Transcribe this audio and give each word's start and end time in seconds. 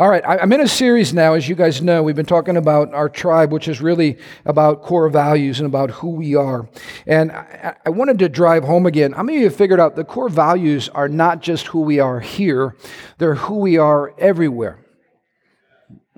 All 0.00 0.08
right, 0.08 0.24
I'm 0.26 0.50
in 0.54 0.62
a 0.62 0.66
series 0.66 1.12
now, 1.12 1.34
as 1.34 1.46
you 1.46 1.54
guys 1.54 1.82
know. 1.82 2.02
We've 2.02 2.16
been 2.16 2.24
talking 2.24 2.56
about 2.56 2.94
our 2.94 3.10
tribe, 3.10 3.52
which 3.52 3.68
is 3.68 3.82
really 3.82 4.16
about 4.46 4.80
core 4.80 5.10
values 5.10 5.60
and 5.60 5.66
about 5.66 5.90
who 5.90 6.08
we 6.08 6.34
are. 6.34 6.70
And 7.06 7.30
I 7.30 7.90
wanted 7.90 8.18
to 8.20 8.30
drive 8.30 8.64
home 8.64 8.86
again. 8.86 9.12
How 9.12 9.22
many 9.22 9.36
of 9.36 9.42
you 9.42 9.50
figured 9.50 9.78
out 9.78 9.96
the 9.96 10.04
core 10.04 10.30
values 10.30 10.88
are 10.88 11.06
not 11.06 11.42
just 11.42 11.66
who 11.66 11.82
we 11.82 12.00
are 12.00 12.18
here, 12.18 12.74
they're 13.18 13.34
who 13.34 13.56
we 13.56 13.76
are 13.76 14.14
everywhere? 14.18 14.78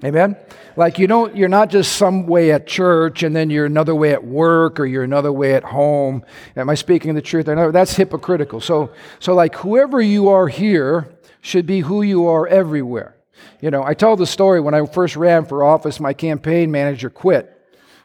Amen? 0.04 0.36
Like 0.76 1.00
you 1.00 1.08
don't 1.08 1.34
you're 1.34 1.48
not 1.48 1.68
just 1.68 1.96
some 1.96 2.28
way 2.28 2.52
at 2.52 2.68
church 2.68 3.24
and 3.24 3.34
then 3.34 3.50
you're 3.50 3.66
another 3.66 3.96
way 3.96 4.12
at 4.12 4.22
work 4.22 4.78
or 4.78 4.86
you're 4.86 5.02
another 5.02 5.32
way 5.32 5.54
at 5.54 5.64
home. 5.64 6.24
Am 6.54 6.70
I 6.70 6.76
speaking 6.76 7.16
the 7.16 7.20
truth? 7.20 7.46
That's 7.46 7.96
hypocritical. 7.96 8.60
So 8.60 8.92
so 9.18 9.34
like 9.34 9.56
whoever 9.56 10.00
you 10.00 10.28
are 10.28 10.46
here 10.46 11.18
should 11.40 11.66
be 11.66 11.80
who 11.80 12.02
you 12.02 12.28
are 12.28 12.46
everywhere. 12.46 13.16
You 13.60 13.70
know, 13.70 13.82
I 13.84 13.94
told 13.94 14.18
the 14.18 14.26
story 14.26 14.60
when 14.60 14.74
I 14.74 14.84
first 14.86 15.16
ran 15.16 15.44
for 15.44 15.64
office, 15.64 16.00
my 16.00 16.12
campaign 16.12 16.70
manager 16.70 17.10
quit. 17.10 17.50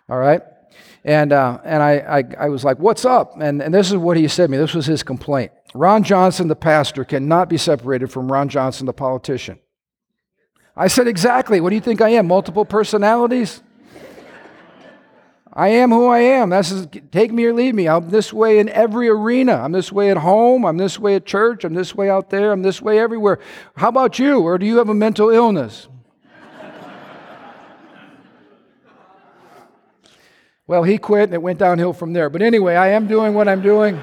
All 0.10 0.18
right? 0.18 0.42
And, 1.04 1.32
uh, 1.32 1.60
and 1.64 1.82
I, 1.82 1.94
I, 1.98 2.24
I, 2.46 2.50
was 2.50 2.64
like, 2.64 2.80
What's 2.80 3.06
up? 3.06 3.40
And, 3.40 3.62
and 3.62 3.74
this 3.74 3.92
is 3.92 3.98
what 3.98 4.18
he 4.18 4.28
said 4.28 4.48
to 4.48 4.52
me. 4.52 4.58
This 4.58 4.74
was 4.74 4.86
his 4.86 5.04
complaint. 5.04 5.52
Ron 5.74 6.04
Johnson, 6.04 6.48
the 6.48 6.56
pastor, 6.56 7.06
cannot 7.06 7.50
be 7.50 7.58
separated 7.58 8.12
from 8.12 8.32
Ron 8.32 8.50
Johnson, 8.50 8.86
the 8.86 8.94
politician. 8.94 9.60
I 10.76 10.88
said, 10.88 11.08
Exactly. 11.08 11.60
What 11.60 11.70
do 11.70 11.76
you 11.76 11.82
think 11.82 12.02
I 12.02 12.10
am? 12.10 12.28
Multiple 12.28 12.66
personalities? 12.66 13.62
I 15.58 15.70
am 15.70 15.90
who 15.90 16.06
I 16.06 16.20
am. 16.20 16.52
That's 16.52 16.86
take 17.12 17.32
me 17.32 17.44
or 17.46 17.54
leave 17.54 17.74
me. 17.74 17.88
I'm 17.90 18.12
this 18.12 18.32
way 18.32 18.60
in 18.60 18.70
every 18.70 19.10
arena. 19.10 19.54
I'm 19.54 19.72
this 19.72 19.92
way 19.92 20.12
at 20.12 20.18
home. 20.18 20.64
I'm 20.64 20.78
this 20.78 21.00
way 21.00 21.16
at 21.16 21.26
church. 21.26 21.64
I'm 21.64 21.74
this 21.74 21.96
way 21.96 22.12
out 22.12 22.30
there. 22.30 22.52
I'm 22.52 22.62
this 22.62 22.80
way 22.80 23.00
everywhere. 23.00 23.40
How 23.76 23.90
about 23.90 24.20
you? 24.20 24.40
Or 24.42 24.60
do 24.60 24.68
you 24.68 24.78
have 24.78 24.90
a 24.90 24.94
mental 24.94 25.32
illness? 25.32 25.88
well, 30.68 30.84
he 30.84 31.00
quit 31.00 31.24
and 31.24 31.34
it 31.34 31.42
went 31.42 31.58
downhill 31.58 31.94
from 31.94 32.14
there. 32.14 32.30
But 32.30 32.44
anyway, 32.44 32.76
I 32.76 32.90
am 32.90 33.08
doing 33.08 33.34
what 33.34 33.48
I'm 33.48 33.64
doing. 33.64 34.00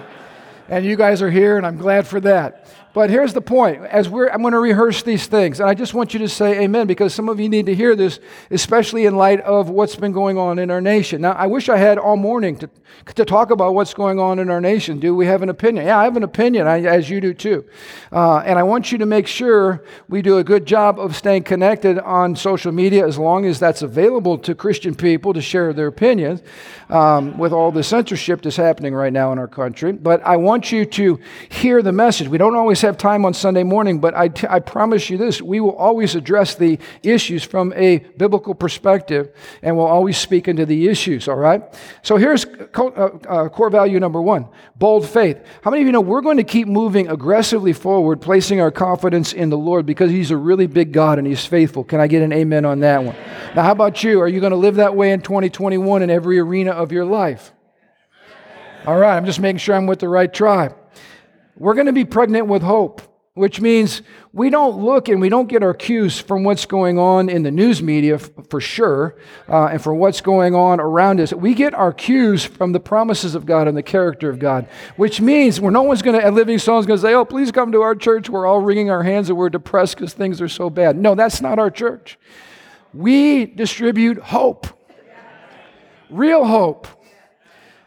And 0.69 0.85
you 0.85 0.97
guys 0.97 1.23
are 1.23 1.31
here, 1.31 1.57
and 1.57 1.65
I'm 1.65 1.77
glad 1.77 2.05
for 2.05 2.19
that. 2.23 2.67
But 2.95 3.11
here's 3.11 3.33
the 3.33 3.41
point. 3.41 3.83
As 3.83 4.09
we're, 4.09 4.29
I'm 4.29 4.41
going 4.41 4.53
to 4.53 4.61
rehearse 4.61 5.03
these 5.03 5.27
things, 5.27 5.59
and 5.59 5.69
I 5.69 5.75
just 5.75 5.95
want 5.95 6.15
you 6.15 6.21
to 6.21 6.29
say 6.29 6.63
amen 6.63 6.87
because 6.87 7.13
some 7.13 7.29
of 7.29 7.41
you 7.41 7.49
need 7.49 7.67
to 7.67 7.75
hear 7.75 7.97
this, 7.97 8.21
especially 8.53 9.05
in 9.05 9.17
light 9.17 9.41
of 9.41 9.69
what's 9.69 9.97
been 9.97 10.13
going 10.13 10.39
on 10.39 10.61
in 10.61 10.71
our 10.71 10.81
nation. 10.81 11.21
Now, 11.21 11.33
I 11.33 11.49
wish 11.49 11.69
I 11.69 11.77
had 11.77 11.99
all 11.99 12.17
morning 12.17 12.57
to, 12.59 12.71
to 13.17 13.25
talk 13.25 13.51
about 13.51 13.75
what's 13.75 13.95
going 13.95 14.21
on 14.21 14.39
in 14.39 14.49
our 14.49 14.61
nation. 14.61 15.01
Do 15.01 15.13
we 15.17 15.27
have 15.27 15.43
an 15.43 15.49
opinion? 15.49 15.87
Yeah, 15.87 15.99
I 15.99 16.05
have 16.05 16.17
an 16.17 16.23
opinion, 16.23 16.69
as 16.69 17.11
you 17.11 17.21
do 17.21 17.35
too. 17.35 17.65
Uh, 18.13 18.39
and 18.39 18.61
I 18.61 18.63
want 18.63 18.93
you 18.93 18.99
to 18.99 19.07
make 19.07 19.27
sure 19.27 19.83
we 20.09 20.23
do 20.23 20.39
a 20.39 20.45
good 20.45 20.65
job 20.65 21.01
of 21.01 21.17
staying 21.17 21.43
connected 21.43 21.99
on 21.99 22.37
social 22.37 22.71
media 22.71 23.05
as 23.05 23.19
long 23.19 23.45
as 23.45 23.59
that's 23.59 23.83
available 23.83 24.39
to 24.39 24.55
Christian 24.55 24.95
people 24.95 25.33
to 25.33 25.43
share 25.43 25.73
their 25.73 25.89
opinions 25.89 26.43
um, 26.91 27.37
with 27.39 27.53
all 27.53 27.73
the 27.73 27.83
censorship 27.83 28.43
that's 28.43 28.55
happening 28.55 28.95
right 28.95 29.13
now 29.13 29.33
in 29.33 29.41
our 29.41 29.49
country. 29.49 29.91
But 29.91 30.23
I 30.25 30.37
want 30.37 30.71
you 30.71 30.85
to 30.85 31.19
hear 31.49 31.83
the 31.83 31.91
message. 31.91 32.29
We 32.29 32.39
don't 32.39 32.55
always 32.55 32.84
have 32.85 32.97
time 32.97 33.25
on 33.25 33.35
Sunday 33.35 33.63
morning, 33.63 33.99
but 33.99 34.15
I, 34.15 34.29
t- 34.29 34.47
I 34.49 34.61
promise 34.61 35.11
you 35.11 35.19
this 35.19 35.43
we 35.43 35.61
will 35.61 35.77
always 35.77 36.15
address 36.15 36.55
the 36.55 36.79
issues 37.03 37.45
from 37.45 37.73
a 37.75 37.99
biblical 38.17 38.55
perspective 38.55 39.35
and 39.63 39.77
we'll 39.77 39.87
always 39.87 40.17
speak 40.17 40.49
into 40.49 40.67
the 40.67 40.89
issues, 40.89 41.29
all 41.29 41.37
right? 41.37 41.63
So 42.03 42.17
here's 42.17 42.45
co- 42.45 42.91
uh, 42.91 43.29
uh, 43.29 43.49
core 43.49 43.71
value 43.71 44.01
number 44.01 44.23
one 44.23 44.49
bold 44.77 45.09
faith. 45.09 45.39
How 45.63 45.71
many 45.71 45.83
of 45.83 45.87
you 45.87 45.93
know 45.93 46.01
we're 46.01 46.21
going 46.21 46.37
to 46.37 46.45
keep 46.45 46.69
moving 46.69 47.09
aggressively 47.09 47.73
forward, 47.73 48.21
placing 48.21 48.61
our 48.61 48.71
confidence 48.71 49.33
in 49.33 49.51
the 49.51 49.59
Lord 49.59 49.87
because 49.87 50.11
He's 50.11 50.31
a 50.31 50.37
really 50.37 50.67
big 50.67 50.93
God 50.93 51.19
and 51.19 51.27
He's 51.27 51.45
faithful? 51.45 51.85
Can 51.85 52.01
I 52.01 52.07
get 52.07 52.23
an 52.23 52.33
amen 52.33 52.65
on 52.65 52.81
that 52.81 53.03
one? 53.03 53.17
Now, 53.55 53.63
how 53.63 53.73
about 53.73 54.03
you? 54.03 54.21
Are 54.21 54.29
you 54.29 54.41
going 54.41 54.51
to 54.51 54.57
live 54.57 54.77
that 54.77 54.95
way 54.95 55.13
in 55.13 55.21
2021 55.21 56.03
in 56.03 56.11
every 56.11 56.39
arena 56.39 56.73
of 56.73 56.93
your 56.93 57.05
life? 57.05 57.53
All 58.87 58.99
right, 58.99 59.17
I'm 59.17 59.25
just 59.25 59.41
making 59.41 59.59
sure 59.59 59.75
I'm 59.75 59.87
with 59.87 60.01
the 60.01 60.09
right 60.09 60.33
tribe. 60.33 60.77
We're 61.57 61.75
going 61.75 61.87
to 61.87 61.93
be 61.93 62.05
pregnant 62.05 62.47
with 62.47 62.63
hope, 62.63 63.01
which 63.35 63.61
means 63.61 64.03
we 64.33 64.51
don't 64.51 64.83
look 64.83 65.09
and 65.09 65.21
we 65.21 65.29
don't 65.29 65.49
get 65.49 65.63
our 65.63 65.75
cues 65.75 66.19
from 66.19 66.43
what's 66.43 66.67
going 66.67 66.99
on 66.99 67.29
in 67.29 67.43
the 67.43 67.51
news 67.51 67.83
media 67.83 68.19
for 68.19 68.61
sure, 68.61 69.17
uh, 69.49 69.67
and 69.67 69.83
from 69.83 69.99
what's 69.99 70.21
going 70.21 70.55
on 70.55 70.81
around 70.81 71.21
us. 71.21 71.33
We 71.33 71.55
get 71.55 71.75
our 71.75 71.93
cues 71.93 72.45
from 72.45 72.73
the 72.73 72.81
promises 72.81 73.35
of 73.35 73.47
God 73.47 73.69
and 73.69 73.77
the 73.77 73.83
character 73.83 74.29
of 74.29 74.39
God, 74.39 74.69
which 74.97 75.21
means 75.21 75.61
where 75.61 75.71
no 75.71 75.83
one's 75.83 76.03
going 76.03 76.19
to, 76.19 76.25
at 76.25 76.35
Living 76.35 76.59
Stones 76.59 76.87
going 76.87 76.99
to 76.99 77.03
say, 77.03 77.15
oh, 77.15 77.25
please 77.25 77.53
come 77.53 77.71
to 77.73 77.83
our 77.83 77.95
church. 77.95 78.29
We're 78.29 78.47
all 78.47 78.61
wringing 78.61 78.91
our 78.91 79.03
hands 79.03 79.29
and 79.29 79.39
we're 79.39 79.51
depressed 79.51 79.97
because 79.97 80.13
things 80.13 80.41
are 80.41 80.49
so 80.49 80.71
bad. 80.71 80.97
No, 80.97 81.15
that's 81.15 81.41
not 81.41 81.59
our 81.59 81.71
church. 81.71 82.19
We 82.93 83.47
distribute 83.47 84.19
hope, 84.19 84.67
real 86.11 86.45
hope 86.45 86.89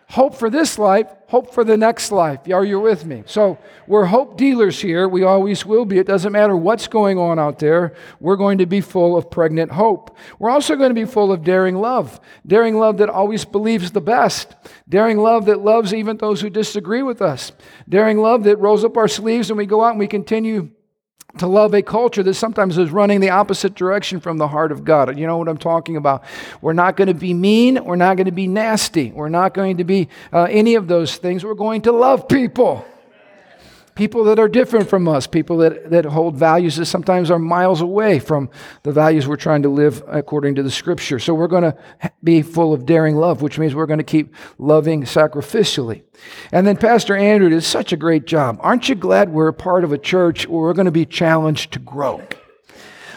hope 0.09 0.35
for 0.35 0.49
this 0.49 0.79
life, 0.79 1.07
hope 1.27 1.53
for 1.53 1.63
the 1.63 1.77
next 1.77 2.11
life. 2.11 2.39
Are 2.51 2.63
you 2.63 2.79
with 2.79 3.05
me? 3.05 3.23
So 3.25 3.57
we're 3.85 4.05
hope 4.05 4.37
dealers 4.37 4.81
here. 4.81 5.07
We 5.09 5.23
always 5.23 5.65
will 5.65 5.85
be. 5.85 5.97
It 5.97 6.07
doesn't 6.07 6.31
matter 6.31 6.55
what's 6.55 6.87
going 6.87 7.19
on 7.19 7.37
out 7.37 7.59
there. 7.59 7.93
We're 8.19 8.37
going 8.37 8.59
to 8.59 8.65
be 8.65 8.79
full 8.79 9.17
of 9.17 9.29
pregnant 9.29 9.71
hope. 9.73 10.15
We're 10.39 10.49
also 10.49 10.75
going 10.75 10.89
to 10.89 10.95
be 10.95 11.05
full 11.05 11.31
of 11.31 11.43
daring 11.43 11.75
love. 11.75 12.19
Daring 12.45 12.77
love 12.77 12.97
that 12.97 13.09
always 13.09 13.43
believes 13.43 13.91
the 13.91 14.01
best. 14.01 14.55
Daring 14.87 15.17
love 15.17 15.45
that 15.45 15.59
loves 15.59 15.93
even 15.93 16.17
those 16.17 16.39
who 16.39 16.49
disagree 16.49 17.03
with 17.03 17.21
us. 17.21 17.51
Daring 17.89 18.19
love 18.19 18.45
that 18.45 18.57
rolls 18.57 18.85
up 18.85 18.95
our 18.95 19.09
sleeves 19.09 19.49
and 19.49 19.57
we 19.57 19.65
go 19.65 19.83
out 19.83 19.91
and 19.91 19.99
we 19.99 20.07
continue 20.07 20.71
to 21.39 21.47
love 21.47 21.73
a 21.73 21.81
culture 21.81 22.23
that 22.23 22.33
sometimes 22.33 22.77
is 22.77 22.91
running 22.91 23.19
the 23.19 23.29
opposite 23.29 23.75
direction 23.75 24.19
from 24.19 24.37
the 24.37 24.47
heart 24.47 24.71
of 24.71 24.83
God. 24.83 25.17
You 25.17 25.27
know 25.27 25.37
what 25.37 25.47
I'm 25.47 25.57
talking 25.57 25.97
about? 25.97 26.23
We're 26.61 26.73
not 26.73 26.95
going 26.97 27.07
to 27.07 27.13
be 27.13 27.33
mean. 27.33 27.83
We're 27.83 27.95
not 27.95 28.17
going 28.17 28.25
to 28.25 28.31
be 28.31 28.47
nasty. 28.47 29.11
We're 29.11 29.29
not 29.29 29.53
going 29.53 29.77
to 29.77 29.83
be 29.83 30.09
uh, 30.33 30.43
any 30.43 30.75
of 30.75 30.87
those 30.87 31.17
things. 31.17 31.43
We're 31.43 31.53
going 31.53 31.81
to 31.83 31.91
love 31.91 32.27
people 32.27 32.85
people 33.97 34.23
that 34.25 34.37
are 34.37 34.47
different 34.47 34.87
from 34.87 35.07
us, 35.07 35.25
people 35.25 35.57
that, 35.57 35.89
that 35.89 36.05
hold 36.05 36.37
values 36.37 36.75
that 36.75 36.85
sometimes 36.85 37.31
are 37.31 37.39
miles 37.39 37.81
away 37.81 38.19
from 38.19 38.47
the 38.83 38.91
values 38.91 39.27
we're 39.27 39.35
trying 39.35 39.63
to 39.63 39.69
live 39.69 40.03
according 40.07 40.53
to 40.53 40.61
the 40.61 40.69
scripture. 40.69 41.17
So 41.17 41.33
we're 41.33 41.47
going 41.47 41.63
to 41.63 41.75
be 42.23 42.43
full 42.43 42.73
of 42.73 42.85
daring 42.85 43.15
love, 43.15 43.41
which 43.41 43.57
means 43.57 43.73
we're 43.73 43.87
going 43.87 43.97
to 43.97 44.03
keep 44.03 44.35
loving 44.59 45.01
sacrificially. 45.01 46.03
And 46.51 46.67
then 46.67 46.77
Pastor 46.77 47.17
Andrew 47.17 47.49
did 47.49 47.63
such 47.63 47.91
a 47.91 47.97
great 47.97 48.25
job. 48.25 48.59
Aren't 48.61 48.87
you 48.87 48.93
glad 48.93 49.29
we're 49.29 49.47
a 49.47 49.53
part 49.53 49.83
of 49.83 49.91
a 49.91 49.97
church 49.97 50.47
where 50.47 50.61
we're 50.61 50.73
going 50.73 50.85
to 50.85 50.91
be 50.91 51.05
challenged 51.05 51.73
to 51.73 51.79
grow? 51.79 52.21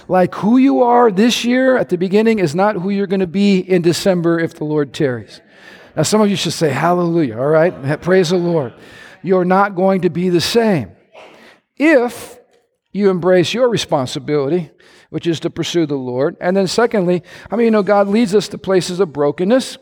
Like 0.08 0.34
who 0.36 0.56
you 0.56 0.82
are 0.82 1.10
this 1.10 1.44
year 1.44 1.76
at 1.76 1.90
the 1.90 1.98
beginning 1.98 2.38
is 2.38 2.54
not 2.54 2.76
who 2.76 2.88
you're 2.88 3.06
going 3.06 3.20
to 3.20 3.26
be 3.26 3.58
in 3.58 3.82
December 3.82 4.40
if 4.40 4.54
the 4.54 4.64
Lord 4.64 4.94
tarries. 4.94 5.42
Now, 5.94 6.04
some 6.04 6.22
of 6.22 6.30
you 6.30 6.36
should 6.36 6.54
say 6.54 6.70
hallelujah, 6.70 7.38
all 7.38 7.48
right? 7.48 8.00
Praise 8.00 8.30
the 8.30 8.38
Lord 8.38 8.72
you're 9.22 9.44
not 9.44 9.74
going 9.74 10.02
to 10.02 10.10
be 10.10 10.28
the 10.28 10.40
same. 10.40 10.92
If 11.76 12.38
you 12.92 13.10
embrace 13.10 13.54
your 13.54 13.68
responsibility, 13.68 14.70
which 15.10 15.26
is 15.26 15.40
to 15.40 15.50
pursue 15.50 15.86
the 15.86 15.96
Lord. 15.96 16.36
And 16.40 16.56
then, 16.56 16.66
secondly, 16.66 17.22
I 17.50 17.56
mean, 17.56 17.66
you 17.66 17.70
know, 17.70 17.82
God 17.82 18.08
leads 18.08 18.34
us 18.34 18.48
to 18.48 18.58
places 18.58 19.00
of 19.00 19.12
brokenness 19.12 19.78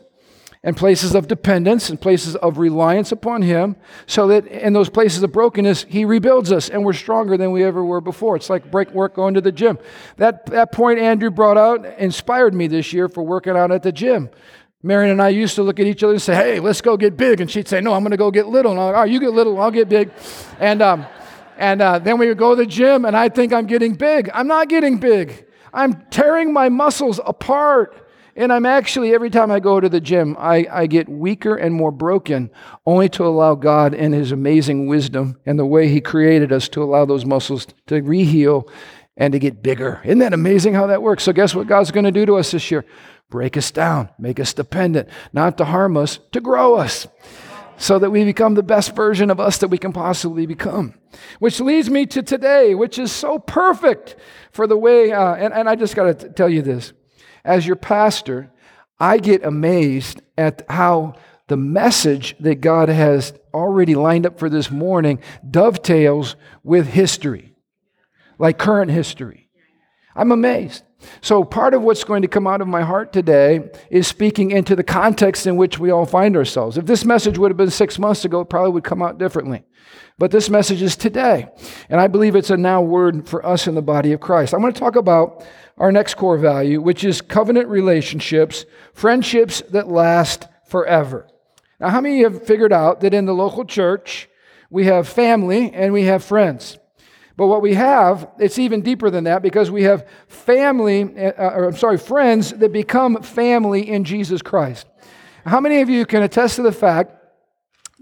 and 0.61 0.75
places 0.75 1.15
of 1.15 1.27
dependence 1.27 1.89
and 1.89 2.01
places 2.01 2.35
of 2.35 2.57
reliance 2.57 3.13
upon 3.13 3.43
Him, 3.43 3.77
so 4.05 4.27
that 4.27 4.45
in 4.45 4.73
those 4.73 4.89
places 4.89 5.23
of 5.23 5.31
brokenness, 5.31 5.85
He 5.87 6.03
rebuilds 6.03 6.51
us 6.51 6.67
and 6.67 6.83
we're 6.83 6.93
stronger 6.93 7.37
than 7.37 7.51
we 7.51 7.63
ever 7.63 7.83
were 7.83 8.01
before. 8.01 8.35
It's 8.35 8.49
like 8.49 8.69
break 8.69 8.91
work 8.91 9.15
going 9.15 9.35
to 9.35 9.41
the 9.41 9.53
gym. 9.53 9.79
That, 10.17 10.47
that 10.47 10.73
point 10.73 10.99
Andrew 10.99 11.31
brought 11.31 11.57
out 11.57 11.85
inspired 11.97 12.53
me 12.53 12.67
this 12.67 12.91
year 12.91 13.07
for 13.07 13.23
working 13.23 13.55
out 13.55 13.71
at 13.71 13.83
the 13.83 13.93
gym. 13.93 14.29
Marion 14.81 15.11
and 15.11 15.21
I 15.21 15.29
used 15.29 15.55
to 15.55 15.63
look 15.63 15.79
at 15.79 15.87
each 15.87 16.03
other 16.03 16.13
and 16.13 16.21
say, 16.21 16.35
hey, 16.35 16.59
let's 16.61 16.79
go 16.79 16.95
get 16.95 17.17
big. 17.17 17.41
And 17.41 17.51
she'd 17.51 17.67
say, 17.67 17.81
no, 17.81 17.93
I'm 17.93 18.01
going 18.01 18.11
to 18.11 18.17
go 18.17 18.31
get 18.31 18.47
little. 18.47 18.71
And 18.71 18.79
I'm 18.79 18.93
like, 18.93 18.95
oh, 18.95 19.03
you 19.03 19.19
get 19.19 19.31
little, 19.31 19.59
I'll 19.59 19.71
get 19.71 19.89
big. 19.89 20.11
And, 20.59 20.81
um, 20.81 21.05
and 21.57 21.81
uh, 21.81 21.99
then 21.99 22.17
we 22.17 22.27
would 22.29 22.37
go 22.37 22.51
to 22.51 22.55
the 22.55 22.65
gym, 22.65 23.03
and 23.03 23.17
I 23.17 23.27
think 23.27 23.51
I'm 23.51 23.67
getting 23.67 23.93
big. 23.93 24.29
I'm 24.33 24.47
not 24.47 24.69
getting 24.69 24.97
big. 24.97 25.45
I'm 25.73 26.05
tearing 26.09 26.53
my 26.53 26.69
muscles 26.69 27.19
apart. 27.25 28.05
And 28.37 28.53
I'm 28.53 28.65
actually, 28.65 29.13
every 29.13 29.29
time 29.29 29.51
I 29.51 29.59
go 29.59 29.81
to 29.81 29.89
the 29.89 29.99
gym, 29.99 30.37
I, 30.39 30.65
I 30.71 30.87
get 30.87 31.09
weaker 31.09 31.57
and 31.57 31.75
more 31.75 31.91
broken, 31.91 32.49
only 32.85 33.09
to 33.09 33.25
allow 33.25 33.55
God 33.55 33.93
and 33.93 34.13
His 34.13 34.31
amazing 34.31 34.87
wisdom 34.87 35.37
and 35.45 35.59
the 35.59 35.65
way 35.65 35.89
He 35.89 35.99
created 35.99 36.53
us 36.53 36.69
to 36.69 36.81
allow 36.81 37.03
those 37.03 37.25
muscles 37.25 37.67
to 37.87 38.01
reheal 38.01 38.69
and 39.17 39.33
to 39.33 39.39
get 39.39 39.61
bigger. 39.61 40.01
Isn't 40.05 40.19
that 40.19 40.31
amazing 40.31 40.73
how 40.73 40.87
that 40.87 41.01
works? 41.01 41.23
So, 41.23 41.33
guess 41.33 41.53
what 41.53 41.67
God's 41.67 41.91
going 41.91 42.05
to 42.05 42.11
do 42.11 42.25
to 42.25 42.37
us 42.37 42.51
this 42.51 42.71
year? 42.71 42.85
Break 43.29 43.55
us 43.55 43.71
down, 43.71 44.09
make 44.17 44.39
us 44.39 44.53
dependent, 44.53 45.07
not 45.33 45.57
to 45.57 45.65
harm 45.65 45.97
us, 45.97 46.19
to 46.31 46.41
grow 46.41 46.75
us, 46.75 47.07
so 47.77 47.99
that 47.99 48.09
we 48.09 48.23
become 48.25 48.55
the 48.55 48.63
best 48.63 48.95
version 48.95 49.29
of 49.29 49.39
us 49.39 49.57
that 49.59 49.69
we 49.69 49.77
can 49.77 49.93
possibly 49.93 50.45
become. 50.45 50.93
Which 51.39 51.59
leads 51.59 51.89
me 51.89 52.05
to 52.07 52.21
today, 52.21 52.75
which 52.75 52.99
is 52.99 53.11
so 53.11 53.39
perfect 53.39 54.15
for 54.51 54.67
the 54.67 54.77
way, 54.77 55.11
uh, 55.11 55.35
and, 55.35 55.53
and 55.53 55.69
I 55.69 55.75
just 55.75 55.95
got 55.95 56.19
to 56.19 56.29
tell 56.29 56.49
you 56.49 56.61
this. 56.61 56.93
As 57.45 57.65
your 57.65 57.77
pastor, 57.77 58.51
I 58.99 59.17
get 59.17 59.45
amazed 59.45 60.21
at 60.37 60.65
how 60.69 61.15
the 61.47 61.57
message 61.57 62.35
that 62.39 62.61
God 62.61 62.89
has 62.89 63.33
already 63.53 63.95
lined 63.95 64.25
up 64.25 64.37
for 64.37 64.49
this 64.49 64.69
morning 64.69 65.19
dovetails 65.49 66.35
with 66.63 66.87
history, 66.87 67.55
like 68.37 68.57
current 68.57 68.91
history. 68.91 69.48
I'm 70.19 70.33
amazed. 70.33 70.83
So, 71.21 71.45
part 71.45 71.73
of 71.73 71.81
what's 71.81 72.03
going 72.03 72.23
to 72.23 72.27
come 72.27 72.45
out 72.45 72.59
of 72.59 72.67
my 72.67 72.81
heart 72.81 73.13
today 73.13 73.69
is 73.89 74.05
speaking 74.05 74.51
into 74.51 74.75
the 74.75 74.83
context 74.83 75.47
in 75.47 75.55
which 75.55 75.79
we 75.79 75.91
all 75.91 76.05
find 76.05 76.35
ourselves. 76.35 76.77
If 76.77 76.87
this 76.87 77.05
message 77.05 77.37
would 77.37 77.51
have 77.51 77.57
been 77.57 77.69
six 77.69 77.97
months 77.97 78.25
ago, 78.25 78.41
it 78.41 78.49
probably 78.49 78.71
would 78.71 78.83
come 78.83 79.01
out 79.01 79.17
differently. 79.17 79.63
But 80.17 80.31
this 80.31 80.49
message 80.49 80.81
is 80.81 80.97
today. 80.97 81.47
And 81.87 82.01
I 82.01 82.07
believe 82.07 82.35
it's 82.35 82.49
a 82.49 82.57
now 82.57 82.81
word 82.81 83.29
for 83.29 83.45
us 83.45 83.65
in 83.65 83.75
the 83.75 83.81
body 83.81 84.11
of 84.11 84.19
Christ. 84.19 84.53
I'm 84.53 84.59
going 84.59 84.73
to 84.73 84.79
talk 84.79 84.97
about 84.97 85.45
our 85.77 85.89
next 85.89 86.15
core 86.15 86.37
value, 86.37 86.81
which 86.81 87.05
is 87.05 87.21
covenant 87.21 87.69
relationships, 87.69 88.65
friendships 88.93 89.61
that 89.69 89.87
last 89.87 90.49
forever. 90.67 91.29
Now, 91.79 91.91
how 91.91 92.01
many 92.01 92.23
have 92.23 92.45
figured 92.45 92.73
out 92.73 92.99
that 92.99 93.13
in 93.13 93.25
the 93.25 93.33
local 93.33 93.63
church, 93.63 94.27
we 94.69 94.83
have 94.83 95.07
family 95.07 95.71
and 95.71 95.93
we 95.93 96.03
have 96.03 96.25
friends? 96.25 96.77
But 97.39 97.47
what 97.47 97.61
we 97.61 97.75
have, 97.75 98.29
it's 98.37 98.59
even 98.59 98.81
deeper 98.81 99.09
than 99.09 99.23
that 99.23 99.41
because 99.41 99.71
we 99.71 99.83
have 99.83 100.05
family, 100.27 101.03
uh, 101.03 101.31
or 101.37 101.69
I'm 101.69 101.77
sorry, 101.77 101.97
friends 101.97 102.51
that 102.51 102.73
become 102.73 103.21
family 103.21 103.89
in 103.89 104.03
Jesus 104.03 104.41
Christ. 104.41 104.85
How 105.45 105.61
many 105.61 105.79
of 105.79 105.89
you 105.89 106.05
can 106.05 106.21
attest 106.21 106.57
to 106.57 106.63
the 106.63 106.73
fact 106.73 107.13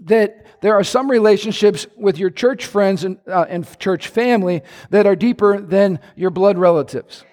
that 0.06 0.44
there 0.60 0.74
are 0.74 0.82
some 0.82 1.08
relationships 1.08 1.86
with 1.96 2.18
your 2.18 2.30
church 2.30 2.66
friends 2.66 3.04
and, 3.04 3.18
uh, 3.28 3.46
and 3.48 3.78
church 3.78 4.08
family 4.08 4.62
that 4.90 5.06
are 5.06 5.14
deeper 5.14 5.60
than 5.60 6.00
your 6.16 6.30
blood 6.30 6.58
relatives? 6.58 7.24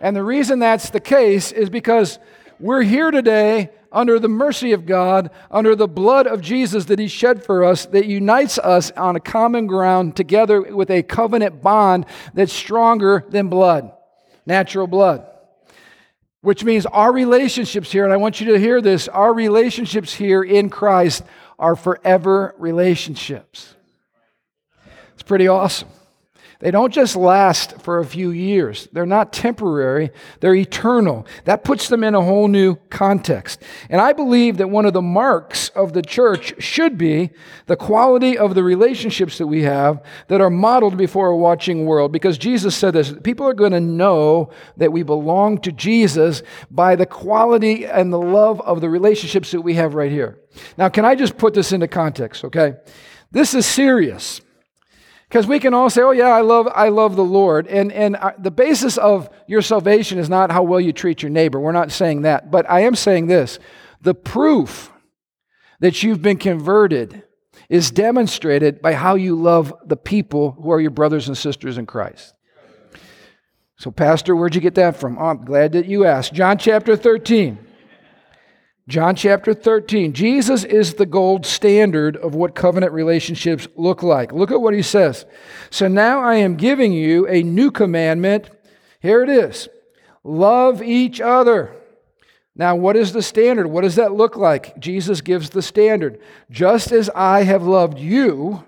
And 0.00 0.14
the 0.14 0.22
reason 0.22 0.60
that's 0.60 0.90
the 0.90 1.00
case 1.00 1.50
is 1.50 1.70
because 1.70 2.20
we're 2.60 2.82
here 2.82 3.10
today 3.10 3.70
under 3.94 4.18
the 4.18 4.28
mercy 4.28 4.72
of 4.72 4.84
God, 4.84 5.30
under 5.50 5.74
the 5.74 5.88
blood 5.88 6.26
of 6.26 6.40
Jesus 6.40 6.86
that 6.86 6.98
He 6.98 7.08
shed 7.08 7.44
for 7.44 7.64
us, 7.64 7.86
that 7.86 8.06
unites 8.06 8.58
us 8.58 8.90
on 8.92 9.16
a 9.16 9.20
common 9.20 9.66
ground 9.66 10.16
together 10.16 10.60
with 10.60 10.90
a 10.90 11.02
covenant 11.02 11.62
bond 11.62 12.04
that's 12.34 12.52
stronger 12.52 13.24
than 13.28 13.48
blood, 13.48 13.92
natural 14.44 14.86
blood. 14.86 15.26
Which 16.42 16.62
means 16.64 16.84
our 16.84 17.10
relationships 17.10 17.90
here, 17.90 18.04
and 18.04 18.12
I 18.12 18.18
want 18.18 18.40
you 18.40 18.52
to 18.52 18.58
hear 18.58 18.82
this 18.82 19.08
our 19.08 19.32
relationships 19.32 20.12
here 20.12 20.42
in 20.42 20.68
Christ 20.68 21.24
are 21.58 21.76
forever 21.76 22.54
relationships. 22.58 23.74
It's 25.14 25.22
pretty 25.22 25.48
awesome. 25.48 25.88
They 26.64 26.70
don't 26.70 26.94
just 26.94 27.14
last 27.14 27.82
for 27.82 27.98
a 27.98 28.06
few 28.06 28.30
years. 28.30 28.88
They're 28.90 29.04
not 29.04 29.34
temporary, 29.34 30.10
they're 30.40 30.54
eternal. 30.54 31.26
That 31.44 31.62
puts 31.62 31.90
them 31.90 32.02
in 32.02 32.14
a 32.14 32.22
whole 32.22 32.48
new 32.48 32.76
context. 32.88 33.62
And 33.90 34.00
I 34.00 34.14
believe 34.14 34.56
that 34.56 34.70
one 34.70 34.86
of 34.86 34.94
the 34.94 35.02
marks 35.02 35.68
of 35.68 35.92
the 35.92 36.00
church 36.00 36.54
should 36.62 36.96
be 36.96 37.32
the 37.66 37.76
quality 37.76 38.38
of 38.38 38.54
the 38.54 38.62
relationships 38.62 39.36
that 39.36 39.46
we 39.46 39.60
have 39.64 40.02
that 40.28 40.40
are 40.40 40.48
modeled 40.48 40.96
before 40.96 41.28
a 41.28 41.36
watching 41.36 41.84
world. 41.84 42.12
Because 42.12 42.38
Jesus 42.38 42.74
said 42.74 42.94
this 42.94 43.12
people 43.22 43.46
are 43.46 43.52
going 43.52 43.72
to 43.72 43.80
know 43.80 44.48
that 44.78 44.90
we 44.90 45.02
belong 45.02 45.58
to 45.58 45.70
Jesus 45.70 46.42
by 46.70 46.96
the 46.96 47.04
quality 47.04 47.84
and 47.84 48.10
the 48.10 48.18
love 48.18 48.62
of 48.62 48.80
the 48.80 48.88
relationships 48.88 49.50
that 49.50 49.60
we 49.60 49.74
have 49.74 49.94
right 49.94 50.10
here. 50.10 50.38
Now, 50.78 50.88
can 50.88 51.04
I 51.04 51.14
just 51.14 51.36
put 51.36 51.52
this 51.52 51.72
into 51.72 51.88
context, 51.88 52.42
okay? 52.42 52.76
This 53.32 53.52
is 53.52 53.66
serious. 53.66 54.40
Because 55.34 55.48
we 55.48 55.58
can 55.58 55.74
all 55.74 55.90
say, 55.90 56.00
oh, 56.00 56.12
yeah, 56.12 56.28
I 56.28 56.42
love, 56.42 56.68
I 56.72 56.90
love 56.90 57.16
the 57.16 57.24
Lord. 57.24 57.66
And, 57.66 57.90
and 57.90 58.16
the 58.38 58.52
basis 58.52 58.96
of 58.96 59.28
your 59.48 59.62
salvation 59.62 60.20
is 60.20 60.30
not 60.30 60.52
how 60.52 60.62
well 60.62 60.80
you 60.80 60.92
treat 60.92 61.24
your 61.24 61.30
neighbor. 61.30 61.58
We're 61.58 61.72
not 61.72 61.90
saying 61.90 62.22
that. 62.22 62.52
But 62.52 62.70
I 62.70 62.82
am 62.82 62.94
saying 62.94 63.26
this 63.26 63.58
the 64.00 64.14
proof 64.14 64.92
that 65.80 66.04
you've 66.04 66.22
been 66.22 66.36
converted 66.36 67.24
is 67.68 67.90
demonstrated 67.90 68.80
by 68.80 68.92
how 68.92 69.16
you 69.16 69.34
love 69.34 69.74
the 69.84 69.96
people 69.96 70.52
who 70.52 70.70
are 70.70 70.80
your 70.80 70.92
brothers 70.92 71.26
and 71.26 71.36
sisters 71.36 71.78
in 71.78 71.86
Christ. 71.86 72.32
So, 73.76 73.90
Pastor, 73.90 74.36
where'd 74.36 74.54
you 74.54 74.60
get 74.60 74.76
that 74.76 74.98
from? 74.98 75.18
Oh, 75.18 75.24
I'm 75.24 75.44
glad 75.44 75.72
that 75.72 75.86
you 75.86 76.04
asked. 76.04 76.32
John 76.32 76.58
chapter 76.58 76.94
13. 76.94 77.58
John 78.86 79.16
chapter 79.16 79.54
13. 79.54 80.12
Jesus 80.12 80.62
is 80.62 80.94
the 80.94 81.06
gold 81.06 81.46
standard 81.46 82.18
of 82.18 82.34
what 82.34 82.54
covenant 82.54 82.92
relationships 82.92 83.66
look 83.76 84.02
like. 84.02 84.30
Look 84.30 84.50
at 84.50 84.60
what 84.60 84.74
he 84.74 84.82
says. 84.82 85.24
So 85.70 85.88
now 85.88 86.20
I 86.20 86.34
am 86.36 86.56
giving 86.56 86.92
you 86.92 87.26
a 87.26 87.42
new 87.42 87.70
commandment. 87.70 88.50
Here 89.00 89.22
it 89.22 89.30
is 89.30 89.68
love 90.22 90.82
each 90.82 91.20
other. 91.20 91.74
Now, 92.56 92.76
what 92.76 92.96
is 92.96 93.12
the 93.12 93.22
standard? 93.22 93.66
What 93.66 93.82
does 93.82 93.96
that 93.96 94.12
look 94.12 94.36
like? 94.36 94.78
Jesus 94.78 95.20
gives 95.20 95.50
the 95.50 95.62
standard. 95.62 96.20
Just 96.50 96.92
as 96.92 97.10
I 97.10 97.42
have 97.42 97.64
loved 97.64 97.98
you, 97.98 98.64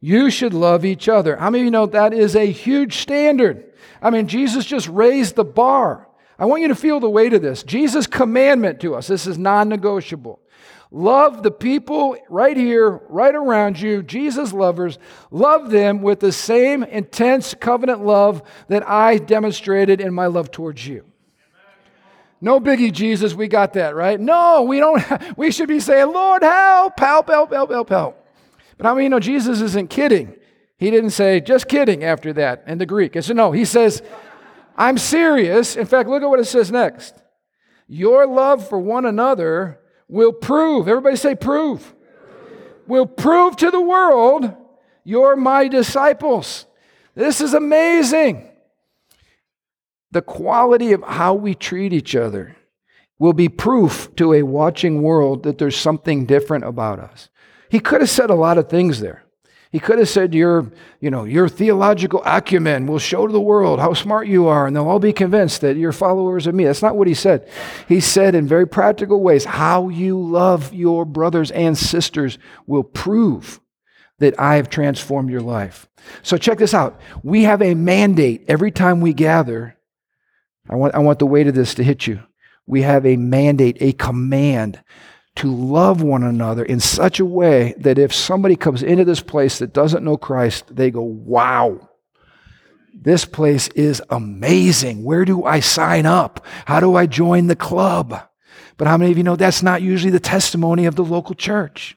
you 0.00 0.30
should 0.30 0.54
love 0.54 0.84
each 0.84 1.08
other. 1.08 1.36
How 1.36 1.50
many 1.50 1.62
of 1.62 1.64
you 1.64 1.70
know 1.70 1.86
that 1.86 2.14
is 2.14 2.36
a 2.36 2.50
huge 2.50 2.98
standard? 2.98 3.72
I 4.00 4.10
mean, 4.10 4.28
Jesus 4.28 4.64
just 4.64 4.88
raised 4.88 5.34
the 5.34 5.44
bar. 5.44 6.06
I 6.38 6.46
want 6.46 6.62
you 6.62 6.68
to 6.68 6.74
feel 6.74 7.00
the 7.00 7.10
weight 7.10 7.32
of 7.32 7.42
this. 7.42 7.62
Jesus' 7.62 8.06
commandment 8.06 8.80
to 8.80 8.94
us, 8.94 9.06
this 9.06 9.26
is 9.26 9.38
non 9.38 9.68
negotiable. 9.68 10.40
Love 10.90 11.42
the 11.42 11.50
people 11.50 12.16
right 12.28 12.56
here, 12.56 13.00
right 13.08 13.34
around 13.34 13.80
you, 13.80 14.00
Jesus 14.02 14.52
lovers. 14.52 14.98
Love 15.32 15.70
them 15.70 16.02
with 16.02 16.20
the 16.20 16.30
same 16.30 16.84
intense 16.84 17.52
covenant 17.54 18.04
love 18.04 18.42
that 18.68 18.88
I 18.88 19.18
demonstrated 19.18 20.00
in 20.00 20.14
my 20.14 20.26
love 20.26 20.52
towards 20.52 20.86
you. 20.86 21.04
No 22.40 22.60
biggie, 22.60 22.92
Jesus, 22.92 23.34
we 23.34 23.48
got 23.48 23.72
that, 23.72 23.96
right? 23.96 24.20
No, 24.20 24.62
we 24.62 24.78
don't. 24.78 25.02
We 25.36 25.50
should 25.50 25.68
be 25.68 25.80
saying, 25.80 26.12
Lord, 26.12 26.42
help, 26.42 27.00
help, 27.00 27.28
help, 27.28 27.52
help, 27.52 27.70
help, 27.70 27.88
help. 27.88 28.28
But 28.76 28.86
I 28.86 28.94
mean, 28.94 29.04
you 29.04 29.08
know, 29.08 29.20
Jesus 29.20 29.60
isn't 29.60 29.90
kidding. 29.90 30.36
He 30.76 30.90
didn't 30.90 31.10
say, 31.10 31.40
just 31.40 31.68
kidding 31.68 32.04
after 32.04 32.32
that 32.34 32.64
in 32.66 32.78
the 32.78 32.86
Greek. 32.86 33.16
It's 33.16 33.30
no, 33.30 33.52
he 33.52 33.64
says, 33.64 34.02
I'm 34.76 34.98
serious. 34.98 35.76
In 35.76 35.86
fact, 35.86 36.08
look 36.08 36.22
at 36.22 36.28
what 36.28 36.40
it 36.40 36.46
says 36.46 36.70
next. 36.70 37.14
Your 37.86 38.26
love 38.26 38.68
for 38.68 38.78
one 38.78 39.04
another 39.04 39.80
will 40.08 40.32
prove, 40.32 40.88
everybody 40.88 41.16
say 41.16 41.34
prove, 41.34 41.94
will 42.86 43.06
prove 43.06 43.56
to 43.56 43.70
the 43.70 43.80
world 43.80 44.54
you're 45.04 45.36
my 45.36 45.68
disciples. 45.68 46.64
This 47.14 47.40
is 47.40 47.54
amazing. 47.54 48.50
The 50.10 50.22
quality 50.22 50.92
of 50.92 51.02
how 51.02 51.34
we 51.34 51.54
treat 51.54 51.92
each 51.92 52.16
other 52.16 52.56
will 53.18 53.32
be 53.32 53.48
proof 53.48 54.14
to 54.16 54.32
a 54.32 54.42
watching 54.42 55.02
world 55.02 55.42
that 55.42 55.58
there's 55.58 55.76
something 55.76 56.24
different 56.24 56.64
about 56.64 56.98
us. 56.98 57.28
He 57.68 57.80
could 57.80 58.00
have 58.00 58.10
said 58.10 58.30
a 58.30 58.34
lot 58.34 58.58
of 58.58 58.68
things 58.68 59.00
there. 59.00 59.24
He 59.74 59.80
could 59.80 59.98
have 59.98 60.08
said, 60.08 60.36
Your, 60.36 60.70
you 61.00 61.10
know, 61.10 61.24
your 61.24 61.48
theological 61.48 62.22
acumen 62.24 62.86
will 62.86 63.00
show 63.00 63.26
to 63.26 63.32
the 63.32 63.40
world 63.40 63.80
how 63.80 63.92
smart 63.92 64.28
you 64.28 64.46
are, 64.46 64.68
and 64.68 64.76
they'll 64.76 64.86
all 64.86 65.00
be 65.00 65.12
convinced 65.12 65.62
that 65.62 65.76
you're 65.76 65.90
followers 65.90 66.46
of 66.46 66.54
me. 66.54 66.62
That's 66.62 66.80
not 66.80 66.94
what 66.94 67.08
he 67.08 67.14
said. 67.14 67.50
He 67.88 67.98
said 67.98 68.36
in 68.36 68.46
very 68.46 68.68
practical 68.68 69.20
ways, 69.20 69.44
how 69.44 69.88
you 69.88 70.16
love 70.16 70.72
your 70.72 71.04
brothers 71.04 71.50
and 71.50 71.76
sisters 71.76 72.38
will 72.68 72.84
prove 72.84 73.58
that 74.20 74.38
I 74.38 74.54
have 74.54 74.70
transformed 74.70 75.30
your 75.30 75.40
life. 75.40 75.88
So 76.22 76.36
check 76.36 76.58
this 76.58 76.72
out. 76.72 77.00
We 77.24 77.42
have 77.42 77.60
a 77.60 77.74
mandate 77.74 78.44
every 78.46 78.70
time 78.70 79.00
we 79.00 79.12
gather. 79.12 79.76
I 80.70 80.76
want, 80.76 80.94
I 80.94 81.00
want 81.00 81.18
the 81.18 81.26
weight 81.26 81.48
of 81.48 81.56
this 81.56 81.74
to 81.74 81.82
hit 81.82 82.06
you. 82.06 82.22
We 82.64 82.82
have 82.82 83.04
a 83.04 83.16
mandate, 83.16 83.78
a 83.80 83.92
command 83.92 84.84
to 85.36 85.52
love 85.52 86.02
one 86.02 86.22
another 86.22 86.64
in 86.64 86.78
such 86.78 87.18
a 87.18 87.24
way 87.24 87.74
that 87.78 87.98
if 87.98 88.14
somebody 88.14 88.56
comes 88.56 88.82
into 88.82 89.04
this 89.04 89.20
place 89.20 89.58
that 89.58 89.72
doesn't 89.72 90.04
know 90.04 90.16
Christ, 90.16 90.74
they 90.74 90.90
go, 90.90 91.02
wow, 91.02 91.88
this 92.94 93.24
place 93.24 93.68
is 93.68 94.00
amazing. 94.10 95.02
Where 95.04 95.24
do 95.24 95.44
I 95.44 95.60
sign 95.60 96.06
up? 96.06 96.44
How 96.66 96.78
do 96.78 96.94
I 96.94 97.06
join 97.06 97.48
the 97.48 97.56
club? 97.56 98.20
But 98.76 98.86
how 98.86 98.96
many 98.96 99.10
of 99.10 99.18
you 99.18 99.24
know 99.24 99.36
that's 99.36 99.62
not 99.62 99.82
usually 99.82 100.10
the 100.12 100.20
testimony 100.20 100.86
of 100.86 100.94
the 100.94 101.04
local 101.04 101.34
church? 101.34 101.96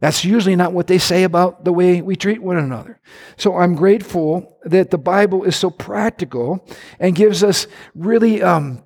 That's 0.00 0.24
usually 0.24 0.56
not 0.56 0.72
what 0.72 0.88
they 0.88 0.98
say 0.98 1.22
about 1.22 1.64
the 1.64 1.72
way 1.72 2.02
we 2.02 2.16
treat 2.16 2.42
one 2.42 2.58
another. 2.58 3.00
So 3.36 3.56
I'm 3.56 3.74
grateful 3.74 4.58
that 4.64 4.90
the 4.90 4.98
Bible 4.98 5.44
is 5.44 5.56
so 5.56 5.70
practical 5.70 6.68
and 7.00 7.14
gives 7.14 7.42
us 7.42 7.66
really 7.94 8.42
um, 8.42 8.82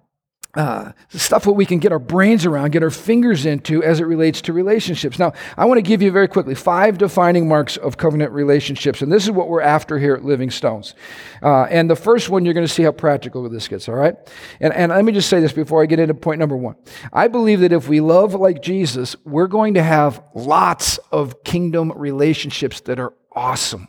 uh, 0.54 0.92
stuff 1.10 1.44
that 1.44 1.52
we 1.52 1.64
can 1.64 1.78
get 1.78 1.92
our 1.92 1.98
brains 1.98 2.44
around, 2.44 2.72
get 2.72 2.82
our 2.82 2.90
fingers 2.90 3.46
into 3.46 3.82
as 3.84 4.00
it 4.00 4.04
relates 4.04 4.40
to 4.42 4.52
relationships. 4.52 5.18
Now, 5.18 5.32
I 5.56 5.64
want 5.64 5.78
to 5.78 5.82
give 5.82 6.02
you 6.02 6.10
very 6.10 6.26
quickly 6.26 6.54
five 6.54 6.98
defining 6.98 7.46
marks 7.46 7.76
of 7.76 7.96
covenant 7.96 8.32
relationships, 8.32 9.00
and 9.00 9.12
this 9.12 9.24
is 9.24 9.30
what 9.30 9.48
we're 9.48 9.60
after 9.60 9.98
here 9.98 10.14
at 10.14 10.24
Living 10.24 10.50
Stones. 10.50 10.94
Uh, 11.42 11.64
and 11.64 11.88
the 11.88 11.96
first 11.96 12.30
one, 12.30 12.44
you're 12.44 12.54
going 12.54 12.66
to 12.66 12.72
see 12.72 12.82
how 12.82 12.92
practical 12.92 13.48
this 13.48 13.68
gets, 13.68 13.88
all 13.88 13.94
right? 13.94 14.16
And, 14.60 14.72
and 14.74 14.90
let 14.90 15.04
me 15.04 15.12
just 15.12 15.28
say 15.28 15.40
this 15.40 15.52
before 15.52 15.82
I 15.82 15.86
get 15.86 16.00
into 16.00 16.14
point 16.14 16.40
number 16.40 16.56
one. 16.56 16.74
I 17.12 17.28
believe 17.28 17.60
that 17.60 17.72
if 17.72 17.88
we 17.88 18.00
love 18.00 18.34
like 18.34 18.60
Jesus, 18.60 19.14
we're 19.24 19.46
going 19.46 19.74
to 19.74 19.82
have 19.82 20.22
lots 20.34 20.98
of 21.12 21.44
kingdom 21.44 21.92
relationships 21.94 22.80
that 22.82 22.98
are 22.98 23.14
awesome. 23.32 23.88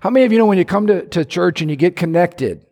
How 0.00 0.08
many 0.08 0.24
of 0.24 0.32
you 0.32 0.38
know 0.38 0.46
when 0.46 0.56
you 0.56 0.64
come 0.64 0.86
to, 0.86 1.06
to 1.08 1.26
church 1.26 1.60
and 1.60 1.70
you 1.70 1.76
get 1.76 1.94
connected, 1.94 2.64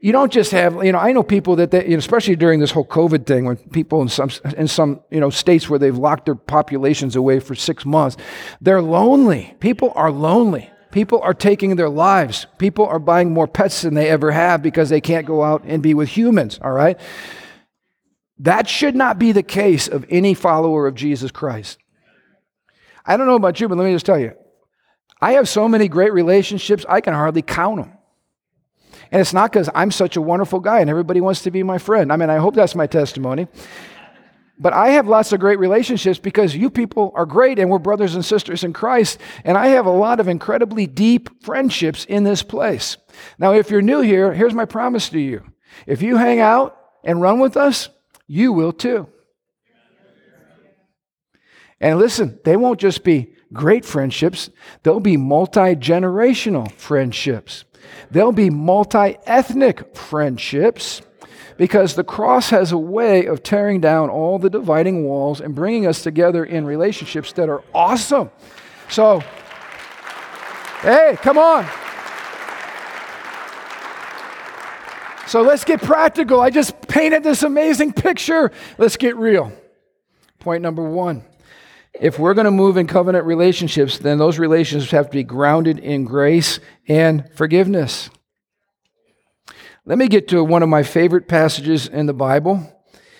you 0.00 0.12
don't 0.12 0.32
just 0.32 0.50
have, 0.52 0.82
you 0.82 0.92
know, 0.92 0.98
I 0.98 1.12
know 1.12 1.22
people 1.22 1.56
that, 1.56 1.70
they, 1.70 1.92
especially 1.92 2.34
during 2.34 2.58
this 2.58 2.70
whole 2.70 2.86
COVID 2.86 3.26
thing, 3.26 3.44
when 3.44 3.56
people 3.56 4.00
in 4.00 4.08
some, 4.08 4.30
in 4.56 4.66
some, 4.66 5.02
you 5.10 5.20
know, 5.20 5.28
states 5.28 5.68
where 5.68 5.78
they've 5.78 5.96
locked 5.96 6.24
their 6.24 6.34
populations 6.34 7.16
away 7.16 7.38
for 7.38 7.54
six 7.54 7.84
months, 7.84 8.16
they're 8.62 8.80
lonely. 8.80 9.54
People 9.60 9.92
are 9.94 10.10
lonely. 10.10 10.70
People 10.90 11.20
are 11.20 11.34
taking 11.34 11.76
their 11.76 11.90
lives. 11.90 12.46
People 12.56 12.86
are 12.86 12.98
buying 12.98 13.30
more 13.30 13.46
pets 13.46 13.82
than 13.82 13.92
they 13.92 14.08
ever 14.08 14.30
have 14.32 14.62
because 14.62 14.88
they 14.88 15.02
can't 15.02 15.26
go 15.26 15.42
out 15.42 15.62
and 15.66 15.82
be 15.82 15.92
with 15.92 16.08
humans, 16.08 16.58
all 16.62 16.72
right? 16.72 16.98
That 18.38 18.68
should 18.70 18.96
not 18.96 19.18
be 19.18 19.32
the 19.32 19.42
case 19.42 19.86
of 19.86 20.06
any 20.08 20.32
follower 20.32 20.86
of 20.86 20.94
Jesus 20.94 21.30
Christ. 21.30 21.78
I 23.04 23.18
don't 23.18 23.26
know 23.26 23.36
about 23.36 23.60
you, 23.60 23.68
but 23.68 23.76
let 23.76 23.84
me 23.84 23.92
just 23.92 24.06
tell 24.06 24.18
you 24.18 24.32
I 25.20 25.32
have 25.32 25.46
so 25.46 25.68
many 25.68 25.88
great 25.88 26.14
relationships, 26.14 26.86
I 26.88 27.02
can 27.02 27.12
hardly 27.12 27.42
count 27.42 27.82
them. 27.82 27.92
And 29.12 29.20
it's 29.20 29.32
not 29.32 29.52
because 29.52 29.68
I'm 29.74 29.90
such 29.90 30.16
a 30.16 30.20
wonderful 30.20 30.60
guy 30.60 30.80
and 30.80 30.90
everybody 30.90 31.20
wants 31.20 31.42
to 31.42 31.50
be 31.50 31.62
my 31.62 31.78
friend. 31.78 32.12
I 32.12 32.16
mean, 32.16 32.30
I 32.30 32.36
hope 32.36 32.54
that's 32.54 32.74
my 32.74 32.86
testimony. 32.86 33.48
But 34.58 34.74
I 34.74 34.90
have 34.90 35.08
lots 35.08 35.32
of 35.32 35.40
great 35.40 35.58
relationships 35.58 36.18
because 36.18 36.54
you 36.54 36.68
people 36.68 37.12
are 37.14 37.24
great 37.24 37.58
and 37.58 37.70
we're 37.70 37.78
brothers 37.78 38.14
and 38.14 38.22
sisters 38.24 38.62
in 38.62 38.74
Christ. 38.74 39.18
And 39.42 39.56
I 39.56 39.68
have 39.68 39.86
a 39.86 39.90
lot 39.90 40.20
of 40.20 40.28
incredibly 40.28 40.86
deep 40.86 41.42
friendships 41.42 42.04
in 42.04 42.24
this 42.24 42.42
place. 42.42 42.98
Now, 43.38 43.54
if 43.54 43.70
you're 43.70 43.80
new 43.80 44.02
here, 44.02 44.34
here's 44.34 44.52
my 44.52 44.66
promise 44.66 45.08
to 45.08 45.18
you. 45.18 45.44
If 45.86 46.02
you 46.02 46.18
hang 46.18 46.40
out 46.40 46.76
and 47.02 47.22
run 47.22 47.40
with 47.40 47.56
us, 47.56 47.88
you 48.26 48.52
will 48.52 48.72
too. 48.72 49.08
And 51.80 51.98
listen, 51.98 52.38
they 52.44 52.56
won't 52.56 52.78
just 52.78 53.02
be 53.02 53.32
great 53.54 53.86
friendships, 53.86 54.50
they'll 54.82 55.00
be 55.00 55.16
multi 55.16 55.74
generational 55.74 56.70
friendships. 56.72 57.64
They'll 58.10 58.32
be 58.32 58.50
multi 58.50 59.16
ethnic 59.26 59.96
friendships 59.96 61.02
because 61.56 61.94
the 61.94 62.04
cross 62.04 62.50
has 62.50 62.72
a 62.72 62.78
way 62.78 63.26
of 63.26 63.42
tearing 63.42 63.80
down 63.80 64.08
all 64.08 64.38
the 64.38 64.48
dividing 64.48 65.04
walls 65.04 65.40
and 65.40 65.54
bringing 65.54 65.86
us 65.86 66.02
together 66.02 66.44
in 66.44 66.64
relationships 66.64 67.32
that 67.34 67.48
are 67.48 67.62
awesome. 67.74 68.30
So, 68.88 69.22
hey, 70.80 71.16
come 71.20 71.38
on. 71.38 71.68
So 75.26 75.42
let's 75.42 75.64
get 75.64 75.80
practical. 75.80 76.40
I 76.40 76.50
just 76.50 76.88
painted 76.88 77.22
this 77.22 77.44
amazing 77.44 77.92
picture. 77.92 78.50
Let's 78.78 78.96
get 78.96 79.16
real. 79.16 79.52
Point 80.40 80.62
number 80.62 80.82
one 80.82 81.24
if 82.00 82.18
we're 82.18 82.34
going 82.34 82.46
to 82.46 82.50
move 82.50 82.78
in 82.78 82.86
covenant 82.86 83.26
relationships, 83.26 83.98
then 83.98 84.16
those 84.16 84.38
relationships 84.38 84.90
have 84.92 85.10
to 85.10 85.16
be 85.18 85.22
grounded 85.22 85.78
in 85.78 86.04
grace 86.04 86.58
and 86.88 87.30
forgiveness. 87.34 88.08
Let 89.84 89.98
me 89.98 90.08
get 90.08 90.26
to 90.28 90.42
one 90.42 90.62
of 90.62 90.68
my 90.68 90.82
favorite 90.82 91.28
passages 91.28 91.86
in 91.86 92.06
the 92.06 92.14
Bible. 92.14 92.74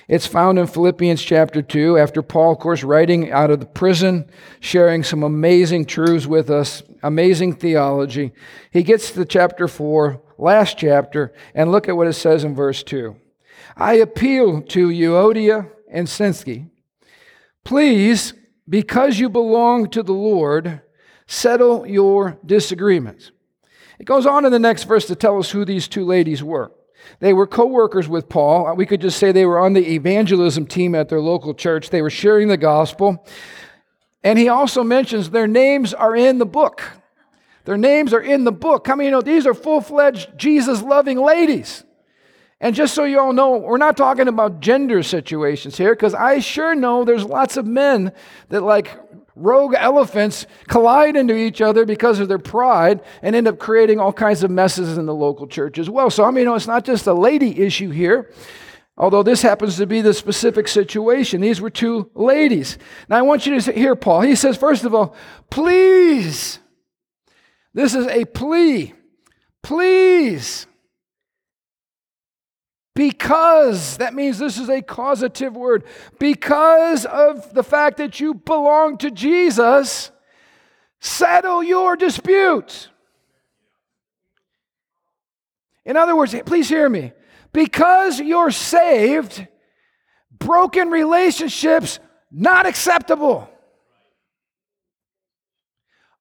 It's 0.08 0.26
found 0.26 0.58
in 0.58 0.66
Philippians 0.66 1.22
chapter 1.22 1.62
2, 1.62 1.98
after 1.98 2.22
Paul, 2.22 2.52
of 2.52 2.58
course, 2.58 2.82
writing 2.82 3.30
out 3.30 3.50
of 3.50 3.60
the 3.60 3.66
prison, 3.66 4.28
sharing 4.60 5.04
some 5.04 5.22
amazing 5.22 5.84
truths 5.84 6.26
with 6.26 6.50
us, 6.50 6.82
amazing 7.02 7.56
theology. 7.56 8.32
He 8.72 8.82
gets 8.82 9.12
to 9.12 9.24
chapter 9.24 9.68
4, 9.68 10.20
last 10.38 10.78
chapter, 10.78 11.32
and 11.54 11.70
look 11.70 11.88
at 11.88 11.96
what 11.96 12.08
it 12.08 12.14
says 12.14 12.44
in 12.44 12.54
verse 12.54 12.82
2. 12.82 13.14
I 13.76 13.94
appeal 13.94 14.62
to 14.62 14.88
Euodia 14.88 15.70
and 15.90 16.08
Syntyche. 16.08 16.68
Please 17.62 18.32
because 18.70 19.18
you 19.18 19.28
belong 19.28 19.90
to 19.90 20.02
the 20.02 20.12
Lord, 20.12 20.80
settle 21.26 21.86
your 21.86 22.38
disagreements. 22.46 23.32
It 23.98 24.06
goes 24.06 24.24
on 24.24 24.46
in 24.46 24.52
the 24.52 24.58
next 24.58 24.84
verse 24.84 25.06
to 25.08 25.16
tell 25.16 25.38
us 25.38 25.50
who 25.50 25.64
these 25.64 25.88
two 25.88 26.06
ladies 26.06 26.42
were. 26.42 26.72
They 27.18 27.32
were 27.32 27.46
co 27.46 27.66
workers 27.66 28.08
with 28.08 28.28
Paul. 28.28 28.74
We 28.76 28.86
could 28.86 29.00
just 29.00 29.18
say 29.18 29.32
they 29.32 29.44
were 29.44 29.58
on 29.58 29.72
the 29.72 29.94
evangelism 29.94 30.66
team 30.66 30.94
at 30.94 31.08
their 31.08 31.20
local 31.20 31.52
church. 31.52 31.90
They 31.90 32.02
were 32.02 32.10
sharing 32.10 32.48
the 32.48 32.56
gospel. 32.56 33.26
And 34.22 34.38
he 34.38 34.48
also 34.48 34.84
mentions 34.84 35.30
their 35.30 35.46
names 35.46 35.92
are 35.92 36.14
in 36.14 36.38
the 36.38 36.46
book. 36.46 36.82
Their 37.64 37.78
names 37.78 38.14
are 38.14 38.20
in 38.20 38.44
the 38.44 38.52
book. 38.52 38.86
How 38.86 38.96
many 38.96 39.08
you 39.08 39.10
know 39.10 39.22
these 39.22 39.46
are 39.46 39.54
full 39.54 39.80
fledged 39.80 40.30
Jesus 40.36 40.82
loving 40.82 41.18
ladies? 41.18 41.84
And 42.60 42.74
just 42.74 42.92
so 42.94 43.04
you 43.04 43.18
all 43.18 43.32
know, 43.32 43.56
we're 43.56 43.78
not 43.78 43.96
talking 43.96 44.28
about 44.28 44.60
gender 44.60 45.02
situations 45.02 45.78
here, 45.78 45.94
because 45.94 46.12
I 46.12 46.40
sure 46.40 46.74
know 46.74 47.04
there's 47.04 47.24
lots 47.24 47.56
of 47.56 47.66
men 47.66 48.12
that, 48.50 48.62
like 48.62 48.98
rogue 49.34 49.74
elephants, 49.78 50.44
collide 50.68 51.16
into 51.16 51.34
each 51.34 51.62
other 51.62 51.86
because 51.86 52.20
of 52.20 52.28
their 52.28 52.38
pride 52.38 53.00
and 53.22 53.34
end 53.34 53.48
up 53.48 53.58
creating 53.58 53.98
all 53.98 54.12
kinds 54.12 54.44
of 54.44 54.50
messes 54.50 54.98
in 54.98 55.06
the 55.06 55.14
local 55.14 55.46
church 55.46 55.78
as 55.78 55.88
well. 55.88 56.10
So, 56.10 56.24
I 56.24 56.30
mean, 56.30 56.40
you 56.40 56.44
know, 56.44 56.54
it's 56.54 56.66
not 56.66 56.84
just 56.84 57.06
a 57.06 57.14
lady 57.14 57.62
issue 57.62 57.90
here. 57.90 58.30
Although 58.98 59.22
this 59.22 59.40
happens 59.40 59.78
to 59.78 59.86
be 59.86 60.02
the 60.02 60.12
specific 60.12 60.68
situation, 60.68 61.40
these 61.40 61.62
were 61.62 61.70
two 61.70 62.10
ladies. 62.14 62.76
Now, 63.08 63.16
I 63.16 63.22
want 63.22 63.46
you 63.46 63.58
to 63.58 63.72
hear 63.72 63.96
Paul. 63.96 64.20
He 64.20 64.34
says, 64.34 64.58
first 64.58 64.84
of 64.84 64.94
all, 64.94 65.16
please. 65.48 66.58
This 67.72 67.94
is 67.94 68.06
a 68.08 68.26
plea. 68.26 68.92
Please 69.62 70.66
because, 72.94 73.96
that 73.98 74.14
means 74.14 74.38
this 74.38 74.58
is 74.58 74.68
a 74.68 74.82
causative 74.82 75.56
word, 75.56 75.84
because 76.18 77.06
of 77.06 77.54
the 77.54 77.62
fact 77.62 77.98
that 77.98 78.20
you 78.20 78.34
belong 78.34 78.98
to 78.98 79.10
Jesus, 79.10 80.10
settle 80.98 81.62
your 81.62 81.96
dispute. 81.96 82.88
In 85.84 85.96
other 85.96 86.16
words, 86.16 86.34
please 86.44 86.68
hear 86.68 86.88
me. 86.88 87.12
Because 87.52 88.20
you're 88.20 88.50
saved, 88.50 89.46
broken 90.38 90.90
relationships 90.90 92.00
not 92.30 92.66
acceptable. 92.66 93.48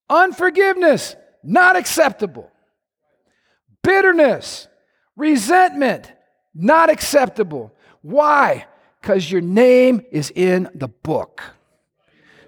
Unforgiveness 0.10 1.16
not 1.44 1.76
acceptable. 1.76 2.52
Bitterness, 3.84 4.68
resentment 5.16 6.12
not 6.60 6.90
acceptable. 6.90 7.74
Why? 8.02 8.66
Because 9.02 9.32
your 9.32 9.42
name 9.42 10.06
is 10.12 10.32
in 10.36 10.70
the 10.74 10.88
book. 10.88 11.42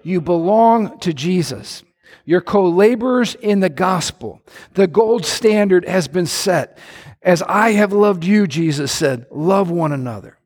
You 0.04 0.22
belong 0.22 1.00
to 1.00 1.14
Jesus. 1.14 1.84
You're 2.26 2.42
co 2.42 2.68
laborers 2.70 3.36
in 3.36 3.60
the 3.60 3.70
gospel. 3.70 4.42
The 4.74 4.88
gold 4.88 5.26
standard 5.26 5.86
has 5.88 6.08
been 6.08 6.26
set. 6.26 6.78
As 7.22 7.42
I 7.44 7.72
have 7.72 7.94
loved 7.94 8.24
you, 8.24 8.48
Jesus 8.48 8.92
said, 8.92 9.28
love 9.32 9.70
one 9.70 9.92
another. 9.92 10.38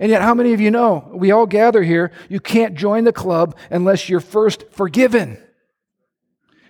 And 0.00 0.10
yet, 0.10 0.22
how 0.22 0.32
many 0.32 0.52
of 0.52 0.60
you 0.60 0.70
know 0.70 1.10
we 1.12 1.32
all 1.32 1.46
gather 1.46 1.82
here? 1.82 2.12
You 2.28 2.38
can't 2.38 2.76
join 2.76 3.02
the 3.02 3.12
club 3.12 3.56
unless 3.68 4.08
you're 4.08 4.20
first 4.20 4.70
forgiven. 4.70 5.42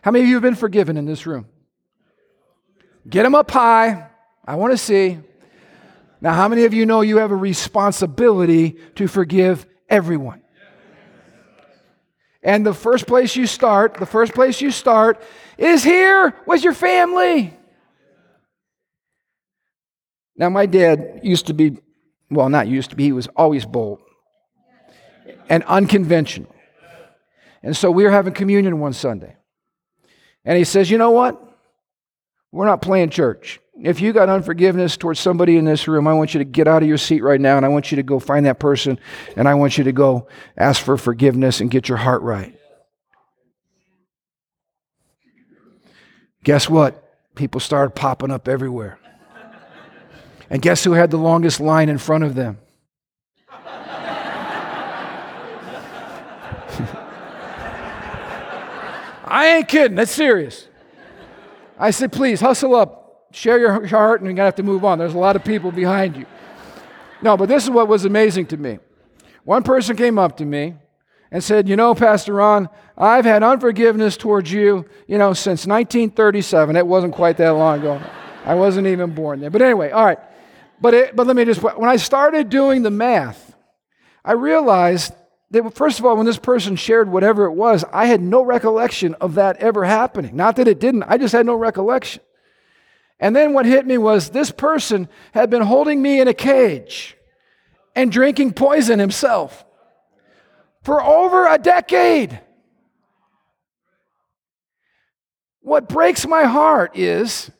How 0.01 0.11
many 0.11 0.25
of 0.25 0.29
you 0.29 0.37
have 0.37 0.43
been 0.43 0.55
forgiven 0.55 0.97
in 0.97 1.05
this 1.05 1.27
room? 1.27 1.47
Get 3.07 3.25
them 3.25 3.35
up 3.35 3.51
high. 3.51 4.09
I 4.47 4.55
want 4.57 4.73
to 4.73 4.79
see. 4.79 5.19
Now, 6.21 6.35
how 6.35 6.49
many 6.49 6.65
of 6.65 6.75
you 6.75 6.85
know 6.85 7.01
you 7.01 7.19
have 7.19 7.31
a 7.31 7.37
responsibility 7.37 8.77
to 8.97 9.07
forgive 9.07 9.67
everyone? 9.89 10.43
And 12.43 12.65
the 12.65 12.75
first 12.75 13.07
place 13.07 13.37
you 13.37 13.47
start, 13.47 13.95
the 13.95 14.07
first 14.07 14.33
place 14.33 14.61
you 14.61 14.71
start 14.71 15.23
is 15.57 15.85
here 15.85 16.35
with 16.47 16.63
your 16.65 16.73
family. 16.73 17.55
Now, 20.37 20.49
my 20.49 20.67
dad 20.67 21.21
used 21.23 21.47
to 21.47 21.55
be, 21.55 21.79
well, 22.31 22.49
not 22.49 22.69
used 22.69 22.91
to 22.91 22.97
be, 22.97 23.05
he 23.05 23.13
was 23.13 23.29
always 23.37 23.67
bold 23.67 24.01
and 25.49 25.65
unconventional. 25.65 26.55
And 27.63 27.77
so 27.77 27.91
we 27.91 28.05
were 28.05 28.11
having 28.11 28.35
communion 28.35 28.79
one 28.79 28.93
Sunday. 28.93 29.37
And 30.45 30.57
he 30.57 30.65
says, 30.65 30.91
You 30.91 30.99
know 30.99 31.11
what? 31.11 31.43
We're 32.53 32.67
not 32.67 32.81
playing 32.81 33.11
church. 33.11 33.61
If 33.81 34.01
you 34.01 34.13
got 34.13 34.29
unforgiveness 34.29 34.97
towards 34.97 35.21
somebody 35.21 35.57
in 35.57 35.65
this 35.65 35.87
room, 35.87 36.09
I 36.09 36.13
want 36.13 36.35
you 36.35 36.39
to 36.39 36.45
get 36.45 36.67
out 36.67 36.83
of 36.83 36.89
your 36.89 36.99
seat 36.99 37.23
right 37.23 37.41
now 37.41 37.57
and 37.57 37.65
I 37.65 37.69
want 37.69 37.93
you 37.93 37.97
to 37.97 38.03
go 38.03 38.19
find 38.19 38.45
that 38.47 38.59
person 38.59 38.99
and 39.37 39.47
I 39.47 39.55
want 39.55 39.79
you 39.79 39.85
to 39.85 39.93
go 39.93 40.27
ask 40.57 40.83
for 40.83 40.97
forgiveness 40.97 41.61
and 41.61 41.71
get 41.71 41.89
your 41.89 41.99
heart 41.99 42.23
right. 42.23 42.59
Guess 46.43 46.69
what? 46.69 47.05
People 47.37 47.61
started 47.61 47.91
popping 47.91 48.33
up 48.33 48.49
everywhere. 48.49 48.99
And 50.51 50.61
guess 50.61 50.83
who 50.83 50.93
had 50.93 51.13
the 51.13 51.19
longest 51.19 51.61
line 51.61 51.89
in 51.89 51.99
front 51.99 52.25
of 52.25 52.35
them? 52.35 52.59
I 59.25 59.57
ain't 59.59 59.69
kidding, 59.69 59.95
that's 59.97 60.11
serious. 60.11 60.67
I 61.79 61.93
said, 61.93 62.11
please 62.11 62.41
hustle 62.41 62.75
up 62.75 62.98
share 63.33 63.59
your 63.59 63.87
heart 63.87 64.21
and 64.21 64.27
you're 64.27 64.35
going 64.35 64.37
to 64.37 64.43
have 64.45 64.55
to 64.57 64.63
move 64.63 64.85
on. 64.85 64.99
There's 64.99 65.15
a 65.15 65.19
lot 65.19 65.37
of 65.37 65.45
people 65.45 65.71
behind 65.71 66.17
you. 66.17 66.27
No, 67.23 67.37
but 67.37 67.49
this 67.49 67.65
is 67.65 67.71
what 67.71 67.89
was 67.89 68.05
amazing 68.05 68.47
to 68.47 68.57
me. 68.57 68.79
One 69.45 69.63
person 69.63 69.97
came 69.97 70.19
up 70.19 70.37
to 70.39 70.45
me 70.45 70.75
and 71.31 71.43
said, 71.43 71.69
You 71.69 71.77
know, 71.77 71.95
Pastor 71.95 72.35
Ron, 72.35 72.69
I've 72.97 73.25
had 73.25 73.43
unforgiveness 73.43 74.17
towards 74.17 74.53
you, 74.53 74.87
you 75.07 75.19
know, 75.19 75.33
since 75.33 75.67
1937. 75.67 76.77
It 76.77 76.87
wasn't 76.87 77.15
quite 77.15 77.37
that 77.39 77.51
long 77.51 77.81
ago. 77.81 78.01
I 78.45 78.55
wasn't 78.55 78.87
even 78.87 79.15
born 79.15 79.41
then. 79.41 79.51
But 79.51 79.63
anyway, 79.63 79.91
all 79.91 80.05
right. 80.05 80.19
But, 80.81 80.95
it, 80.95 81.17
but 81.17 81.27
let 81.27 81.35
me 81.35 81.45
just, 81.45 81.63
when 81.63 81.89
I 81.89 81.97
started 81.97 82.49
doing 82.49 82.83
the 82.83 82.91
math, 82.91 83.57
I 84.25 84.33
realized 84.33 85.13
that, 85.51 85.75
first 85.75 85.99
of 85.99 86.05
all, 86.05 86.17
when 86.17 86.27
this 86.27 86.39
person 86.39 86.77
shared 86.77 87.11
whatever 87.11 87.47
it 87.47 87.53
was, 87.53 87.85
I 87.93 88.07
had 88.07 88.21
no 88.21 88.43
recollection 88.43 89.15
of 89.15 89.35
that 89.35 89.57
ever 89.57 89.85
happening. 89.85 90.37
Not 90.37 90.57
that 90.57 90.69
it 90.69 90.79
didn't, 90.79 91.05
I 91.05 91.19
just 91.19 91.33
had 91.33 91.47
no 91.47 91.55
recollection. 91.55 92.23
And 93.21 93.35
then 93.35 93.53
what 93.53 93.67
hit 93.67 93.87
me 93.87 93.99
was 93.99 94.31
this 94.31 94.51
person 94.51 95.09
had 95.33 95.51
been 95.51 95.63
holding 95.63 96.01
me 96.01 96.21
in 96.21 96.29
a 96.29 96.35
cage 96.35 97.17
and 97.95 98.13
drinking 98.13 98.53
poison 98.53 98.99
himself 98.99 99.65
for 100.83 101.03
over 101.03 101.47
a 101.47 101.59
decade. 101.59 102.41
What 105.61 105.89
breaks 105.89 106.27
my 106.27 106.45
heart 106.45 106.97
is 106.97 107.51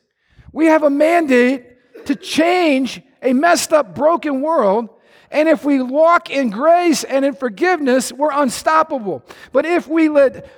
we 0.51 0.67
have 0.67 0.83
a 0.83 0.89
mandate 0.89 1.65
to 2.05 2.15
change 2.15 3.01
a 3.21 3.33
messed 3.33 3.73
up, 3.73 3.93
broken 3.93 4.41
world. 4.41 4.89
And 5.29 5.47
if 5.47 5.63
we 5.63 5.81
walk 5.81 6.31
in 6.31 6.49
grace 6.49 7.03
and 7.03 7.23
in 7.23 7.35
forgiveness, 7.35 8.11
we're 8.11 8.31
unstoppable. 8.31 9.23
But 9.51 9.65
if 9.65 9.87
we 9.87 10.09
let 10.09 10.49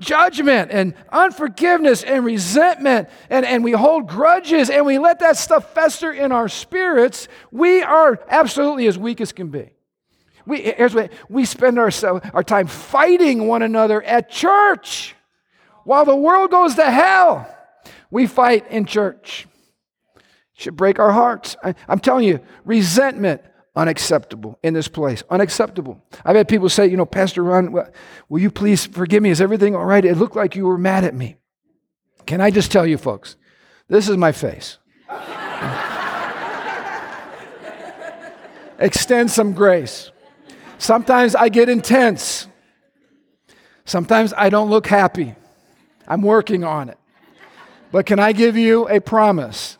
judgment 0.00 0.70
and 0.70 0.94
unforgiveness 1.10 2.02
and 2.02 2.24
resentment 2.24 3.08
and, 3.30 3.44
and 3.44 3.64
we 3.64 3.72
hold 3.72 4.06
grudges 4.08 4.70
and 4.70 4.86
we 4.86 4.98
let 4.98 5.18
that 5.20 5.36
stuff 5.36 5.74
fester 5.74 6.12
in 6.12 6.32
our 6.32 6.48
spirits, 6.48 7.28
we 7.50 7.82
are 7.82 8.20
absolutely 8.28 8.86
as 8.86 8.96
weak 8.96 9.20
as 9.20 9.32
can 9.32 9.48
be. 9.48 9.70
We, 10.46 10.62
here's 10.62 10.94
what, 10.94 11.12
we 11.28 11.44
spend 11.44 11.78
our, 11.78 11.90
our 12.32 12.42
time 12.42 12.68
fighting 12.68 13.48
one 13.48 13.62
another 13.62 14.02
at 14.02 14.30
church 14.30 15.14
while 15.84 16.04
the 16.04 16.16
world 16.16 16.50
goes 16.50 16.74
to 16.76 16.90
hell. 16.90 17.54
We 18.10 18.26
fight 18.26 18.70
in 18.70 18.86
church. 18.86 19.46
It 20.16 20.22
should 20.54 20.76
break 20.76 20.98
our 20.98 21.12
hearts. 21.12 21.56
I, 21.62 21.74
I'm 21.86 21.98
telling 21.98 22.24
you, 22.24 22.40
resentment, 22.64 23.42
unacceptable 23.78 24.58
in 24.64 24.74
this 24.74 24.88
place. 24.88 25.22
Unacceptable. 25.30 26.02
I've 26.24 26.34
had 26.34 26.48
people 26.48 26.68
say, 26.68 26.88
you 26.88 26.96
know, 26.96 27.06
Pastor 27.06 27.44
Ron, 27.44 27.72
will 28.28 28.40
you 28.40 28.50
please 28.50 28.84
forgive 28.84 29.22
me? 29.22 29.30
Is 29.30 29.40
everything 29.40 29.76
all 29.76 29.84
right? 29.84 30.04
It 30.04 30.16
looked 30.16 30.34
like 30.34 30.56
you 30.56 30.66
were 30.66 30.76
mad 30.76 31.04
at 31.04 31.14
me. 31.14 31.36
Can 32.26 32.40
I 32.40 32.50
just 32.50 32.72
tell 32.72 32.84
you, 32.84 32.98
folks, 32.98 33.36
this 33.86 34.08
is 34.08 34.16
my 34.16 34.32
face. 34.32 34.78
Extend 38.80 39.30
some 39.30 39.52
grace. 39.52 40.10
Sometimes 40.78 41.36
I 41.36 41.48
get 41.48 41.68
intense. 41.68 42.48
Sometimes 43.84 44.34
I 44.36 44.50
don't 44.50 44.70
look 44.70 44.88
happy. 44.88 45.36
I'm 46.08 46.22
working 46.22 46.64
on 46.64 46.88
it. 46.88 46.98
But 47.92 48.06
can 48.06 48.18
I 48.18 48.32
give 48.32 48.56
you 48.56 48.88
a 48.88 49.00
promise? 49.00 49.78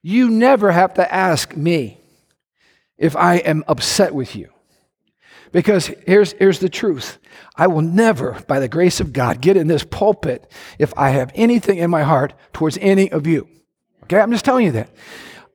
You 0.00 0.30
never 0.30 0.72
have 0.72 0.94
to 0.94 1.14
ask 1.14 1.54
me 1.54 2.00
if 2.98 3.16
I 3.16 3.36
am 3.36 3.64
upset 3.66 4.14
with 4.14 4.36
you. 4.36 4.50
Because 5.52 5.86
here's, 6.06 6.32
here's 6.32 6.58
the 6.58 6.68
truth 6.68 7.18
I 7.56 7.68
will 7.68 7.82
never, 7.82 8.32
by 8.48 8.58
the 8.58 8.68
grace 8.68 9.00
of 9.00 9.12
God, 9.12 9.40
get 9.40 9.56
in 9.56 9.68
this 9.68 9.84
pulpit 9.84 10.50
if 10.78 10.92
I 10.96 11.10
have 11.10 11.30
anything 11.34 11.78
in 11.78 11.90
my 11.90 12.02
heart 12.02 12.34
towards 12.52 12.76
any 12.80 13.10
of 13.10 13.26
you. 13.26 13.48
Okay, 14.04 14.18
I'm 14.20 14.32
just 14.32 14.44
telling 14.44 14.66
you 14.66 14.72
that. 14.72 14.90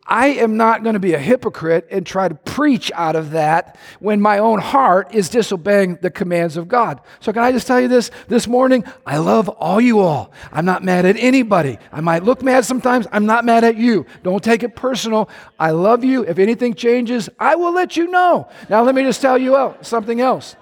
I 0.10 0.30
am 0.30 0.58
not 0.58 0.82
going 0.82 0.96
to 0.96 1.00
be 1.00 1.14
a 1.14 1.20
hypocrite 1.20 1.88
and 1.92 2.04
try 2.04 2.28
to 2.28 2.34
preach 2.34 2.92
out 2.96 3.16
of 3.16 3.32
that 3.32 3.78
when 4.00 4.20
my 4.20 4.40
own 4.40 4.60
heart 4.60 5.14
is 5.14 5.30
disobeying 5.30 6.00
the 6.02 6.10
commands 6.10 6.58
of 6.58 6.68
God. 6.68 7.00
So, 7.20 7.32
can 7.32 7.44
I 7.44 7.52
just 7.52 7.68
tell 7.68 7.80
you 7.80 7.88
this 7.88 8.10
this 8.28 8.48
morning? 8.48 8.84
I 9.06 9.18
love 9.18 9.50
all 9.50 9.80
you 9.80 10.00
all. 10.00 10.32
I'm 10.52 10.66
not 10.66 10.84
mad 10.84 11.06
at 11.06 11.16
anybody. 11.18 11.78
I 11.92 12.02
might 12.02 12.24
look 12.24 12.42
mad 12.42 12.66
sometimes. 12.66 13.06
I'm 13.12 13.28
not 13.28 13.46
mad 13.46 13.64
at 13.64 13.78
you. 13.78 14.08
Don't 14.24 14.44
take 14.44 14.64
it 14.64 14.76
personal. 14.76 15.30
I 15.60 15.72
love 15.72 16.04
you. 16.04 16.26
If 16.26 16.40
anything 16.40 16.74
changes, 16.74 17.30
I 17.40 17.54
will 17.54 17.72
let 17.72 17.96
you 17.96 18.08
know. 18.08 18.50
Now, 18.68 18.82
let 18.82 18.96
me 18.96 19.04
just 19.04 19.22
tell 19.22 19.38
you 19.38 19.76
something 19.82 20.20
else. 20.20 20.56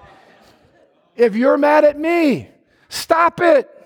If 1.16 1.34
you're 1.34 1.56
mad 1.56 1.84
at 1.84 1.98
me, 1.98 2.50
stop 2.90 3.40
it. 3.40 3.77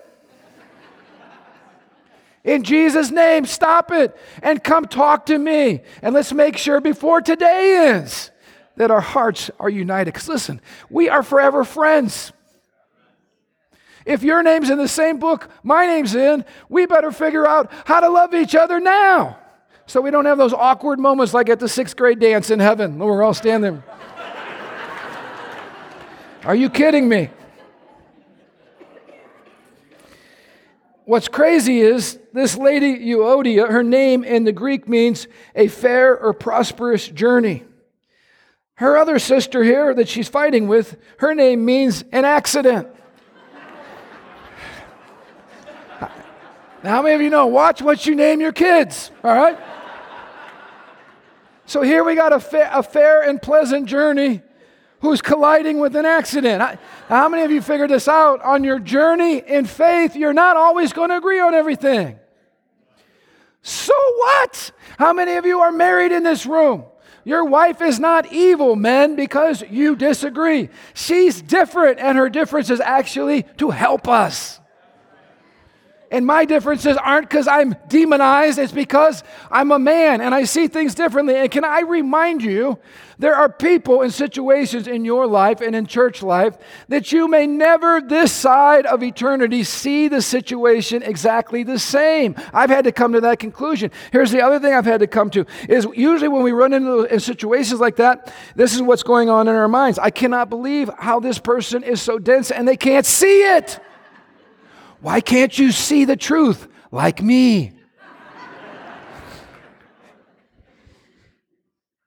In 2.43 2.63
Jesus' 2.63 3.09
name, 3.09 3.45
stop 3.45 3.91
it 3.91 4.15
and 4.41 4.63
come 4.63 4.85
talk 4.85 5.27
to 5.27 5.37
me. 5.37 5.81
And 6.01 6.13
let's 6.13 6.33
make 6.33 6.57
sure 6.57 6.81
before 6.81 7.21
today 7.21 7.89
ends 7.89 8.31
that 8.75 8.91
our 8.91 9.01
hearts 9.01 9.49
are 9.59 9.69
united. 9.69 10.13
Because 10.13 10.27
listen, 10.27 10.61
we 10.89 11.07
are 11.07 11.23
forever 11.23 11.63
friends. 11.63 12.33
If 14.05 14.23
your 14.23 14.43
name's 14.43 14.69
in 14.69 14.77
the 14.77 14.87
same 14.89 15.19
book 15.19 15.49
my 15.63 15.85
name's 15.85 16.15
in, 16.15 16.43
we 16.67 16.85
better 16.85 17.11
figure 17.11 17.47
out 17.47 17.71
how 17.85 18.01
to 18.01 18.09
love 18.09 18.33
each 18.33 18.55
other 18.55 18.81
now. 18.81 19.39
So 19.85 20.01
we 20.01 20.11
don't 20.11 20.25
have 20.25 20.37
those 20.37 20.53
awkward 20.53 20.99
moments 20.99 21.33
like 21.33 21.49
at 21.49 21.59
the 21.59 21.69
sixth 21.69 21.95
grade 21.95 22.19
dance 22.19 22.49
in 22.49 22.59
heaven 22.59 22.99
when 22.99 23.07
we're 23.07 23.23
all 23.23 23.33
standing. 23.33 23.83
are 26.43 26.55
you 26.55 26.69
kidding 26.69 27.07
me? 27.07 27.29
What's 31.05 31.27
crazy 31.27 31.81
is 31.81 32.17
this 32.31 32.55
lady 32.57 32.97
Euodia, 32.97 33.69
her 33.69 33.83
name 33.83 34.23
in 34.23 34.45
the 34.45 34.53
Greek 34.53 34.87
means 34.87 35.27
a 35.53 35.67
fair 35.67 36.17
or 36.17 36.33
prosperous 36.33 37.07
journey. 37.07 37.63
Her 38.75 38.97
other 38.97 39.19
sister 39.19 39.63
here 39.63 39.93
that 39.93 40.07
she's 40.07 40.29
fighting 40.29 40.67
with, 40.67 40.97
her 41.17 41.35
name 41.35 41.65
means 41.65 42.03
an 42.11 42.23
accident. 42.25 42.87
now, 46.83 46.89
how 46.89 47.01
many 47.01 47.15
of 47.15 47.21
you 47.21 47.29
know? 47.29 47.47
Watch 47.47 47.81
what 47.81 48.05
you 48.05 48.15
name 48.15 48.39
your 48.39 48.53
kids, 48.53 49.11
all 49.23 49.33
right? 49.33 49.59
So 51.65 51.81
here 51.81 52.03
we 52.03 52.15
got 52.15 52.33
a, 52.33 52.39
fa- 52.39 52.71
a 52.73 52.81
fair 52.81 53.21
and 53.21 53.41
pleasant 53.41 53.87
journey 53.87 54.41
who's 55.03 55.21
colliding 55.21 55.79
with 55.79 55.95
an 55.97 56.05
accident. 56.05 56.79
How 57.09 57.27
many 57.27 57.43
of 57.43 57.51
you 57.51 57.61
figured 57.61 57.89
this 57.89 58.07
out? 58.07 58.41
On 58.41 58.63
your 58.63 58.79
journey 58.79 59.37
in 59.37 59.65
faith, 59.65 60.15
you're 60.15 60.33
not 60.33 60.55
always 60.55 60.93
going 60.93 61.09
to 61.09 61.17
agree 61.17 61.41
on 61.41 61.53
everything. 61.53 62.17
So 63.61 63.93
what? 64.17 64.71
How 64.97 65.11
many 65.11 65.33
of 65.33 65.45
you 65.45 65.59
are 65.59 65.73
married 65.73 66.13
in 66.13 66.23
this 66.23 66.45
room? 66.45 66.85
Your 67.25 67.43
wife 67.43 67.81
is 67.81 67.99
not 67.99 68.31
evil, 68.31 68.77
men, 68.77 69.17
because 69.17 69.61
you 69.69 69.97
disagree. 69.97 70.69
She's 70.93 71.41
different, 71.41 71.99
and 71.99 72.17
her 72.17 72.29
difference 72.29 72.69
is 72.69 72.79
actually 72.79 73.43
to 73.57 73.71
help 73.71 74.07
us. 74.07 74.61
And 76.13 76.27
my 76.27 76.45
differences 76.45 76.95
aren't 76.95 77.27
because 77.27 77.47
I'm 77.47 77.75
demonized, 77.87 78.59
it's 78.59 78.71
because 78.71 79.23
I'm 79.49 79.71
a 79.71 79.79
man 79.79 80.21
and 80.21 80.35
I 80.35 80.43
see 80.43 80.67
things 80.67 80.93
differently. 80.93 81.35
And 81.35 81.49
can 81.49 81.65
I 81.65 81.79
remind 81.79 82.43
you, 82.43 82.77
there 83.17 83.35
are 83.35 83.49
people 83.49 84.03
and 84.03 84.13
situations 84.13 84.87
in 84.87 85.05
your 85.05 85.25
life 85.25 85.59
and 85.59 85.75
in 85.75 85.87
church 85.87 86.21
life 86.21 86.55
that 86.87 87.11
you 87.11 87.27
may 87.27 87.47
never, 87.47 87.99
this 87.99 88.31
side 88.31 88.85
of 88.85 89.01
eternity, 89.01 89.63
see 89.63 90.07
the 90.07 90.21
situation 90.21 91.01
exactly 91.01 91.63
the 91.63 91.79
same. 91.79 92.35
I've 92.53 92.69
had 92.69 92.83
to 92.83 92.91
come 92.91 93.13
to 93.13 93.21
that 93.21 93.39
conclusion. 93.39 93.89
Here's 94.11 94.29
the 94.29 94.41
other 94.41 94.59
thing 94.59 94.75
I've 94.75 94.85
had 94.85 94.99
to 94.99 95.07
come 95.07 95.31
to 95.31 95.47
is 95.67 95.87
usually 95.95 96.27
when 96.27 96.43
we 96.43 96.51
run 96.51 96.73
into 96.73 97.19
situations 97.19 97.79
like 97.79 97.95
that, 97.95 98.31
this 98.55 98.75
is 98.75 98.83
what's 98.83 99.03
going 99.03 99.29
on 99.31 99.47
in 99.47 99.55
our 99.55 99.67
minds. 99.67 99.97
I 99.97 100.11
cannot 100.11 100.49
believe 100.49 100.91
how 100.99 101.19
this 101.19 101.39
person 101.39 101.81
is 101.81 102.03
so 102.03 102.19
dense 102.19 102.51
and 102.51 102.67
they 102.67 102.77
can't 102.77 103.05
see 103.05 103.41
it. 103.55 103.79
Why 105.03 105.19
can't 105.19 105.59
you 105.59 105.73
see 105.73 106.05
the 106.05 106.15
truth 106.15 106.65
like 106.89 107.21
me? 107.21 107.73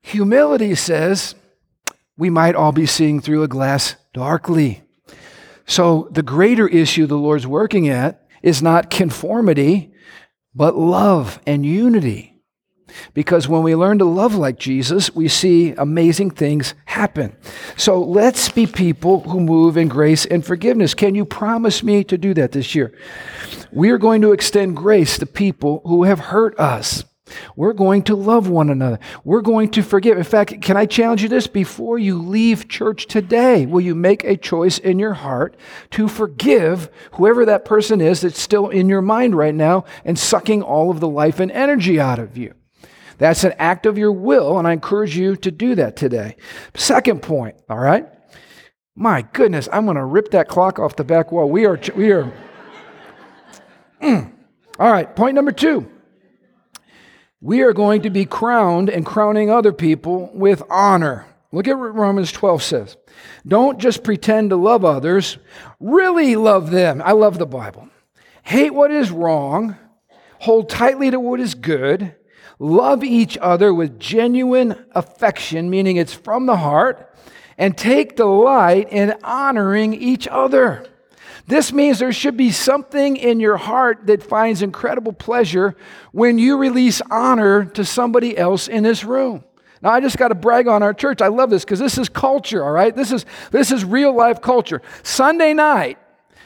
Humility 0.01 0.75
says 0.75 1.35
we 2.17 2.31
might 2.31 2.55
all 2.55 2.73
be 2.73 2.87
seeing 2.87 3.21
through 3.21 3.43
a 3.43 3.49
glass 3.49 3.97
darkly. 4.15 4.83
So, 5.67 6.09
the 6.11 6.23
greater 6.23 6.67
issue 6.67 7.07
the 7.07 7.19
Lord's 7.19 7.47
working 7.47 7.87
at 7.87 8.27
is 8.43 8.63
not 8.63 8.89
conformity, 8.89 9.93
but 10.55 10.79
love 10.79 11.39
and 11.47 11.67
unity. 11.67 12.36
Because 13.15 13.49
when 13.49 13.63
we 13.63 13.75
learn 13.75 13.99
to 13.99 14.05
love 14.05 14.35
like 14.35 14.59
Jesus, 14.59 15.15
we 15.15 15.29
see 15.29 15.73
amazing 15.73 16.31
things 16.31 16.75
happen. 16.85 17.37
So 17.77 18.01
let's 18.01 18.49
be 18.49 18.67
people 18.67 19.21
who 19.21 19.41
move 19.41 19.77
in 19.77 19.89
grace 19.89 20.25
and 20.25 20.45
forgiveness. 20.45 20.95
Can 20.95 21.15
you 21.15 21.25
promise 21.25 21.83
me 21.83 22.05
to 22.05 22.19
do 22.19 22.35
that 22.35 22.53
this 22.53 22.75
year? 22.75 22.93
We 23.73 23.91
are 23.91 23.99
going 23.99 24.23
to 24.23 24.33
extend 24.33 24.77
grace 24.77 25.19
to 25.19 25.27
people 25.27 25.83
who 25.85 26.05
have 26.05 26.19
hurt 26.19 26.59
us. 26.59 27.05
We're 27.57 27.73
going 27.73 28.03
to 28.05 28.15
love 28.15 28.49
one 28.49 28.71
another. 28.71 29.01
We're 29.25 29.41
going 29.41 29.71
to 29.73 29.83
forgive. 29.83 30.17
In 30.17 30.25
fact, 30.25 30.61
can 30.63 30.77
I 30.77 30.87
challenge 30.87 31.23
you 31.23 31.29
this? 31.29 31.47
Before 31.47 31.99
you 31.99 32.21
leave 32.21 32.69
church 32.69 33.07
today, 33.07 33.67
will 33.67 33.81
you 33.81 33.95
make 33.95 34.23
a 34.25 34.37
choice 34.37 34.79
in 34.79 34.99
your 34.99 35.15
heart 35.15 35.57
to 35.91 36.09
forgive 36.09 36.89
whoever 37.13 37.45
that 37.45 37.65
person 37.65 38.01
is 38.01 38.21
that's 38.21 38.41
still 38.41 38.69
in 38.69 38.89
your 38.89 39.03
mind 39.03 39.35
right 39.35 39.55
now 39.55 39.85
and 40.05 40.19
sucking 40.19 40.63
all 40.63 40.91
of 40.91 41.01
the 41.01 41.09
life 41.09 41.41
and 41.41 41.51
energy 41.51 41.99
out 41.99 42.19
of 42.19 42.37
you? 42.37 42.55
That's 43.19 43.45
an 43.45 43.55
act 43.59 43.87
of 43.87 43.97
your 43.97 44.13
will, 44.13 44.59
and 44.59 44.69
I 44.69 44.73
encourage 44.73 45.17
you 45.17 45.37
to 45.37 45.51
do 45.51 45.75
that 45.77 45.97
today. 45.97 46.37
Second 46.75 47.23
point, 47.23 47.57
all 47.69 47.79
right? 47.79 48.07
My 48.95 49.23
goodness, 49.33 49.69
I'm 49.73 49.85
going 49.85 49.97
to 49.97 50.05
rip 50.05 50.31
that 50.31 50.49
clock 50.49 50.79
off 50.79 50.97
the 50.97 51.05
back 51.05 51.33
wall. 51.33 51.49
We 51.49 51.67
are, 51.67 51.79
we 51.95 52.13
are. 52.13 52.33
Mm. 54.03 54.33
All 54.79 54.93
right, 54.93 55.15
point 55.15 55.35
number 55.35 55.53
two. 55.53 55.91
We 57.41 57.63
are 57.63 57.73
going 57.73 58.03
to 58.03 58.11
be 58.11 58.25
crowned 58.25 58.89
and 58.89 59.05
crowning 59.05 59.51
other 59.51 59.73
people 59.73 60.31
with 60.35 60.63
honor. 60.71 61.27
Look 61.53 61.69
at 61.69 61.79
what 61.79 61.95
Romans 61.95 62.33
12 62.33 62.63
says. 62.63 62.97
Don't 63.47 63.79
just 63.79 64.03
pretend 64.03 64.51
to 64.51 64.57
love 64.57 64.85
others, 64.85 65.39
really 65.79 66.37
love 66.37 66.71
them. 66.71 67.01
I 67.05 67.13
love 67.13 67.39
the 67.39 67.47
Bible. 67.47 67.89
Hate 68.43 68.75
what 68.75 68.91
is 68.91 69.11
wrong, 69.11 69.77
hold 70.41 70.69
tightly 70.69 71.11
to 71.11 71.21
what 71.21 71.41
is 71.41 71.55
good, 71.55 72.15
love 72.59 73.05
each 73.05 73.37
other 73.39 73.73
with 73.73 73.99
genuine 73.99 74.87
affection, 74.93 75.69
meaning 75.71 75.97
it's 75.97 76.15
from 76.15 76.47
the 76.47 76.57
heart, 76.57 77.15
and 77.59 77.77
take 77.77 78.17
delight 78.17 78.89
in 78.91 79.15
honoring 79.23 79.95
each 79.95 80.27
other. 80.29 80.87
This 81.47 81.73
means 81.73 81.99
there 81.99 82.13
should 82.13 82.37
be 82.37 82.51
something 82.51 83.17
in 83.17 83.39
your 83.39 83.57
heart 83.57 84.07
that 84.07 84.23
finds 84.23 84.63
incredible 84.63 85.13
pleasure 85.13 85.77
when 86.11 86.39
you 86.39 86.57
release 86.57 87.01
honor 87.11 87.65
to 87.65 87.85
somebody 87.85 88.37
else 88.37 88.67
in 88.67 88.83
this 88.83 89.05
room. 89.05 89.45
Now 89.81 89.91
I 89.91 90.01
just 90.01 90.19
got 90.19 90.29
to 90.29 90.35
brag 90.35 90.67
on 90.67 90.83
our 90.83 90.93
church. 90.93 91.23
I 91.23 91.29
love 91.29 91.51
this 91.51 91.65
because 91.65 91.79
this 91.79 91.99
is 91.99 92.09
culture, 92.09 92.65
all 92.65 92.73
right? 92.73 92.95
This 92.95 93.13
is 93.13 93.25
this 93.53 93.71
is 93.71 93.85
real 93.85 94.15
life 94.15 94.41
culture. 94.41 94.83
Sunday 95.05 95.55
night, 95.55 95.99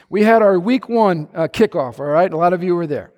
we 0.09 0.23
had 0.23 0.41
our 0.43 0.59
week 0.59 0.87
one 0.87 1.29
uh, 1.33 1.47
kickoff, 1.47 1.99
all 1.99 2.05
right? 2.05 2.31
A 2.31 2.37
lot 2.37 2.53
of 2.53 2.63
you 2.63 2.75
were 2.75 2.85
there. 2.85 3.10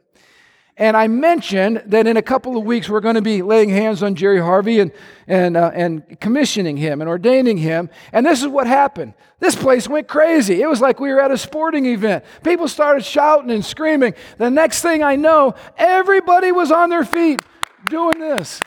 And 0.83 0.97
I 0.97 1.07
mentioned 1.07 1.81
that 1.85 2.07
in 2.07 2.17
a 2.17 2.21
couple 2.21 2.57
of 2.57 2.65
weeks 2.65 2.89
we're 2.89 2.99
going 2.99 3.15
to 3.15 3.21
be 3.21 3.41
laying 3.41 3.69
hands 3.69 4.03
on 4.03 4.15
Jerry 4.15 4.41
Harvey 4.41 4.81
and, 4.81 4.91
and, 5.27 5.55
uh, 5.55 5.71
and 5.73 6.19
commissioning 6.19 6.75
him 6.75 6.99
and 6.99 7.09
ordaining 7.09 7.57
him. 7.57 7.89
And 8.11 8.25
this 8.25 8.41
is 8.41 8.49
what 8.49 8.67
happened. 8.67 9.13
This 9.39 9.55
place 9.55 9.87
went 9.87 10.09
crazy. 10.09 10.61
It 10.61 10.67
was 10.67 10.81
like 10.81 10.99
we 10.99 11.13
were 11.13 11.21
at 11.21 11.31
a 11.31 11.37
sporting 11.37 11.85
event. 11.85 12.25
People 12.43 12.67
started 12.67 13.05
shouting 13.05 13.49
and 13.49 13.63
screaming. 13.63 14.13
The 14.37 14.49
next 14.49 14.81
thing 14.81 15.03
I 15.03 15.15
know, 15.15 15.55
everybody 15.77 16.51
was 16.51 16.69
on 16.69 16.89
their 16.89 17.05
feet 17.05 17.39
doing 17.87 18.19
this. 18.19 18.61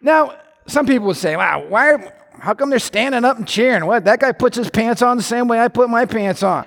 Now, 0.00 0.38
some 0.68 0.86
people 0.86 1.08
would 1.08 1.16
say, 1.16 1.34
wow, 1.34 1.66
why, 1.66 2.12
how 2.38 2.54
come 2.54 2.70
they're 2.70 2.78
standing 2.78 3.24
up 3.24 3.38
and 3.38 3.48
cheering? 3.48 3.86
What? 3.86 4.04
That 4.04 4.20
guy 4.20 4.30
puts 4.30 4.56
his 4.56 4.70
pants 4.70 5.02
on 5.02 5.16
the 5.16 5.22
same 5.24 5.48
way 5.48 5.58
I 5.58 5.66
put 5.66 5.90
my 5.90 6.06
pants 6.06 6.44
on. 6.44 6.64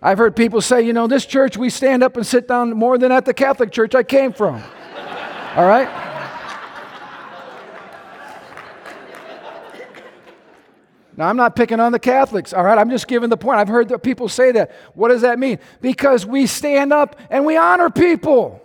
I've 0.00 0.18
heard 0.18 0.36
people 0.36 0.60
say, 0.60 0.82
you 0.82 0.92
know, 0.92 1.06
this 1.08 1.26
church, 1.26 1.56
we 1.56 1.70
stand 1.70 2.02
up 2.02 2.16
and 2.16 2.26
sit 2.26 2.46
down 2.46 2.70
more 2.72 2.98
than 2.98 3.10
at 3.10 3.24
the 3.24 3.34
Catholic 3.34 3.72
church 3.72 3.94
I 3.94 4.04
came 4.04 4.32
from. 4.32 4.62
All 5.56 5.66
right? 5.66 5.88
Now, 11.16 11.26
I'm 11.26 11.36
not 11.36 11.56
picking 11.56 11.80
on 11.80 11.90
the 11.90 11.98
Catholics, 11.98 12.52
all 12.52 12.62
right? 12.62 12.78
I'm 12.78 12.90
just 12.90 13.08
giving 13.08 13.28
the 13.28 13.36
point. 13.36 13.58
I've 13.58 13.66
heard 13.66 13.88
that 13.88 14.04
people 14.04 14.28
say 14.28 14.52
that. 14.52 14.70
What 14.94 15.08
does 15.08 15.22
that 15.22 15.40
mean? 15.40 15.58
Because 15.80 16.24
we 16.24 16.46
stand 16.46 16.92
up 16.92 17.16
and 17.28 17.44
we 17.44 17.56
honor 17.56 17.90
people. 17.90 18.62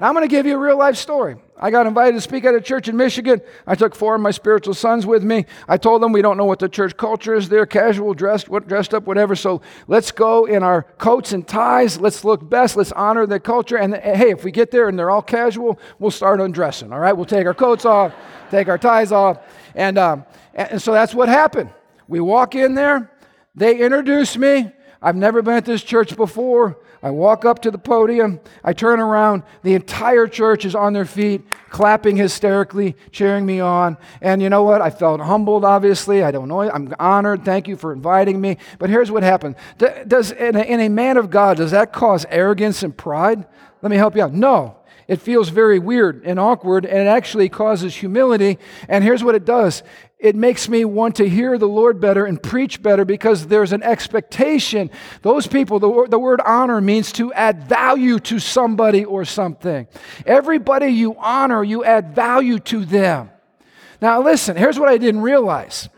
Now, 0.00 0.08
I'm 0.08 0.14
going 0.14 0.28
to 0.28 0.30
give 0.30 0.46
you 0.46 0.56
a 0.56 0.58
real 0.58 0.76
life 0.76 0.96
story. 0.96 1.36
I 1.62 1.70
got 1.70 1.86
invited 1.86 2.14
to 2.14 2.22
speak 2.22 2.46
at 2.46 2.54
a 2.54 2.60
church 2.60 2.88
in 2.88 2.96
Michigan. 2.96 3.42
I 3.66 3.74
took 3.74 3.94
four 3.94 4.14
of 4.14 4.22
my 4.22 4.30
spiritual 4.30 4.72
sons 4.72 5.04
with 5.04 5.22
me. 5.22 5.44
I 5.68 5.76
told 5.76 6.02
them 6.02 6.10
we 6.10 6.22
don't 6.22 6.38
know 6.38 6.46
what 6.46 6.58
the 6.58 6.70
church 6.70 6.96
culture 6.96 7.34
is 7.34 7.50
there, 7.50 7.66
casual, 7.66 8.14
dressed, 8.14 8.48
dressed 8.66 8.94
up, 8.94 9.04
whatever. 9.06 9.36
So 9.36 9.60
let's 9.86 10.10
go 10.10 10.46
in 10.46 10.62
our 10.62 10.84
coats 10.96 11.32
and 11.32 11.46
ties. 11.46 12.00
Let's 12.00 12.24
look 12.24 12.48
best. 12.48 12.76
Let's 12.76 12.92
honor 12.92 13.26
the 13.26 13.38
culture. 13.38 13.76
And 13.76 13.94
hey, 13.94 14.30
if 14.30 14.42
we 14.42 14.50
get 14.50 14.70
there 14.70 14.88
and 14.88 14.98
they're 14.98 15.10
all 15.10 15.20
casual, 15.20 15.78
we'll 15.98 16.10
start 16.10 16.40
undressing. 16.40 16.94
All 16.94 16.98
right, 16.98 17.12
we'll 17.12 17.26
take 17.26 17.46
our 17.46 17.54
coats 17.54 17.84
off, 17.84 18.14
take 18.50 18.68
our 18.68 18.78
ties 18.78 19.12
off, 19.12 19.38
and 19.74 19.98
um, 19.98 20.24
and 20.54 20.80
so 20.80 20.92
that's 20.92 21.14
what 21.14 21.28
happened. 21.28 21.70
We 22.08 22.20
walk 22.20 22.54
in 22.54 22.74
there. 22.74 23.12
They 23.54 23.78
introduce 23.78 24.36
me. 24.38 24.72
I've 25.02 25.16
never 25.16 25.42
been 25.42 25.54
at 25.54 25.64
this 25.64 25.82
church 25.82 26.16
before. 26.16 26.78
I 27.02 27.10
walk 27.10 27.46
up 27.46 27.60
to 27.62 27.70
the 27.70 27.78
podium, 27.78 28.40
I 28.62 28.74
turn 28.74 29.00
around, 29.00 29.42
the 29.62 29.74
entire 29.74 30.26
church 30.26 30.66
is 30.66 30.74
on 30.74 30.92
their 30.92 31.06
feet, 31.06 31.42
clapping 31.70 32.16
hysterically, 32.16 32.94
cheering 33.10 33.46
me 33.46 33.58
on. 33.60 33.96
And 34.20 34.42
you 34.42 34.50
know 34.50 34.64
what? 34.64 34.82
I 34.82 34.90
felt 34.90 35.20
humbled, 35.20 35.64
obviously. 35.64 36.22
I 36.22 36.30
don't 36.30 36.48
know. 36.48 36.60
I'm 36.60 36.94
honored. 36.98 37.44
Thank 37.44 37.68
you 37.68 37.76
for 37.76 37.92
inviting 37.92 38.38
me. 38.40 38.58
But 38.78 38.90
here's 38.90 39.10
what 39.10 39.22
happened. 39.22 39.56
Does, 39.78 40.32
in 40.32 40.56
a, 40.56 40.60
in 40.60 40.80
a 40.80 40.88
man 40.90 41.16
of 41.16 41.30
God, 41.30 41.56
does 41.56 41.70
that 41.70 41.92
cause 41.92 42.26
arrogance 42.28 42.82
and 42.82 42.94
pride? 42.94 43.46
Let 43.80 43.90
me 43.90 43.96
help 43.96 44.14
you 44.14 44.22
out. 44.22 44.34
No. 44.34 44.76
It 45.10 45.20
feels 45.20 45.48
very 45.48 45.80
weird 45.80 46.22
and 46.24 46.38
awkward, 46.38 46.86
and 46.86 46.96
it 46.96 47.08
actually 47.08 47.48
causes 47.48 47.96
humility. 47.96 48.60
And 48.88 49.02
here's 49.02 49.24
what 49.24 49.34
it 49.34 49.44
does 49.44 49.82
it 50.20 50.36
makes 50.36 50.68
me 50.68 50.84
want 50.84 51.16
to 51.16 51.28
hear 51.28 51.58
the 51.58 51.66
Lord 51.66 52.00
better 52.00 52.26
and 52.26 52.40
preach 52.40 52.80
better 52.80 53.04
because 53.04 53.48
there's 53.48 53.72
an 53.72 53.82
expectation. 53.82 54.88
Those 55.22 55.48
people, 55.48 55.80
the, 55.80 55.88
word, 55.88 56.12
the 56.12 56.18
word 56.20 56.40
honor 56.42 56.80
means 56.80 57.10
to 57.14 57.32
add 57.32 57.64
value 57.64 58.20
to 58.20 58.38
somebody 58.38 59.04
or 59.04 59.24
something. 59.24 59.88
Everybody 60.26 60.90
you 60.90 61.16
honor, 61.18 61.64
you 61.64 61.82
add 61.82 62.14
value 62.14 62.60
to 62.60 62.84
them. 62.84 63.30
Now, 64.00 64.22
listen, 64.22 64.56
here's 64.56 64.78
what 64.78 64.88
I 64.88 64.96
didn't 64.96 65.22
realize. 65.22 65.88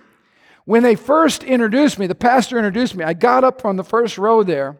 When 0.64 0.83
they 0.83 0.94
first 0.94 1.44
introduced 1.44 1.98
me, 1.98 2.07
the 2.07 2.14
pastor 2.14 2.57
introduced 2.57 2.94
me, 2.94 3.05
I 3.05 3.12
got 3.12 3.44
up 3.44 3.61
from 3.61 3.77
the 3.77 3.85
first 3.85 4.16
row 4.16 4.42
there. 4.42 4.79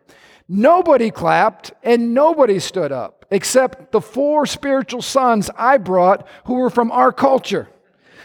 Nobody 0.49 1.11
clapped 1.11 1.73
and 1.83 2.15
nobody 2.15 2.61
stood 2.61 2.93
up 2.93 3.22
except 3.33 3.93
the 3.93 4.01
four 4.01 4.45
spiritual 4.45 5.01
sons 5.01 5.51
I 5.57 5.79
brought 5.79 6.29
who 6.45 6.55
were 6.55 6.71
from 6.71 6.93
our 6.93 7.13
culture. 7.13 7.67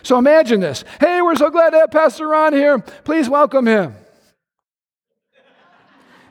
So 0.03 0.17
imagine 0.17 0.59
this. 0.59 0.83
Hey, 0.99 1.21
we're 1.21 1.35
so 1.37 1.49
glad 1.49 1.69
to 1.71 1.79
have 1.79 1.91
Pastor 1.91 2.27
Ron 2.27 2.53
here. 2.53 2.79
Please 2.79 3.29
welcome 3.29 3.67
him. 3.67 3.95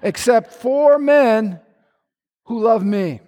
Except 0.02 0.52
four 0.52 0.98
men 0.98 1.58
who 2.44 2.60
love 2.60 2.84
me. 2.84 3.20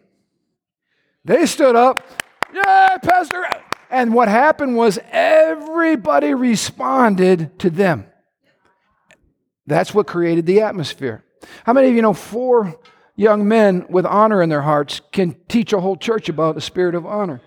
They 1.25 1.47
stood 1.47 1.75
up. 1.75 2.07
Yeah, 2.53 2.99
Pastor. 2.99 3.47
And 3.91 4.13
what 4.13 4.29
happened 4.29 4.77
was 4.77 4.99
everybody 5.11 6.35
responded 6.35 7.59
to 7.61 7.71
them. 7.71 8.07
That's 9.67 9.95
what 9.95 10.07
created 10.07 10.45
the 10.45 10.61
atmosphere. 10.61 11.25
How 11.65 11.73
many 11.73 11.89
of 11.89 11.95
you 11.95 12.03
know 12.03 12.13
four 12.13 12.79
young 13.18 13.46
men 13.46 13.85
with 13.90 14.07
honor 14.07 14.40
in 14.42 14.48
their 14.48 14.62
hearts 14.62 15.02
can 15.12 15.37
teach 15.48 15.72
a 15.72 15.81
whole 15.81 15.96
church 15.96 16.28
about 16.28 16.54
the 16.54 16.61
spirit 16.61 16.94
of 16.94 17.04
honor? 17.04 17.42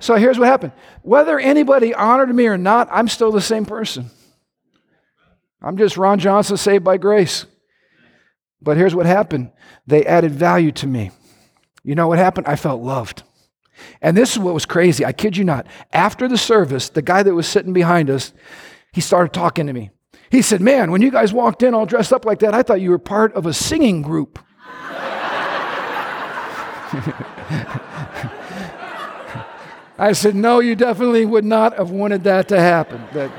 So 0.00 0.16
here's 0.16 0.38
what 0.38 0.48
happened. 0.48 0.72
Whether 1.02 1.38
anybody 1.38 1.94
honored 1.94 2.34
me 2.34 2.48
or 2.48 2.58
not, 2.58 2.88
I'm 2.90 3.06
still 3.06 3.30
the 3.30 3.40
same 3.40 3.64
person. 3.64 4.10
I'm 5.62 5.78
just 5.78 5.96
Ron 5.96 6.18
Johnson 6.18 6.56
saved 6.56 6.82
by 6.82 6.96
grace. 6.96 7.46
But 8.60 8.76
here's 8.76 8.94
what 8.94 9.06
happened 9.06 9.52
they 9.86 10.04
added 10.04 10.32
value 10.32 10.72
to 10.72 10.86
me. 10.86 11.12
You 11.84 11.94
know 11.94 12.08
what 12.08 12.18
happened? 12.18 12.48
I 12.48 12.56
felt 12.56 12.82
loved. 12.82 13.22
And 14.00 14.16
this 14.16 14.32
is 14.32 14.38
what 14.38 14.54
was 14.54 14.66
crazy. 14.66 15.04
I 15.04 15.12
kid 15.12 15.36
you 15.36 15.44
not. 15.44 15.66
After 15.92 16.28
the 16.28 16.38
service, 16.38 16.88
the 16.88 17.02
guy 17.02 17.22
that 17.22 17.34
was 17.34 17.46
sitting 17.46 17.72
behind 17.72 18.10
us, 18.10 18.32
he 18.92 19.00
started 19.00 19.32
talking 19.32 19.66
to 19.68 19.72
me. 19.72 19.90
He 20.30 20.42
said, 20.42 20.60
Man, 20.60 20.90
when 20.90 21.02
you 21.02 21.10
guys 21.10 21.32
walked 21.32 21.62
in 21.62 21.74
all 21.74 21.86
dressed 21.86 22.12
up 22.12 22.24
like 22.24 22.40
that, 22.40 22.54
I 22.54 22.62
thought 22.62 22.80
you 22.80 22.90
were 22.90 22.98
part 22.98 23.34
of 23.34 23.46
a 23.46 23.52
singing 23.52 24.02
group. 24.02 24.38
I 29.98 30.12
said, 30.12 30.34
No, 30.34 30.60
you 30.60 30.74
definitely 30.74 31.24
would 31.24 31.44
not 31.44 31.76
have 31.76 31.90
wanted 31.90 32.24
that 32.24 32.48
to 32.48 32.58
happen. 32.58 33.04
That, 33.12 33.30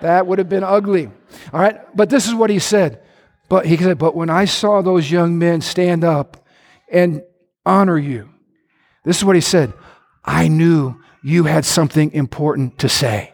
that 0.00 0.26
would 0.26 0.38
have 0.38 0.48
been 0.48 0.64
ugly. 0.64 1.10
All 1.52 1.60
right, 1.60 1.80
but 1.96 2.10
this 2.10 2.26
is 2.26 2.34
what 2.34 2.50
he 2.50 2.58
said. 2.58 3.02
But 3.48 3.66
he 3.66 3.76
said, 3.76 3.98
But 3.98 4.14
when 4.14 4.30
I 4.30 4.46
saw 4.46 4.80
those 4.82 5.10
young 5.10 5.38
men 5.38 5.60
stand 5.60 6.04
up 6.04 6.46
and 6.90 7.22
honor 7.66 7.98
you, 7.98 8.30
this 9.04 9.18
is 9.18 9.24
what 9.24 9.36
he 9.36 9.42
said 9.42 9.72
I 10.24 10.48
knew 10.48 10.96
you 11.22 11.44
had 11.44 11.64
something 11.64 12.12
important 12.12 12.78
to 12.78 12.88
say. 12.88 13.32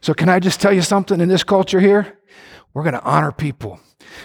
So, 0.00 0.14
can 0.14 0.28
I 0.28 0.40
just 0.40 0.60
tell 0.60 0.72
you 0.72 0.82
something 0.82 1.20
in 1.20 1.28
this 1.28 1.44
culture 1.44 1.78
here? 1.78 2.18
We're 2.74 2.82
going 2.82 2.94
to 2.94 3.02
honor 3.04 3.30
people. 3.30 3.78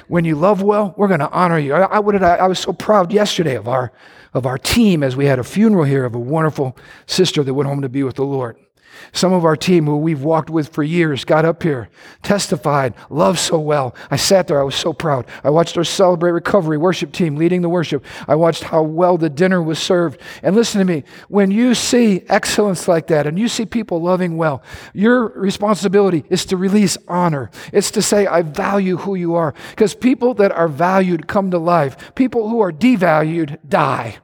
When 0.07 0.25
you 0.25 0.35
love 0.35 0.61
well, 0.61 0.93
we're 0.97 1.07
going 1.07 1.19
to 1.19 1.31
honor 1.31 1.59
you. 1.59 1.73
I, 1.73 1.97
I, 1.97 2.35
I 2.35 2.47
was 2.47 2.59
so 2.59 2.73
proud 2.73 3.11
yesterday 3.11 3.55
of 3.55 3.67
our, 3.67 3.91
of 4.33 4.45
our 4.45 4.57
team 4.57 5.03
as 5.03 5.15
we 5.15 5.25
had 5.25 5.39
a 5.39 5.43
funeral 5.43 5.83
here 5.83 6.05
of 6.05 6.15
a 6.15 6.19
wonderful 6.19 6.77
sister 7.05 7.43
that 7.43 7.53
went 7.53 7.67
home 7.67 7.81
to 7.81 7.89
be 7.89 8.03
with 8.03 8.15
the 8.15 8.25
Lord. 8.25 8.57
Some 9.13 9.33
of 9.33 9.45
our 9.45 9.55
team 9.55 9.85
who 9.85 9.97
we've 9.97 10.23
walked 10.23 10.49
with 10.49 10.69
for 10.69 10.83
years 10.83 11.23
got 11.23 11.45
up 11.45 11.63
here, 11.63 11.89
testified, 12.23 12.93
loved 13.09 13.39
so 13.39 13.59
well. 13.59 13.95
I 14.11 14.15
sat 14.15 14.47
there, 14.47 14.59
I 14.59 14.63
was 14.63 14.75
so 14.75 14.93
proud. 14.93 15.25
I 15.43 15.49
watched 15.49 15.77
our 15.77 15.83
Celebrate 15.83 16.31
Recovery 16.31 16.77
worship 16.77 17.11
team 17.11 17.35
leading 17.35 17.61
the 17.61 17.69
worship. 17.69 18.03
I 18.27 18.35
watched 18.35 18.63
how 18.63 18.83
well 18.83 19.17
the 19.17 19.29
dinner 19.29 19.61
was 19.61 19.79
served. 19.79 20.21
And 20.43 20.55
listen 20.55 20.79
to 20.79 20.85
me, 20.85 21.03
when 21.29 21.51
you 21.51 21.73
see 21.73 22.23
excellence 22.27 22.87
like 22.87 23.07
that 23.07 23.27
and 23.27 23.39
you 23.39 23.47
see 23.47 23.65
people 23.65 24.01
loving 24.01 24.37
well, 24.37 24.61
your 24.93 25.29
responsibility 25.29 26.25
is 26.29 26.45
to 26.45 26.57
release 26.57 26.97
honor. 27.07 27.49
It's 27.71 27.91
to 27.91 28.01
say, 28.01 28.27
I 28.27 28.41
value 28.41 28.97
who 28.97 29.15
you 29.15 29.35
are. 29.35 29.53
Because 29.71 29.95
people 29.95 30.33
that 30.35 30.51
are 30.51 30.67
valued 30.67 31.27
come 31.27 31.51
to 31.51 31.57
life, 31.57 32.13
people 32.15 32.49
who 32.49 32.59
are 32.61 32.71
devalued 32.71 33.57
die. 33.67 34.17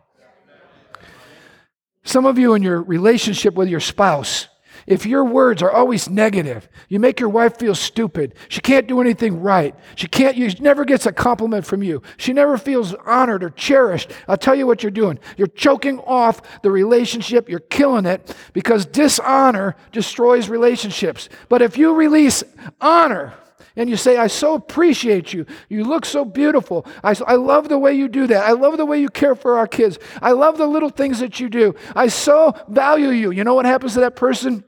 Some 2.04 2.26
of 2.26 2.38
you 2.38 2.54
in 2.54 2.63
your 2.63 2.82
relationship 2.82 3.54
with 3.54 3.69
your 3.69 3.80
spouse, 3.80 4.49
if 4.86 5.06
your 5.06 5.24
words 5.24 5.62
are 5.62 5.72
always 5.72 6.10
negative, 6.10 6.67
you 6.89 7.00
make 7.00 7.19
your 7.19 7.30
wife 7.30 7.58
feel 7.58 7.76
stupid. 7.76 8.36
She 8.50 8.62
can't 8.62 8.88
do 8.88 9.02
anything 9.02 9.41
right. 9.41 9.76
She 9.96 10.08
can't, 10.08 10.36
she 10.36 10.62
never 10.62 10.86
gets 10.86 11.06
a 11.06 11.12
compliment 11.12 11.65
from 11.65 11.84
you. 11.84 12.02
She 12.17 12.34
never 12.34 12.58
feels 12.58 12.93
honored 13.06 13.43
or 13.43 13.50
cherished. 13.50 14.12
I'll 14.28 14.38
tell 14.38 14.56
you 14.56 14.67
what 14.67 14.84
you're 14.84 14.91
doing. 14.91 15.19
You're 15.38 15.48
choking 15.48 16.00
off 16.00 16.62
the 16.62 16.72
relationship. 16.72 17.50
You're 17.50 17.60
killing 17.60 18.06
it 18.06 18.36
because 18.54 18.86
dishonor 18.86 19.76
destroys 19.91 20.50
relationships. 20.50 21.30
But 21.50 21.62
if 21.62 21.78
you 21.78 21.93
release 21.93 22.43
honor, 22.82 23.34
and 23.76 23.89
you 23.89 23.98
say, 23.98 24.17
I 24.17 24.28
so 24.28 24.54
appreciate 24.54 25.34
you. 25.34 25.46
You 25.67 25.84
look 25.84 26.06
so 26.06 26.26
beautiful. 26.26 26.86
I, 27.04 27.15
I 27.26 27.36
love 27.36 27.69
the 27.69 27.80
way 27.80 27.93
you 27.96 28.08
do 28.08 28.28
that. 28.28 28.46
I 28.46 28.52
love 28.52 28.78
the 28.78 28.86
way 28.86 29.02
you 29.02 29.10
care 29.10 29.34
for 29.34 29.58
our 29.58 29.67
kids. 29.67 29.98
I 30.22 30.34
love 30.34 30.58
the 30.58 30.67
little 30.67 30.89
things 30.89 31.19
that 31.19 31.39
you 31.39 31.50
do. 31.50 31.74
I 31.96 32.08
so 32.08 32.54
value 32.67 33.10
you. 33.10 33.32
You 33.32 33.43
know 33.43 33.56
what 33.56 33.65
happens 33.65 33.93
to 33.96 34.02
that 34.02 34.15
person? 34.15 34.63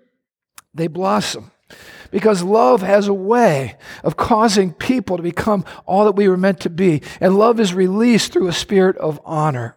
They 0.76 0.88
blossom. 0.88 1.52
Because 2.12 2.44
love 2.44 2.82
has 2.82 3.08
a 3.08 3.14
way 3.14 3.78
of 4.04 4.16
causing 4.16 4.74
people 4.74 5.18
to 5.18 5.24
become 5.24 5.66
all 5.86 6.06
that 6.06 6.16
we 6.16 6.28
were 6.28 6.38
meant 6.38 6.60
to 6.62 6.70
be. 6.70 7.02
And 7.20 7.38
love 7.38 7.60
is 7.60 7.74
released 7.74 8.32
through 8.32 8.48
a 8.48 8.54
spirit 8.54 8.98
of 8.98 9.20
honor. 9.26 9.76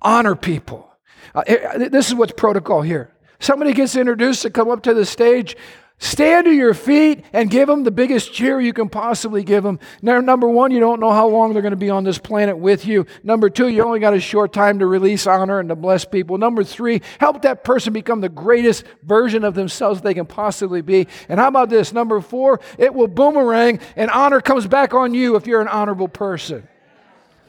Honor 0.00 0.34
people. 0.34 0.90
Uh, 1.34 1.42
eh, 1.46 1.88
this 1.88 2.08
is 2.08 2.14
what's 2.14 2.32
protocol 2.32 2.82
here. 2.82 3.12
Somebody 3.38 3.74
gets 3.74 3.96
introduced 3.96 4.42
to 4.42 4.50
come 4.50 4.70
up 4.70 4.82
to 4.84 4.94
the 4.94 5.04
stage. 5.04 5.56
Stand 5.98 6.44
to 6.44 6.52
your 6.52 6.74
feet 6.74 7.24
and 7.32 7.50
give 7.50 7.68
them 7.68 7.82
the 7.82 7.90
biggest 7.90 8.30
cheer 8.30 8.60
you 8.60 8.74
can 8.74 8.90
possibly 8.90 9.42
give 9.42 9.64
them. 9.64 9.78
Now, 10.02 10.20
number 10.20 10.46
one, 10.46 10.70
you 10.70 10.78
don't 10.78 11.00
know 11.00 11.10
how 11.10 11.26
long 11.26 11.52
they're 11.52 11.62
going 11.62 11.70
to 11.70 11.76
be 11.76 11.88
on 11.88 12.04
this 12.04 12.18
planet 12.18 12.58
with 12.58 12.84
you. 12.84 13.06
Number 13.22 13.48
two, 13.48 13.68
you 13.68 13.82
only 13.82 13.98
got 13.98 14.12
a 14.12 14.20
short 14.20 14.52
time 14.52 14.80
to 14.80 14.86
release 14.86 15.26
honor 15.26 15.58
and 15.58 15.70
to 15.70 15.74
bless 15.74 16.04
people. 16.04 16.36
Number 16.36 16.64
three, 16.64 17.00
help 17.18 17.40
that 17.42 17.64
person 17.64 17.94
become 17.94 18.20
the 18.20 18.28
greatest 18.28 18.84
version 19.04 19.42
of 19.42 19.54
themselves 19.54 20.02
they 20.02 20.12
can 20.12 20.26
possibly 20.26 20.82
be. 20.82 21.08
And 21.30 21.40
how 21.40 21.48
about 21.48 21.70
this? 21.70 21.94
Number 21.94 22.20
four, 22.20 22.60
it 22.76 22.94
will 22.94 23.08
boomerang 23.08 23.80
and 23.96 24.10
honor 24.10 24.42
comes 24.42 24.66
back 24.66 24.92
on 24.92 25.14
you 25.14 25.36
if 25.36 25.46
you're 25.46 25.62
an 25.62 25.68
honorable 25.68 26.08
person. 26.08 26.68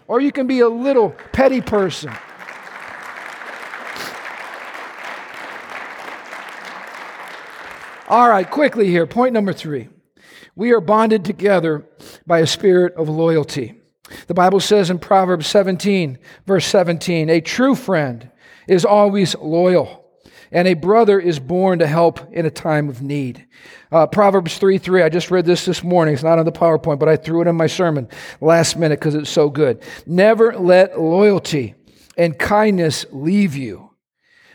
Or 0.08 0.22
you 0.22 0.32
can 0.32 0.48
be 0.48 0.62
a 0.62 0.70
little 0.70 1.10
petty 1.34 1.60
person. 1.60 2.14
All 8.10 8.30
right, 8.30 8.50
quickly 8.50 8.88
here. 8.88 9.06
Point 9.06 9.34
number 9.34 9.52
three. 9.52 9.90
We 10.56 10.72
are 10.72 10.80
bonded 10.80 11.26
together 11.26 11.86
by 12.26 12.40
a 12.40 12.48
spirit 12.48 12.94
of 12.96 13.10
loyalty. 13.10 13.82
The 14.28 14.34
Bible 14.34 14.62
says 14.62 14.90
in 14.90 15.00
Proverbs 15.00 15.46
17, 15.48 16.18
verse 16.46 16.66
17, 16.66 17.30
a 17.30 17.42
true 17.42 17.76
friend 17.76 18.32
is 18.66 18.86
always 18.86 19.36
loyal, 19.36 20.06
and 20.54 20.70
a 20.70 20.74
brother 20.74 21.20
is 21.20 21.38
born 21.38 21.80
to 21.80 21.88
help 21.88 22.32
in 22.32 22.46
a 22.46 22.50
time 22.50 22.88
of 22.88 23.02
need. 23.02 23.46
Uh, 23.92 24.08
Proverbs 24.08 24.58
3 24.58 24.78
3, 24.78 25.04
I 25.04 25.10
just 25.10 25.30
read 25.30 25.46
this 25.46 25.66
this 25.66 25.84
morning. 25.84 26.14
It's 26.14 26.24
not 26.24 26.40
on 26.40 26.46
the 26.46 26.52
PowerPoint, 26.54 27.00
but 27.00 27.10
I 27.10 27.18
threw 27.18 27.42
it 27.42 27.48
in 27.48 27.58
my 27.58 27.68
sermon 27.68 28.08
last 28.40 28.78
minute 28.78 29.02
because 29.02 29.16
it's 29.16 29.30
so 29.30 29.50
good. 29.50 29.84
Never 30.06 30.58
let 30.58 30.98
loyalty 30.98 31.76
and 32.16 32.40
kindness 32.40 33.06
leave 33.12 33.58
you. 33.58 33.92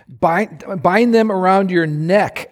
Bind, 0.08 0.64
bind 0.82 1.14
them 1.14 1.30
around 1.30 1.70
your 1.70 1.86
neck 1.86 2.48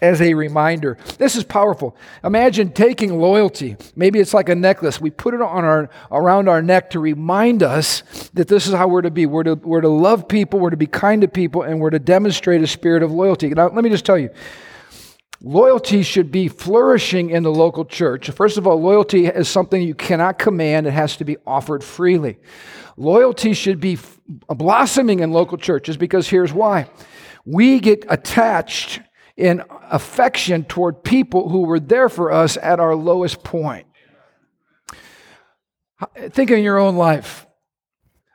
as 0.00 0.20
a 0.20 0.34
reminder. 0.34 0.96
This 1.18 1.36
is 1.36 1.44
powerful. 1.44 1.96
Imagine 2.24 2.72
taking 2.72 3.18
loyalty. 3.18 3.76
Maybe 3.96 4.20
it's 4.20 4.34
like 4.34 4.48
a 4.48 4.54
necklace. 4.54 5.00
We 5.00 5.10
put 5.10 5.34
it 5.34 5.40
on 5.40 5.64
our, 5.64 5.90
around 6.10 6.48
our 6.48 6.62
neck 6.62 6.90
to 6.90 7.00
remind 7.00 7.62
us 7.62 8.02
that 8.34 8.48
this 8.48 8.66
is 8.66 8.74
how 8.74 8.88
we're 8.88 9.02
to 9.02 9.10
be. 9.10 9.26
We're 9.26 9.44
to, 9.44 9.54
we're 9.54 9.80
to 9.80 9.88
love 9.88 10.28
people, 10.28 10.60
we're 10.60 10.70
to 10.70 10.76
be 10.76 10.86
kind 10.86 11.22
to 11.22 11.28
people, 11.28 11.62
and 11.62 11.80
we're 11.80 11.90
to 11.90 11.98
demonstrate 11.98 12.62
a 12.62 12.66
spirit 12.66 13.02
of 13.02 13.12
loyalty. 13.12 13.48
Now, 13.50 13.68
let 13.68 13.84
me 13.84 13.90
just 13.90 14.04
tell 14.04 14.18
you. 14.18 14.30
Loyalty 15.40 16.02
should 16.02 16.32
be 16.32 16.48
flourishing 16.48 17.30
in 17.30 17.44
the 17.44 17.52
local 17.52 17.84
church. 17.84 18.28
First 18.30 18.58
of 18.58 18.66
all, 18.66 18.80
loyalty 18.80 19.26
is 19.26 19.48
something 19.48 19.80
you 19.80 19.94
cannot 19.94 20.36
command, 20.38 20.86
it 20.86 20.92
has 20.92 21.16
to 21.18 21.24
be 21.24 21.36
offered 21.46 21.84
freely. 21.84 22.38
Loyalty 22.96 23.54
should 23.54 23.78
be 23.78 23.98
blossoming 24.48 25.20
in 25.20 25.30
local 25.30 25.56
churches 25.56 25.96
because 25.96 26.28
here's 26.28 26.52
why. 26.52 26.90
We 27.44 27.78
get 27.78 28.04
attached 28.08 29.00
in 29.38 29.62
affection 29.88 30.64
toward 30.64 31.04
people 31.04 31.48
who 31.48 31.62
were 31.62 31.78
there 31.80 32.08
for 32.08 32.32
us 32.32 32.58
at 32.60 32.80
our 32.80 32.96
lowest 32.96 33.44
point. 33.44 33.86
Think 36.30 36.50
of 36.50 36.58
your 36.58 36.76
own 36.76 36.96
life. 36.96 37.46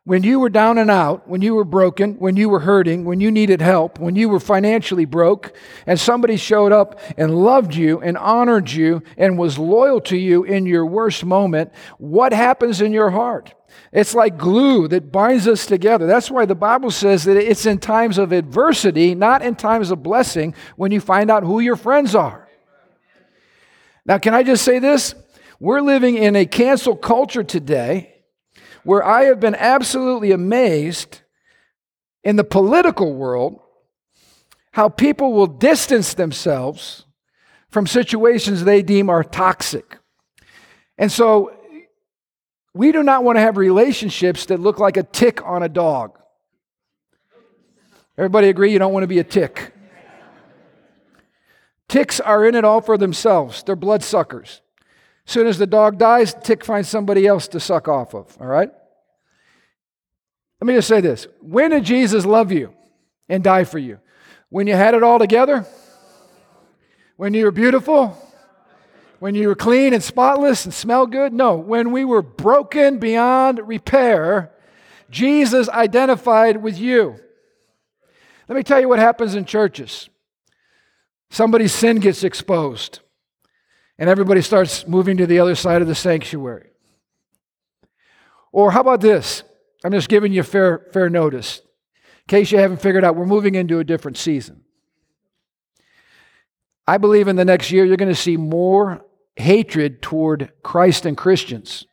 When 0.06 0.24
you 0.24 0.40
were 0.40 0.50
down 0.50 0.78
and 0.78 0.92
out, 0.92 1.30
when 1.30 1.42
you 1.42 1.56
were 1.56 1.64
broken, 1.64 2.16
when 2.16 2.36
you 2.36 2.50
were 2.50 2.62
hurting, 2.62 3.06
when 3.06 3.22
you 3.22 3.32
needed 3.32 3.62
help, 3.62 4.00
when 4.00 4.16
you 4.16 4.28
were 4.28 4.40
financially 4.40 5.06
broke, 5.06 5.56
and 5.86 6.00
somebody 6.00 6.36
showed 6.36 6.74
up 6.74 7.00
and 7.18 7.36
loved 7.36 7.74
you 7.76 8.02
and 8.02 8.18
honored 8.18 8.72
you 8.72 9.02
and 9.18 9.38
was 9.38 9.58
loyal 9.58 10.02
to 10.02 10.18
you 10.18 10.44
in 10.44 10.66
your 10.66 10.86
worst 10.86 11.24
moment, 11.24 11.72
what 12.00 12.34
happens 12.34 12.82
in 12.82 12.92
your 12.92 13.12
heart? 13.12 13.54
It's 13.92 14.16
like 14.16 14.38
glue 14.38 14.88
that 14.88 15.12
binds 15.12 15.48
us 15.48 15.66
together. 15.66 16.08
That's 16.08 16.32
why 16.32 16.46
the 16.46 16.56
Bible 16.56 16.90
says 16.92 17.24
that 17.26 17.38
it's 17.38 17.66
in 17.66 17.78
times 17.78 18.18
of 18.18 18.32
adversity, 18.32 19.14
not 19.14 19.42
in 19.42 19.56
times 19.56 19.92
of 19.92 20.02
blessing, 20.02 20.56
when 20.76 20.92
you 20.92 21.00
find 21.00 21.30
out 21.30 21.44
who 21.44 21.60
your 21.60 21.76
friends 21.76 22.16
are. 22.16 22.48
Now, 24.06 24.18
can 24.18 24.34
I 24.34 24.44
just 24.44 24.64
say 24.64 24.80
this? 24.80 25.16
We're 25.60 25.82
living 25.82 26.18
in 26.18 26.36
a 26.36 26.46
cancel 26.46 26.96
culture 26.96 27.44
today 27.44 28.16
where 28.84 29.06
I 29.06 29.24
have 29.26 29.40
been 29.40 29.56
absolutely 29.56 30.32
amazed 30.32 31.22
in 32.24 32.36
the 32.36 32.44
political 32.44 33.14
world 33.14 33.60
how 34.72 34.90
people 34.90 35.34
will 35.34 35.48
distance 35.48 36.16
themselves 36.16 37.06
from 37.70 37.88
situations 37.88 38.64
they 38.64 38.82
deem 38.82 39.10
are 39.10 39.24
toxic. 39.24 39.98
And 40.98 41.12
so 41.12 41.56
we 42.74 42.92
do 42.92 43.04
not 43.04 43.24
want 43.24 43.38
to 43.38 43.42
have 43.42 43.58
relationships 43.58 44.48
that 44.48 44.60
look 44.60 44.80
like 44.80 44.98
a 44.98 45.04
tick 45.04 45.46
on 45.46 45.64
a 45.64 45.70
dog. 45.70 46.18
Everybody 48.18 48.50
agree 48.50 48.72
you 48.72 48.80
don't 48.80 48.94
want 48.94 49.04
to 49.04 49.08
be 49.08 49.20
a 49.20 49.24
tick? 49.24 49.74
Ticks 51.88 52.20
are 52.20 52.46
in 52.46 52.56
it 52.56 52.66
all 52.66 52.82
for 52.82 52.98
themselves. 52.98 53.64
They're 53.64 53.76
bloodsuckers. 53.76 54.62
As 55.28 55.34
soon 55.34 55.48
as 55.48 55.58
the 55.58 55.68
dog 55.68 55.98
dies, 55.98 56.34
tick 56.34 56.66
finds 56.66 56.90
somebody 56.90 57.28
else 57.28 57.48
to 57.50 57.60
suck 57.60 57.88
off 57.88 58.14
of, 58.14 58.36
all 58.40 58.48
right? 58.48 58.70
Let 60.60 60.68
me 60.68 60.74
just 60.74 60.88
say 60.88 61.02
this. 61.02 61.28
When 61.42 61.72
did 61.72 61.84
Jesus 61.84 62.26
love 62.26 62.52
you 62.52 62.74
and 63.30 63.44
die 63.44 63.64
for 63.64 63.80
you? 63.80 64.00
When 64.50 64.68
you 64.68 64.76
had 64.76 64.94
it 64.94 65.04
all 65.04 65.20
together? 65.20 65.66
When 67.18 67.34
you 67.34 67.46
were 67.46 67.52
beautiful? 67.52 68.18
When 69.24 69.36
you 69.36 69.48
were 69.48 69.56
clean 69.56 69.94
and 69.94 70.04
spotless 70.04 70.66
and 70.66 70.74
smell 70.74 71.08
good? 71.08 71.32
No, 71.32 71.56
when 71.56 71.94
we 71.94 72.04
were 72.04 72.22
broken 72.22 73.00
beyond 73.00 73.58
repair, 73.66 74.52
Jesus 75.10 75.70
identified 75.70 76.62
with 76.62 76.78
you. 76.78 77.16
Let 78.50 78.58
me 78.58 78.64
tell 78.64 78.82
you 78.82 78.90
what 78.90 79.00
happens 79.00 79.34
in 79.34 79.46
churches. 79.46 80.10
Somebody's 81.30 81.74
sin 81.74 82.02
gets 82.02 82.26
exposed, 82.26 83.00
and 83.98 84.10
everybody 84.10 84.42
starts 84.42 84.86
moving 84.90 85.16
to 85.16 85.26
the 85.26 85.40
other 85.40 85.56
side 85.56 85.82
of 85.82 85.88
the 85.88 85.96
sanctuary. 85.96 86.72
Or 88.52 88.72
how 88.72 88.82
about 88.82 89.00
this? 89.00 89.44
I'm 89.86 89.94
just 89.94 90.10
giving 90.10 90.34
you 90.34 90.44
fair, 90.44 90.90
fair 90.92 91.10
notice. 91.10 91.62
In 91.96 92.28
case 92.28 92.52
you 92.52 92.58
haven't 92.58 92.82
figured 92.82 93.06
out, 93.06 93.16
we're 93.16 93.26
moving 93.26 93.56
into 93.56 93.80
a 93.80 93.86
different 93.86 94.18
season. 94.18 94.66
I 96.86 96.98
believe 96.98 97.30
in 97.30 97.38
the 97.38 97.46
next 97.46 97.72
year 97.72 97.86
you're 97.86 97.96
going 97.96 98.14
to 98.14 98.16
see 98.16 98.36
more 98.36 99.06
hatred 99.36 100.02
toward 100.02 100.52
Christ 100.64 101.06
and 101.06 101.18
Christians 101.18 101.86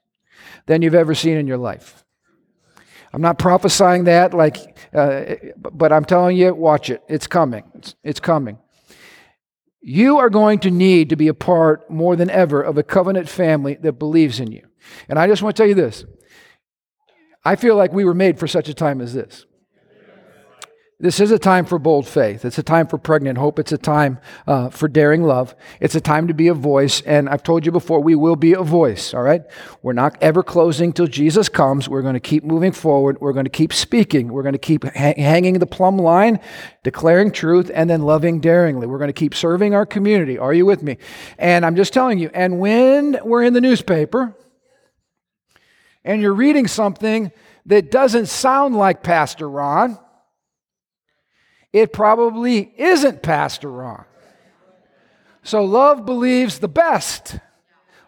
than 0.67 0.83
you've 0.83 0.95
ever 0.95 1.15
seen 1.15 1.37
in 1.37 1.47
your 1.47 1.59
life. 1.59 2.05
I'm 3.13 3.23
not 3.23 3.39
prophesying 3.39 4.05
that, 4.05 4.35
like, 4.35 4.79
uh, 4.95 5.35
but 5.57 5.93
I'm 5.93 6.05
telling 6.05 6.37
you, 6.37 6.55
watch 6.55 6.91
it. 6.91 7.03
It's 7.09 7.27
coming. 7.27 7.65
It's, 7.75 7.95
it's 8.05 8.21
coming. 8.21 8.59
You 9.81 10.19
are 10.19 10.31
going 10.31 10.61
to 10.61 10.71
need 10.71 11.09
to 11.09 11.17
be 11.17 11.29
a 11.29 11.35
part 11.35 11.91
more 11.91 12.15
than 12.15 12.31
ever 12.31 12.63
of 12.63 12.79
a 12.79 12.83
covenant 12.83 13.29
family 13.29 13.77
that 13.81 13.95
believes 13.95 14.39
in 14.39 14.53
you. 14.53 14.67
And 15.09 15.19
I 15.19 15.27
just 15.27 15.43
want 15.43 15.57
to 15.57 15.61
tell 15.61 15.69
you 15.69 15.75
this 15.75 16.05
I 17.45 17.57
feel 17.57 17.77
like 17.77 17.93
we 17.93 18.05
were 18.05 18.15
made 18.15 18.39
for 18.39 18.47
such 18.47 18.69
a 18.69 18.75
time 18.75 19.01
as 19.01 19.15
this. 19.15 19.47
This 21.03 21.19
is 21.19 21.31
a 21.31 21.39
time 21.39 21.65
for 21.65 21.79
bold 21.79 22.07
faith. 22.07 22.45
It's 22.45 22.59
a 22.59 22.63
time 22.63 22.87
for 22.87 22.99
pregnant 22.99 23.39
hope. 23.39 23.59
It's 23.59 23.73
a 23.73 23.79
time 23.79 24.19
uh, 24.47 24.69
for 24.69 24.87
daring 24.87 25.23
love. 25.23 25.55
It's 25.81 25.95
a 25.95 26.01
time 26.01 26.29
to 26.29 26.35
be 26.35 26.49
a 26.49 26.55
voice. 26.55 27.01
And 27.01 27.27
I've 27.27 27.43
told 27.43 27.65
you 27.65 27.73
before, 27.73 28.03
we 28.03 28.15
will 28.15 28.37
be 28.37 28.53
a 28.53 28.63
voice, 28.63 29.15
all 29.15 29.23
right? 29.23 29.41
We're 29.81 29.95
not 29.95 30.19
ever 30.21 30.43
closing 30.43 30.93
till 30.93 31.07
Jesus 31.07 31.49
comes. 31.49 31.89
We're 31.89 32.03
going 32.03 32.15
to 32.15 32.21
keep 32.21 32.45
moving 32.45 32.73
forward. 32.73 33.19
We're 33.19 33.33
going 33.33 33.47
to 33.47 33.51
keep 33.51 33.73
speaking. 33.73 34.29
We're 34.29 34.43
going 34.43 34.53
to 34.53 34.59
keep 34.59 34.85
ha- 34.85 35.15
hanging 35.17 35.59
the 35.59 35.67
plumb 35.67 35.97
line, 35.97 36.39
declaring 36.83 37.33
truth, 37.33 37.71
and 37.73 37.89
then 37.89 38.03
loving 38.03 38.39
daringly. 38.39 38.87
We're 38.87 38.99
going 38.99 39.09
to 39.09 39.15
keep 39.15 39.35
serving 39.35 39.75
our 39.75 39.87
community. 39.87 40.37
Are 40.37 40.53
you 40.53 40.67
with 40.67 40.83
me? 40.83 40.99
And 41.39 41.65
I'm 41.65 41.77
just 41.77 41.95
telling 41.95 42.19
you, 42.19 42.31
and 42.35 42.61
when 42.61 43.19
we're 43.25 43.45
in 43.45 43.55
the 43.55 43.63
newspaper 43.63 44.37
and 46.05 46.21
you're 46.21 46.35
reading 46.35 46.67
something 46.67 47.33
that 47.65 47.91
doesn't 47.91 48.27
sound 48.27 48.77
like 48.77 49.03
Pastor 49.03 49.49
Ron, 49.49 49.99
it 51.73 51.93
probably 51.93 52.73
isn't 52.77 53.23
Pastor 53.23 53.71
Ron. 53.71 54.05
So 55.43 55.65
love 55.65 56.05
believes 56.05 56.59
the 56.59 56.69
best. 56.69 57.39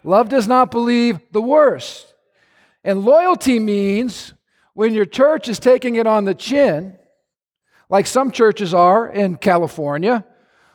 Love 0.03 0.29
does 0.29 0.47
not 0.47 0.71
believe 0.71 1.19
the 1.31 1.41
worst. 1.41 2.13
And 2.83 3.05
loyalty 3.05 3.59
means 3.59 4.33
when 4.73 4.93
your 4.93 5.05
church 5.05 5.47
is 5.47 5.59
taking 5.59 5.95
it 5.95 6.05
on 6.05 6.25
the 6.25 6.35
chin, 6.35 6.97
like 7.89 8.07
some 8.07 8.31
churches 8.31 8.73
are 8.73 9.07
in 9.07 9.37
California 9.37 10.25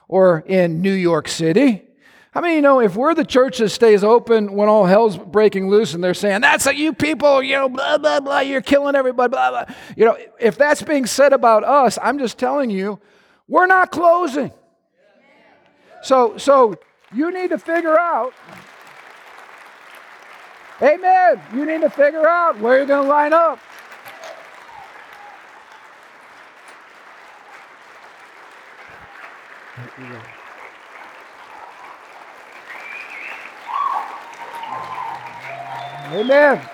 or 0.09 0.41
in 0.47 0.81
New 0.81 0.93
York 0.93 1.29
City. 1.29 1.88
I 2.39 2.41
mean, 2.41 2.55
you 2.55 2.63
know, 2.63 2.79
if 2.81 2.95
we're 2.95 3.17
the 3.17 3.25
church 3.25 3.59
that 3.59 3.71
stays 3.71 4.05
open 4.05 4.53
when 4.53 4.69
all 4.69 4.87
hell's 4.87 5.19
breaking 5.19 5.69
loose 5.69 5.93
and 5.93 6.05
they're 6.05 6.15
saying, 6.15 6.41
that's 6.41 6.69
a, 6.69 6.77
you 6.77 6.93
people, 6.93 7.43
you 7.43 7.57
know, 7.57 7.69
blah, 7.69 7.99
blah, 7.99 8.21
blah, 8.21 8.39
you're 8.39 8.61
killing 8.61 8.95
everybody, 8.95 9.29
blah, 9.29 9.51
blah. 9.51 9.75
You 9.97 10.05
know, 10.05 10.17
if 10.39 10.57
that's 10.57 10.81
being 10.81 11.05
said 11.05 11.33
about 11.33 11.65
us, 11.65 11.99
I'm 12.01 12.17
just 12.21 12.39
telling 12.39 12.71
you, 12.71 13.01
we're 13.49 13.67
not 13.67 13.91
closing. 13.91 14.53
So, 16.05 16.39
so 16.39 16.77
you 17.13 17.33
need 17.33 17.51
to 17.51 17.59
figure 17.59 17.99
out, 17.99 18.33
amen, 20.81 21.41
you 21.53 21.67
need 21.67 21.81
to 21.81 21.91
figure 21.91 22.29
out 22.29 22.57
where 22.61 22.77
you're 22.77 22.87
going 22.87 23.03
to 23.03 23.09
line 23.09 23.33
up. 23.33 23.59
Amen. 36.13 36.69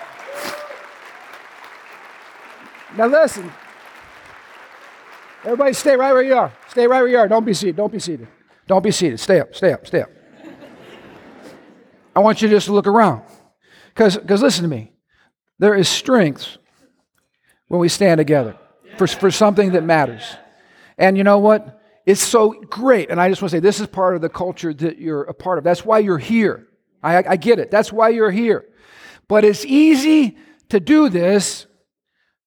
Now 2.97 3.07
listen. 3.07 3.51
Everybody 5.43 5.73
stay 5.73 5.95
right 5.95 6.13
where 6.13 6.23
you 6.23 6.35
are. 6.35 6.53
Stay 6.69 6.87
right 6.87 7.01
where 7.01 7.09
you 7.09 7.17
are. 7.17 7.27
Don't 7.27 7.45
be 7.45 7.53
seated. 7.53 7.75
Don't 7.75 7.91
be 7.91 7.99
seated. 7.99 8.27
Don't 8.67 8.81
be 8.81 8.91
seated. 8.91 9.19
Stay 9.19 9.39
up. 9.39 9.53
Stay 9.53 9.73
up. 9.73 9.85
Stay 9.85 10.01
up. 10.01 10.09
I 12.15 12.19
want 12.19 12.41
you 12.41 12.47
just 12.47 12.67
to 12.67 12.73
look 12.73 12.87
around. 12.87 13.23
Because 13.93 14.41
listen 14.41 14.63
to 14.63 14.69
me. 14.69 14.93
There 15.59 15.75
is 15.75 15.87
strength 15.87 16.57
when 17.67 17.79
we 17.79 17.89
stand 17.89 18.17
together 18.17 18.57
for, 18.97 19.07
for 19.07 19.31
something 19.31 19.73
that 19.73 19.83
matters. 19.83 20.23
And 20.97 21.17
you 21.17 21.23
know 21.23 21.39
what? 21.39 21.81
It's 22.05 22.21
so 22.21 22.51
great. 22.69 23.09
And 23.09 23.19
I 23.19 23.29
just 23.29 23.41
want 23.41 23.51
to 23.51 23.57
say 23.57 23.59
this 23.59 23.79
is 23.79 23.87
part 23.87 24.15
of 24.15 24.21
the 24.21 24.29
culture 24.29 24.73
that 24.73 24.97
you're 24.97 25.23
a 25.23 25.33
part 25.33 25.57
of. 25.57 25.63
That's 25.63 25.83
why 25.83 25.99
you're 25.99 26.17
here. 26.17 26.67
I, 27.03 27.17
I 27.17 27.35
get 27.35 27.59
it. 27.59 27.69
That's 27.69 27.91
why 27.91 28.09
you're 28.09 28.31
here. 28.31 28.65
But 29.27 29.43
it's 29.43 29.65
easy 29.65 30.37
to 30.69 30.79
do 30.79 31.09
this 31.09 31.65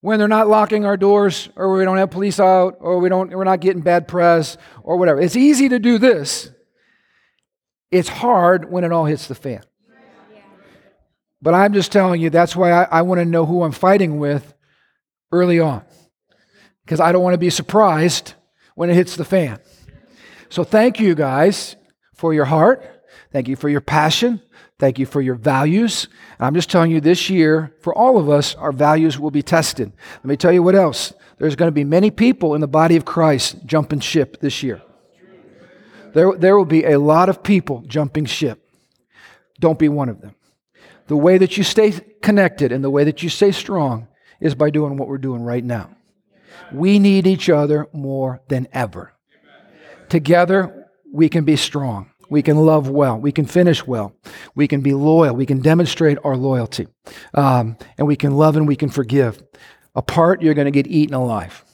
when 0.01 0.19
they're 0.19 0.29
not 0.29 0.49
locking 0.49 0.85
our 0.85 0.97
doors 0.97 1.49
or 1.57 1.77
we 1.77 1.85
don't 1.85 1.97
have 1.97 2.11
police 2.11 2.39
out 2.39 2.77
or 2.81 2.99
we 2.99 3.09
don't, 3.09 3.31
we're 3.31 3.45
not 3.45 3.61
getting 3.61 3.83
bad 3.83 4.07
press 4.07 4.57
or 4.83 4.97
whatever. 4.97 5.21
It's 5.21 5.37
easy 5.37 5.69
to 5.71 5.79
do 5.79 5.99
this. 5.99 6.51
It's 7.91 8.09
hard 8.09 8.71
when 8.71 8.85
it 8.85 8.93
all 8.93 9.07
hits 9.07 9.27
the 9.27 9.35
fan. 9.35 9.63
But 11.41 11.55
I'm 11.55 11.73
just 11.73 11.93
telling 11.93 12.21
you, 12.21 12.31
that's 12.31 12.57
why 12.57 12.73
I, 12.73 12.83
I 12.85 13.03
want 13.03 13.21
to 13.21 13.25
know 13.25 13.47
who 13.47 13.63
I'm 13.63 13.73
fighting 13.73 14.19
with 14.19 14.55
early 15.31 15.61
on. 15.61 15.83
Because 16.85 17.01
I 17.01 17.13
don't 17.13 17.23
want 17.23 17.35
to 17.35 17.39
be 17.39 17.51
surprised 17.51 18.35
when 18.75 18.91
it 18.91 18.95
hits 18.95 19.17
the 19.17 19.25
fan. 19.25 19.59
So 20.49 20.65
thank 20.65 20.99
you 20.99 21.15
guys 21.15 21.77
for 22.15 22.33
your 22.33 22.47
heart. 22.47 22.83
Thank 23.33 23.49
you 23.49 23.57
for 23.57 23.69
your 23.69 23.81
passion. 23.81 24.41
Thank 24.79 24.99
you 25.01 25.07
for 25.07 25.21
your 25.21 25.35
values. 25.35 26.07
And 26.39 26.47
I'm 26.47 26.55
just 26.55 26.71
telling 26.71 26.93
you 26.93 27.01
this 27.01 27.29
year, 27.29 27.75
for 27.81 27.93
all 27.95 28.17
of 28.17 28.31
us, 28.31 28.55
our 28.55 28.71
values 28.71 29.19
will 29.19 29.33
be 29.33 29.43
tested. 29.43 29.93
Let 30.19 30.25
me 30.25 30.37
tell 30.37 30.53
you 30.53 30.63
what 30.63 30.77
else. 30.77 31.13
There's 31.39 31.57
going 31.57 31.69
to 31.69 31.73
be 31.73 31.85
many 31.85 32.11
people 32.11 32.55
in 32.55 32.61
the 32.61 32.69
body 32.69 32.97
of 32.97 33.05
Christ 33.05 33.57
jumping 33.67 34.01
ship 34.01 34.41
this 34.41 34.63
year. 34.63 34.83
There, 36.15 36.33
there 36.37 36.57
will 36.57 36.65
be 36.65 36.85
a 36.85 36.99
lot 36.99 37.29
of 37.29 37.43
people 37.43 37.83
jumping 37.87 38.25
ship. 38.25 38.65
Don't 39.61 39.79
be 39.79 39.89
one 39.89 40.09
of 40.09 40.21
them. 40.21 40.35
The 41.09 41.17
way 41.17 41.39
that 41.39 41.57
you 41.57 41.65
stay 41.65 41.93
connected 42.23 42.71
and 42.71 42.85
the 42.85 42.91
way 42.91 43.05
that 43.05 43.23
you 43.23 43.29
stay 43.29 43.51
strong 43.51 44.09
is 44.41 44.55
by 44.55 44.71
doing 44.71 44.97
what 44.97 45.09
we're 45.09 45.19
doing 45.19 45.43
right 45.43 45.65
now. 45.65 45.91
We 46.73 46.99
need 46.99 47.27
each 47.27 47.49
other 47.49 47.89
more 47.93 48.43
than 48.49 48.69
ever. 48.73 49.13
Together, 50.09 50.87
we 51.13 51.29
can 51.29 51.45
be 51.45 51.57
strong. 51.57 52.11
We 52.31 52.43
can 52.43 52.59
love 52.59 52.89
well. 52.89 53.19
We 53.19 53.33
can 53.33 53.47
finish 53.47 53.87
well. 53.87 54.15
We 54.55 54.69
can 54.69 54.81
be 54.81 54.93
loyal. 54.93 55.35
We 55.35 55.47
can 55.47 55.61
demonstrate 55.61 56.19
our 56.25 56.37
loyalty. 56.37 56.87
Um, 57.35 57.77
and 57.97 58.07
we 58.07 58.17
can 58.17 58.37
love 58.37 58.57
and 58.57 58.69
we 58.69 58.77
can 58.77 58.91
forgive. 58.91 59.43
Apart, 59.95 60.43
you're 60.43 60.55
going 60.55 60.67
to 60.67 60.71
get 60.71 60.87
eaten 60.87 61.15
alive. 61.15 61.65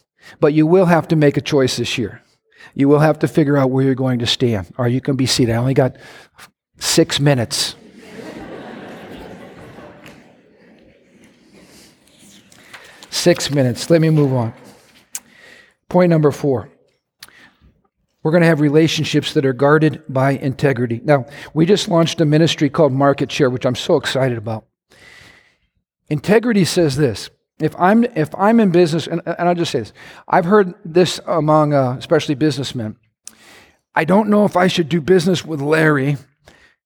But 0.41 0.55
you 0.55 0.67
will 0.67 0.87
have 0.87 1.09
to 1.09 1.17
make 1.17 1.37
a 1.37 1.41
choice 1.41 1.77
this 1.77 1.99
year. 1.99 2.23
You 2.75 2.89
will 2.89 3.01
have 3.01 3.19
to 3.21 3.29
figure 3.29 3.57
out 3.57 3.71
where 3.71 3.85
you're 3.85 3.95
going 3.95 4.21
to 4.21 4.27
stand, 4.27 4.73
or 4.79 4.89
you 4.89 5.01
can 5.01 5.17
be 5.17 5.27
seated. 5.27 5.55
I 5.55 5.59
only 5.59 5.75
got 5.75 5.97
six 6.79 7.21
minutes. 7.21 7.77
six 13.11 13.51
minutes. 13.51 13.89
Let 13.89 14.01
me 14.01 14.11
move 14.11 14.35
on. 14.35 14.53
Point 15.89 16.11
number 16.11 16.31
four. 16.31 16.69
We're 18.25 18.31
going 18.31 18.41
to 18.41 18.47
have 18.47 18.61
relationships 18.61 19.35
that 19.35 19.45
are 19.45 19.53
guarded 19.53 20.03
by 20.09 20.31
integrity. 20.31 21.01
Now, 21.05 21.27
we 21.53 21.67
just 21.67 21.89
launched 21.89 22.23
a 22.23 22.25
ministry 22.25 22.71
called 22.71 22.93
Market 22.93 23.31
Share, 23.31 23.51
which 23.51 23.67
I'm 23.67 23.75
so 23.75 23.97
excited 23.97 24.39
about. 24.39 24.65
Integrity 26.09 26.65
says 26.65 26.97
this 26.97 27.29
if 27.61 27.79
I'm, 27.79 28.03
if 28.03 28.35
I'm 28.35 28.61
in 28.61 28.71
business, 28.71 29.07
and, 29.07 29.21
and 29.27 29.47
I'll 29.47 29.55
just 29.55 29.71
say 29.71 29.81
this, 29.81 29.93
I've 30.27 30.47
heard 30.47 30.75
this 30.87 31.21
among 31.27 31.75
uh, 31.75 31.97
especially 31.99 32.35
businessmen. 32.35 32.97
I 33.95 34.05
don't 34.05 34.31
know 34.31 34.47
if 34.47 34.57
I 34.57 34.69
should 34.69 34.89
do 34.89 35.03
business 35.03 35.45
with 35.45 35.61
Larry 35.61 36.17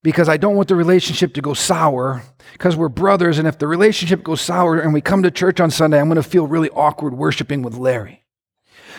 because 0.03 0.29
I 0.29 0.39
don't 0.39 0.57
want 0.57 0.69
the 0.69 0.77
relationship 0.77 1.35
to 1.35 1.41
go 1.41 1.55
sour 1.55 2.23
because 2.53 2.77
we're 2.77 2.89
brothers. 2.89 3.39
And 3.39 3.47
if 3.47 3.59
the 3.59 3.69
relationship 3.69 4.25
goes 4.25 4.41
sour 4.41 4.79
and 4.79 4.93
we 4.93 5.01
come 5.01 5.23
to 5.23 5.31
church 5.31 5.61
on 5.61 5.71
Sunday, 5.71 6.01
I'm 6.01 6.09
going 6.09 6.17
to 6.17 6.23
feel 6.23 6.49
really 6.49 6.71
awkward 6.71 7.15
worshiping 7.15 7.63
with 7.63 7.77
Larry. 7.77 8.25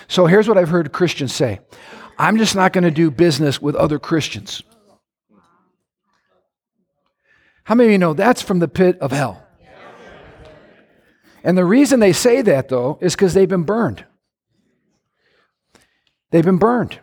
So 0.08 0.26
here's 0.26 0.48
what 0.48 0.58
I've 0.58 0.70
heard 0.70 0.92
Christians 0.92 1.34
say 1.34 1.60
I'm 2.20 2.38
just 2.38 2.54
not 2.54 2.74
going 2.74 2.84
to 2.84 2.92
do 2.92 3.10
business 3.10 3.62
with 3.62 3.76
other 3.76 3.98
Christians. 3.98 4.62
How 7.64 7.76
many 7.76 7.88
of 7.88 7.92
you 7.94 7.98
know 7.98 8.14
that's 8.14 8.42
from 8.42 8.60
the 8.60 8.68
pit 8.68 9.00
of 9.00 9.12
hell? 9.12 9.42
And 11.46 11.58
the 11.58 11.64
reason 11.64 12.02
they 12.02 12.12
say 12.12 12.42
that, 12.42 12.68
though, 12.68 13.00
is 13.02 13.16
because 13.16 13.34
they've 13.34 13.48
been 13.48 13.64
burned. 13.64 14.04
They've 16.32 16.44
been 16.44 16.58
burned. 16.58 17.00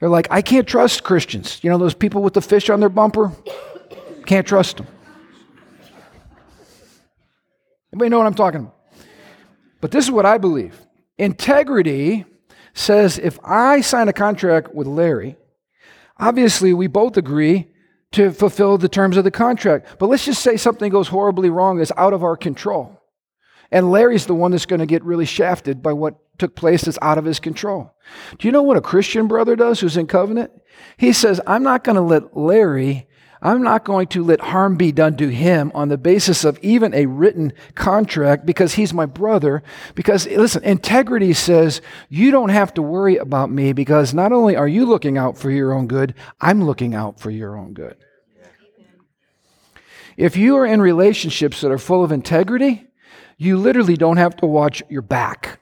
They're 0.00 0.08
like, 0.08 0.26
I 0.30 0.42
can't 0.42 0.66
trust 0.66 1.04
Christians. 1.04 1.62
You 1.62 1.70
know, 1.70 1.78
those 1.78 1.94
people 1.94 2.20
with 2.22 2.34
the 2.34 2.42
fish 2.42 2.68
on 2.70 2.80
their 2.80 2.88
bumper? 2.88 3.32
Can't 4.26 4.46
trust 4.46 4.78
them. 4.78 4.88
Anybody 7.92 8.08
know 8.08 8.18
what 8.18 8.26
I'm 8.26 8.34
talking 8.34 8.60
about? 8.60 8.76
But 9.80 9.92
this 9.92 10.04
is 10.04 10.10
what 10.10 10.26
I 10.26 10.38
believe 10.38 10.80
integrity 11.18 12.24
says 12.80 13.18
if 13.18 13.38
I 13.44 13.80
sign 13.80 14.08
a 14.08 14.12
contract 14.12 14.74
with 14.74 14.86
Larry, 14.86 15.36
obviously 16.18 16.72
we 16.72 16.86
both 16.86 17.16
agree 17.16 17.68
to 18.12 18.32
fulfill 18.32 18.78
the 18.78 18.88
terms 18.88 19.16
of 19.16 19.24
the 19.24 19.30
contract. 19.30 19.98
But 19.98 20.08
let's 20.08 20.24
just 20.24 20.42
say 20.42 20.56
something 20.56 20.90
goes 20.90 21.08
horribly 21.08 21.50
wrong 21.50 21.78
that's 21.78 21.92
out 21.96 22.12
of 22.12 22.24
our 22.24 22.36
control. 22.36 23.00
And 23.70 23.92
Larry's 23.92 24.26
the 24.26 24.34
one 24.34 24.50
that's 24.50 24.66
going 24.66 24.80
to 24.80 24.86
get 24.86 25.04
really 25.04 25.26
shafted 25.26 25.82
by 25.82 25.92
what 25.92 26.18
took 26.38 26.56
place 26.56 26.82
that's 26.82 26.98
out 27.02 27.18
of 27.18 27.24
his 27.24 27.38
control. 27.38 27.94
Do 28.38 28.48
you 28.48 28.52
know 28.52 28.62
what 28.62 28.76
a 28.76 28.80
Christian 28.80 29.28
brother 29.28 29.54
does 29.54 29.78
who's 29.78 29.96
in 29.96 30.08
covenant? 30.08 30.50
He 30.96 31.12
says, 31.12 31.40
I'm 31.46 31.62
not 31.62 31.84
going 31.84 31.96
to 31.96 32.02
let 32.02 32.36
Larry 32.36 33.06
I'm 33.42 33.62
not 33.62 33.84
going 33.84 34.08
to 34.08 34.22
let 34.22 34.40
harm 34.40 34.76
be 34.76 34.92
done 34.92 35.16
to 35.16 35.28
him 35.28 35.72
on 35.74 35.88
the 35.88 35.96
basis 35.96 36.44
of 36.44 36.58
even 36.60 36.92
a 36.92 37.06
written 37.06 37.54
contract 37.74 38.44
because 38.44 38.74
he's 38.74 38.92
my 38.92 39.06
brother. 39.06 39.62
Because, 39.94 40.26
listen, 40.26 40.62
integrity 40.62 41.32
says 41.32 41.80
you 42.10 42.30
don't 42.30 42.50
have 42.50 42.74
to 42.74 42.82
worry 42.82 43.16
about 43.16 43.50
me 43.50 43.72
because 43.72 44.12
not 44.12 44.32
only 44.32 44.56
are 44.56 44.68
you 44.68 44.84
looking 44.84 45.16
out 45.16 45.38
for 45.38 45.50
your 45.50 45.72
own 45.72 45.86
good, 45.86 46.14
I'm 46.40 46.64
looking 46.64 46.94
out 46.94 47.18
for 47.18 47.30
your 47.30 47.56
own 47.56 47.72
good. 47.72 47.96
If 50.18 50.36
you 50.36 50.56
are 50.58 50.66
in 50.66 50.82
relationships 50.82 51.62
that 51.62 51.70
are 51.70 51.78
full 51.78 52.04
of 52.04 52.12
integrity, 52.12 52.86
you 53.38 53.56
literally 53.56 53.96
don't 53.96 54.18
have 54.18 54.36
to 54.36 54.46
watch 54.46 54.82
your 54.90 55.00
back. 55.00 55.60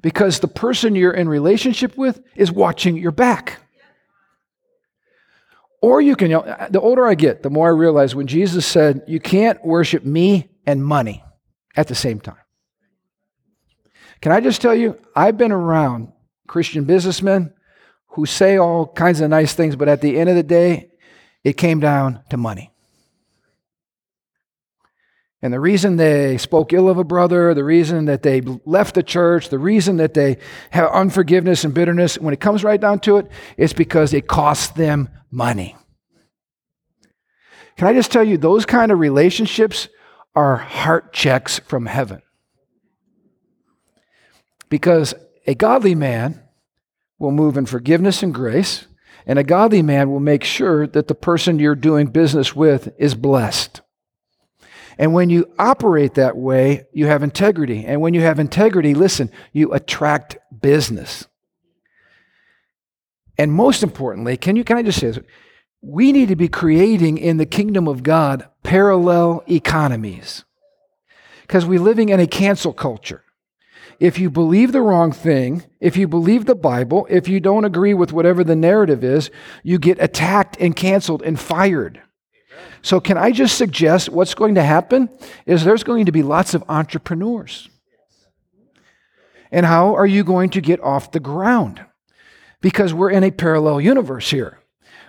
Because 0.00 0.38
the 0.38 0.48
person 0.48 0.94
you're 0.94 1.12
in 1.12 1.28
relationship 1.28 1.98
with 1.98 2.22
is 2.34 2.50
watching 2.50 2.96
your 2.96 3.12
back. 3.12 3.58
Or 5.84 6.00
you 6.00 6.16
can, 6.16 6.30
you 6.30 6.38
know, 6.38 6.66
the 6.70 6.80
older 6.80 7.06
I 7.06 7.14
get, 7.14 7.42
the 7.42 7.50
more 7.50 7.66
I 7.66 7.72
realize 7.72 8.14
when 8.14 8.26
Jesus 8.26 8.64
said, 8.64 9.02
You 9.06 9.20
can't 9.20 9.62
worship 9.62 10.02
me 10.02 10.48
and 10.64 10.82
money 10.82 11.22
at 11.76 11.88
the 11.88 11.94
same 11.94 12.20
time. 12.20 12.40
Can 14.22 14.32
I 14.32 14.40
just 14.40 14.62
tell 14.62 14.74
you, 14.74 14.98
I've 15.14 15.36
been 15.36 15.52
around 15.52 16.10
Christian 16.46 16.84
businessmen 16.84 17.52
who 18.12 18.24
say 18.24 18.56
all 18.56 18.86
kinds 18.86 19.20
of 19.20 19.28
nice 19.28 19.52
things, 19.52 19.76
but 19.76 19.90
at 19.90 20.00
the 20.00 20.18
end 20.18 20.30
of 20.30 20.36
the 20.36 20.42
day, 20.42 20.88
it 21.42 21.58
came 21.58 21.80
down 21.80 22.20
to 22.30 22.38
money. 22.38 22.72
And 25.42 25.52
the 25.52 25.60
reason 25.60 25.96
they 25.96 26.38
spoke 26.38 26.72
ill 26.72 26.88
of 26.88 26.96
a 26.96 27.04
brother, 27.04 27.52
the 27.52 27.62
reason 27.62 28.06
that 28.06 28.22
they 28.22 28.40
left 28.40 28.94
the 28.94 29.02
church, 29.02 29.50
the 29.50 29.58
reason 29.58 29.98
that 29.98 30.14
they 30.14 30.38
have 30.70 30.90
unforgiveness 30.92 31.62
and 31.62 31.74
bitterness, 31.74 32.18
when 32.18 32.32
it 32.32 32.40
comes 32.40 32.64
right 32.64 32.80
down 32.80 33.00
to 33.00 33.18
it, 33.18 33.30
it's 33.58 33.74
because 33.74 34.14
it 34.14 34.26
costs 34.26 34.68
them 34.68 35.10
money. 35.34 35.76
Can 37.76 37.88
I 37.88 37.92
just 37.92 38.12
tell 38.12 38.22
you, 38.22 38.38
those 38.38 38.64
kind 38.64 38.92
of 38.92 39.00
relationships 39.00 39.88
are 40.34 40.56
heart 40.56 41.12
checks 41.12 41.58
from 41.58 41.86
heaven. 41.86 42.22
Because 44.68 45.14
a 45.46 45.54
godly 45.54 45.94
man 45.94 46.40
will 47.18 47.32
move 47.32 47.56
in 47.56 47.66
forgiveness 47.66 48.22
and 48.22 48.32
grace, 48.32 48.86
and 49.26 49.38
a 49.38 49.44
godly 49.44 49.82
man 49.82 50.10
will 50.10 50.20
make 50.20 50.44
sure 50.44 50.86
that 50.86 51.08
the 51.08 51.14
person 51.14 51.58
you're 51.58 51.74
doing 51.74 52.06
business 52.06 52.54
with 52.54 52.92
is 52.98 53.14
blessed. 53.14 53.80
And 54.98 55.12
when 55.12 55.30
you 55.30 55.52
operate 55.58 56.14
that 56.14 56.36
way, 56.36 56.84
you 56.92 57.06
have 57.06 57.24
integrity. 57.24 57.84
And 57.84 58.00
when 58.00 58.14
you 58.14 58.20
have 58.20 58.38
integrity, 58.38 58.94
listen, 58.94 59.30
you 59.52 59.72
attract 59.72 60.36
business. 60.60 61.26
And 63.36 63.52
most 63.52 63.82
importantly, 63.82 64.36
can 64.36 64.56
you 64.56 64.64
can 64.64 64.76
I 64.76 64.82
just 64.82 65.00
say 65.00 65.08
this? 65.08 65.18
We 65.82 66.12
need 66.12 66.28
to 66.28 66.36
be 66.36 66.48
creating 66.48 67.18
in 67.18 67.36
the 67.36 67.46
kingdom 67.46 67.88
of 67.88 68.02
God 68.02 68.48
parallel 68.62 69.42
economies. 69.48 70.44
Because 71.42 71.66
we're 71.66 71.80
living 71.80 72.08
in 72.08 72.20
a 72.20 72.26
cancel 72.26 72.72
culture. 72.72 73.22
If 74.00 74.18
you 74.18 74.30
believe 74.30 74.72
the 74.72 74.80
wrong 74.80 75.12
thing, 75.12 75.62
if 75.80 75.96
you 75.96 76.08
believe 76.08 76.46
the 76.46 76.54
Bible, 76.54 77.06
if 77.10 77.28
you 77.28 77.38
don't 77.38 77.64
agree 77.64 77.94
with 77.94 78.12
whatever 78.12 78.42
the 78.42 78.56
narrative 78.56 79.04
is, 79.04 79.30
you 79.62 79.78
get 79.78 80.02
attacked 80.02 80.56
and 80.58 80.74
canceled 80.74 81.22
and 81.22 81.38
fired. 81.38 82.00
So, 82.82 83.00
can 83.00 83.16
I 83.16 83.30
just 83.30 83.56
suggest 83.56 84.08
what's 84.08 84.34
going 84.34 84.56
to 84.56 84.62
happen 84.62 85.08
is 85.46 85.64
there's 85.64 85.84
going 85.84 86.06
to 86.06 86.12
be 86.12 86.22
lots 86.22 86.54
of 86.54 86.64
entrepreneurs. 86.68 87.68
And 89.50 89.64
how 89.64 89.94
are 89.94 90.06
you 90.06 90.24
going 90.24 90.50
to 90.50 90.60
get 90.60 90.80
off 90.82 91.12
the 91.12 91.20
ground? 91.20 91.84
Because 92.64 92.94
we're 92.94 93.10
in 93.10 93.22
a 93.22 93.30
parallel 93.30 93.78
universe 93.78 94.30
here. 94.30 94.58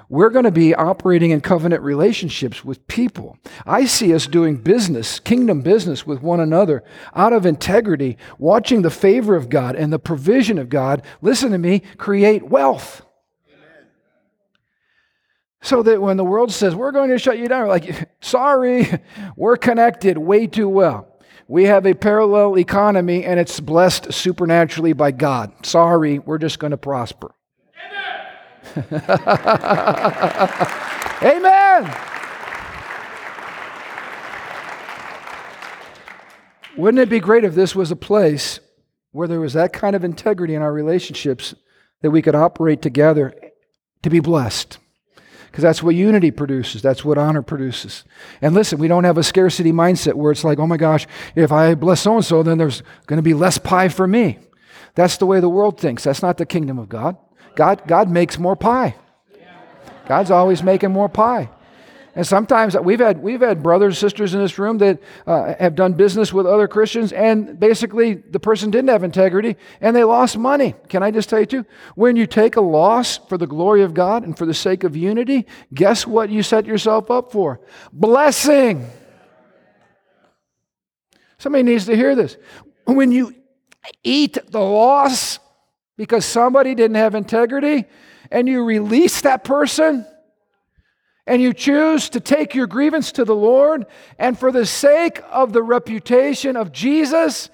We're 0.10 0.30
going 0.30 0.44
to 0.44 0.52
be 0.52 0.76
operating 0.76 1.32
in 1.32 1.40
covenant 1.40 1.84
relationships 1.84 2.66
with 2.66 2.86
people. 2.88 3.38
I 3.66 3.86
see 3.86 4.14
us 4.14 4.28
doing 4.28 4.58
business, 4.58 5.22
kingdom 5.22 5.62
business 5.62 6.06
with 6.06 6.22
one 6.22 6.42
another 6.42 6.84
out 7.16 7.32
of 7.32 7.46
integrity, 7.46 8.18
watching 8.38 8.82
the 8.82 8.90
favor 8.90 9.38
of 9.38 9.48
God 9.48 9.78
and 9.78 9.94
the 9.94 10.00
provision 10.00 10.58
of 10.58 10.68
God, 10.68 11.02
listen 11.22 11.54
to 11.54 11.58
me, 11.58 11.80
create 11.96 12.44
wealth. 12.44 13.04
So 15.62 15.82
that 15.82 16.02
when 16.02 16.18
the 16.18 16.26
world 16.26 16.52
says, 16.52 16.76
we're 16.76 16.92
going 16.92 17.10
to 17.10 17.18
shut 17.18 17.38
you 17.38 17.48
down, 17.48 17.62
we're 17.62 17.70
like, 17.70 18.10
sorry, 18.22 19.00
we're 19.38 19.56
connected 19.56 20.18
way 20.18 20.46
too 20.46 20.68
well. 20.68 21.08
We 21.48 21.64
have 21.64 21.86
a 21.86 21.94
parallel 21.94 22.58
economy 22.58 23.24
and 23.24 23.40
it's 23.40 23.62
blessed 23.62 24.12
supernaturally 24.12 24.92
by 24.92 25.12
God. 25.12 25.66
Sorry, 25.66 26.20
we're 26.20 26.38
just 26.38 26.60
going 26.60 26.72
to 26.72 26.78
prosper. 26.78 27.35
Amen. 31.24 31.98
Wouldn't 36.78 37.00
it 37.00 37.10
be 37.10 37.20
great 37.20 37.44
if 37.44 37.56
this 37.56 37.76
was 37.76 37.92
a 37.92 37.96
place 37.96 38.60
where 39.12 39.28
there 39.28 39.40
was 39.40 39.54
that 39.54 39.72
kind 39.72 39.96
of 39.96 40.04
integrity 40.04 40.56
in 40.56 40.62
our 40.62 40.74
relationships 40.74 41.56
that 42.02 42.12
we 42.12 42.22
could 42.22 42.36
operate 42.36 42.82
together 42.82 43.34
to 44.04 44.10
be 44.10 44.20
blessed? 44.20 44.78
because 45.56 45.64
that's 45.64 45.82
what 45.82 45.96
unity 45.96 46.32
produces. 46.32 46.82
That's 46.82 47.06
what 47.06 47.18
honor 47.18 47.42
produces. 47.42 48.04
And 48.42 48.54
listen, 48.54 48.78
we 48.78 48.90
don't 48.90 49.06
have 49.06 49.18
a 49.18 49.24
scarcity 49.24 49.72
mindset 49.72 50.16
where 50.16 50.34
it's 50.34 50.44
like, 50.44 50.60
oh 50.60 50.68
my 50.68 50.76
gosh, 50.76 51.08
if 51.34 51.50
I 51.50 51.76
bless 51.76 52.02
so 52.02 52.18
and 52.18 52.26
so, 52.26 52.44
then 52.44 52.58
there's 52.58 52.84
going 53.06 53.20
to 53.20 53.24
be 53.24 53.34
less 53.34 53.58
pie 53.58 53.88
for 53.88 54.06
me. 54.06 54.38
That's 54.96 55.16
the 55.16 55.26
way 55.26 55.40
the 55.40 55.48
world 55.48 55.80
thinks. 55.80 56.04
That's 56.04 56.22
not 56.22 56.36
the 56.36 56.46
kingdom 56.46 56.78
of 56.78 56.90
God. 56.90 57.16
God, 57.56 57.84
God 57.88 58.10
makes 58.10 58.38
more 58.38 58.56
pie. 58.56 58.96
God's 60.08 60.32
always 60.32 60.62
making 60.62 60.92
more 60.92 61.10
pie. 61.10 61.50
And 62.18 62.26
sometimes 62.26 62.78
we've 62.78 63.00
had, 63.00 63.22
we've 63.22 63.42
had 63.42 63.62
brothers, 63.62 63.98
sisters 63.98 64.34
in 64.34 64.40
this 64.40 64.58
room 64.58 64.78
that 64.78 65.00
uh, 65.28 65.54
have 65.60 65.76
done 65.76 65.94
business 65.94 66.32
with 66.32 66.46
other 66.46 66.66
Christians, 66.66 67.12
and 67.12 67.60
basically 67.60 68.14
the 68.14 68.40
person 68.40 68.72
didn't 68.72 68.88
have 68.88 69.04
integrity 69.04 69.58
and 69.82 69.94
they 69.94 70.06
lost 70.06 70.38
money. 70.38 70.76
Can 70.88 71.04
I 71.04 71.12
just 71.12 71.28
tell 71.28 71.42
you, 71.42 71.46
too? 71.46 71.66
When 71.96 72.16
you 72.16 72.26
take 72.26 72.56
a 72.56 72.62
loss 72.62 73.18
for 73.18 73.38
the 73.38 73.48
glory 73.48 73.84
of 73.84 73.94
God 73.94 74.24
and 74.24 74.38
for 74.38 74.46
the 74.46 74.54
sake 74.54 74.86
of 74.86 74.96
unity, 74.96 75.46
guess 75.74 76.08
what 76.08 76.30
you 76.30 76.42
set 76.42 76.66
yourself 76.66 77.12
up 77.12 77.34
for? 77.34 77.60
Blessing. 77.92 78.88
Somebody 81.38 81.64
needs 81.64 81.86
to 81.88 81.98
hear 81.98 82.16
this. 82.16 82.38
When 82.86 83.12
you 83.12 83.36
eat 84.04 84.38
the 84.52 84.62
loss 84.62 85.40
because 85.98 86.26
somebody 86.26 86.76
didn't 86.76 86.96
have 86.96 87.16
integrity 87.16 87.86
and 88.32 88.48
you 88.48 88.64
release 88.64 89.22
that 89.22 89.44
person, 89.44 90.06
and 91.28 91.42
you 91.42 91.54
choose 91.54 92.10
to 92.10 92.20
take 92.20 92.54
your 92.54 92.68
grievance 92.68 93.12
to 93.14 93.26
the 93.26 93.36
Lord, 93.36 93.86
and 94.20 94.38
for 94.38 94.52
the 94.52 94.66
sake 94.66 95.22
of 95.32 95.54
the 95.54 95.64
reputation 95.64 96.56
of 96.56 96.72
Jesus, 96.72 97.50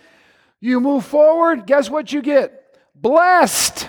you 0.60 0.80
move 0.80 1.06
forward, 1.06 1.66
guess 1.66 1.90
what 1.90 2.12
you 2.12 2.22
get? 2.22 2.64
Blessed. 2.96 3.88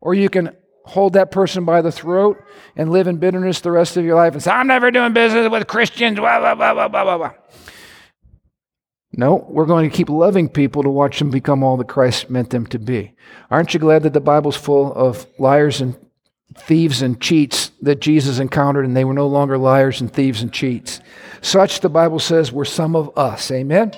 Or 0.00 0.14
you 0.14 0.28
can 0.28 0.56
hold 0.84 1.14
that 1.14 1.30
person 1.30 1.64
by 1.64 1.80
the 1.80 1.92
throat 1.92 2.42
and 2.76 2.90
live 2.90 3.06
in 3.06 3.16
bitterness 3.16 3.60
the 3.60 3.70
rest 3.70 3.96
of 3.96 4.04
your 4.04 4.16
life 4.16 4.34
and 4.34 4.42
say, 4.42 4.50
I'm 4.50 4.66
never 4.66 4.90
doing 4.90 5.12
business 5.12 5.48
with 5.48 5.66
Christians, 5.66 6.18
blah, 6.18 6.38
blah, 6.40 6.54
blah, 6.54 6.88
blah, 6.88 6.88
blah, 6.88 7.16
blah. 7.16 7.32
No, 9.16 9.46
we're 9.48 9.66
going 9.66 9.88
to 9.88 9.96
keep 9.96 10.08
loving 10.08 10.48
people 10.48 10.82
to 10.82 10.88
watch 10.88 11.18
them 11.18 11.30
become 11.30 11.62
all 11.62 11.76
that 11.76 11.88
Christ 11.88 12.30
meant 12.30 12.50
them 12.50 12.66
to 12.66 12.78
be. 12.78 13.14
Aren't 13.50 13.72
you 13.72 13.80
glad 13.80 14.02
that 14.02 14.12
the 14.12 14.20
Bible's 14.20 14.56
full 14.56 14.92
of 14.92 15.26
liars 15.38 15.80
and 15.80 15.96
thieves 16.56 17.02
and 17.02 17.20
cheats 17.20 17.70
that 17.82 18.00
Jesus 18.00 18.38
encountered, 18.38 18.84
and 18.84 18.96
they 18.96 19.04
were 19.04 19.14
no 19.14 19.26
longer 19.26 19.58
liars 19.58 20.00
and 20.00 20.12
thieves 20.12 20.42
and 20.42 20.52
cheats. 20.52 21.00
Such, 21.42 21.80
the 21.80 21.88
Bible 21.88 22.18
says, 22.18 22.52
were 22.52 22.64
some 22.64 22.96
of 22.96 23.16
us. 23.18 23.50
Amen? 23.50 23.92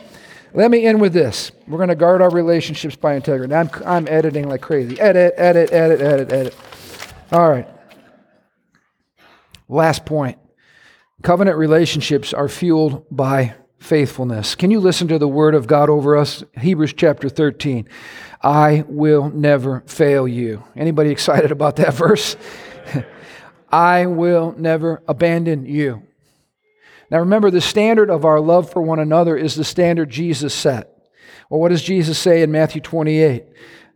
Let 0.54 0.70
me 0.70 0.86
end 0.86 1.00
with 1.00 1.12
this. 1.12 1.52
We're 1.66 1.76
going 1.76 1.90
to 1.90 1.94
guard 1.94 2.22
our 2.22 2.30
relationships 2.30 2.96
by 2.96 3.14
integrity. 3.14 3.54
I'm, 3.54 3.70
I'm 3.84 4.08
editing 4.08 4.48
like 4.48 4.62
crazy. 4.62 4.98
Edit, 4.98 5.34
edit, 5.36 5.72
edit, 5.72 6.00
edit, 6.00 6.32
edit. 6.32 6.56
All 7.30 7.50
right. 7.50 7.68
Last 9.68 10.06
point 10.06 10.38
covenant 11.22 11.56
relationships 11.56 12.32
are 12.32 12.48
fueled 12.48 13.04
by 13.10 13.54
faithfulness. 13.78 14.54
Can 14.54 14.70
you 14.70 14.80
listen 14.80 15.08
to 15.08 15.18
the 15.18 15.28
word 15.28 15.54
of 15.54 15.66
God 15.66 15.88
over 15.88 16.16
us? 16.16 16.44
Hebrews 16.58 16.94
chapter 16.94 17.28
13. 17.28 17.88
I 18.42 18.84
will 18.88 19.30
never 19.30 19.82
fail 19.86 20.26
you. 20.26 20.64
Anybody 20.74 21.10
excited 21.12 21.52
about 21.52 21.76
that 21.76 21.94
verse? 21.94 22.36
I 23.70 24.06
will 24.06 24.54
never 24.56 25.02
abandon 25.08 25.66
you. 25.66 26.02
Now 27.10 27.18
remember, 27.20 27.50
the 27.50 27.60
standard 27.60 28.10
of 28.10 28.24
our 28.24 28.40
love 28.40 28.70
for 28.70 28.82
one 28.82 28.98
another 28.98 29.36
is 29.36 29.54
the 29.54 29.64
standard 29.64 30.10
Jesus 30.10 30.54
set. 30.54 30.92
Well, 31.48 31.60
what 31.60 31.68
does 31.68 31.82
Jesus 31.82 32.18
say 32.18 32.42
in 32.42 32.50
Matthew 32.50 32.80
28? 32.80 33.44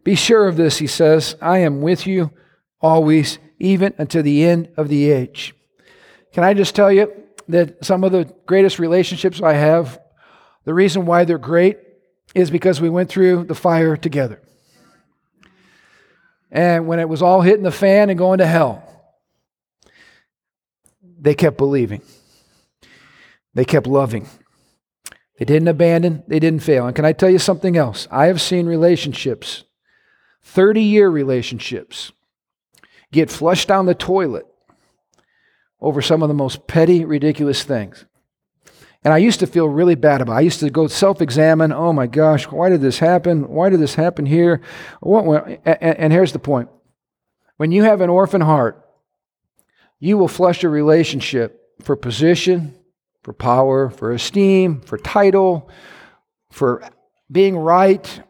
Be 0.04 0.14
sure 0.14 0.46
of 0.46 0.56
this, 0.56 0.78
he 0.78 0.86
says, 0.86 1.36
I 1.42 1.58
am 1.58 1.82
with 1.82 2.06
you 2.06 2.30
always, 2.80 3.38
even 3.58 3.92
until 3.98 4.22
the 4.22 4.44
end 4.44 4.68
of 4.76 4.88
the 4.88 5.10
age. 5.10 5.54
Can 6.32 6.44
I 6.44 6.54
just 6.54 6.74
tell 6.74 6.92
you 6.92 7.12
that 7.50 7.84
some 7.84 8.04
of 8.04 8.12
the 8.12 8.32
greatest 8.46 8.78
relationships 8.78 9.42
I 9.42 9.54
have, 9.54 10.00
the 10.64 10.74
reason 10.74 11.06
why 11.06 11.24
they're 11.24 11.38
great 11.38 11.78
is 12.34 12.50
because 12.50 12.80
we 12.80 12.88
went 12.88 13.08
through 13.08 13.44
the 13.44 13.54
fire 13.54 13.96
together. 13.96 14.40
And 16.50 16.86
when 16.86 16.98
it 16.98 17.08
was 17.08 17.22
all 17.22 17.42
hitting 17.42 17.62
the 17.62 17.70
fan 17.70 18.10
and 18.10 18.18
going 18.18 18.38
to 18.38 18.46
hell, 18.46 18.86
they 21.02 21.34
kept 21.34 21.58
believing. 21.58 22.02
They 23.54 23.64
kept 23.64 23.86
loving. 23.86 24.28
They 25.38 25.44
didn't 25.44 25.68
abandon, 25.68 26.22
they 26.26 26.38
didn't 26.38 26.62
fail. 26.62 26.86
And 26.86 26.94
can 26.94 27.06
I 27.06 27.12
tell 27.12 27.30
you 27.30 27.38
something 27.38 27.76
else? 27.76 28.06
I 28.10 28.26
have 28.26 28.42
seen 28.42 28.66
relationships, 28.66 29.64
30 30.42 30.82
year 30.82 31.08
relationships, 31.08 32.12
get 33.10 33.30
flushed 33.30 33.68
down 33.68 33.86
the 33.86 33.94
toilet 33.94 34.46
over 35.80 36.02
some 36.02 36.22
of 36.22 36.28
the 36.28 36.34
most 36.34 36.66
petty, 36.66 37.04
ridiculous 37.04 37.62
things. 37.62 38.04
And 39.02 39.14
I 39.14 39.18
used 39.18 39.40
to 39.40 39.46
feel 39.46 39.66
really 39.66 39.94
bad 39.94 40.20
about 40.20 40.34
it. 40.34 40.36
I 40.36 40.40
used 40.40 40.60
to 40.60 40.70
go 40.70 40.86
self 40.86 41.22
examine. 41.22 41.72
Oh 41.72 41.92
my 41.92 42.06
gosh, 42.06 42.44
why 42.44 42.68
did 42.68 42.82
this 42.82 42.98
happen? 42.98 43.48
Why 43.48 43.70
did 43.70 43.80
this 43.80 43.94
happen 43.94 44.26
here? 44.26 44.60
What? 45.00 45.46
And 45.64 46.12
here's 46.12 46.32
the 46.32 46.38
point 46.38 46.68
when 47.56 47.72
you 47.72 47.84
have 47.84 48.02
an 48.02 48.10
orphan 48.10 48.42
heart, 48.42 48.86
you 49.98 50.18
will 50.18 50.28
flush 50.28 50.64
a 50.64 50.68
relationship 50.68 51.62
for 51.82 51.96
position, 51.96 52.74
for 53.22 53.32
power, 53.32 53.88
for 53.88 54.12
esteem, 54.12 54.82
for 54.82 54.98
title, 54.98 55.70
for 56.50 56.82
being 57.30 57.56
right, 57.56 58.22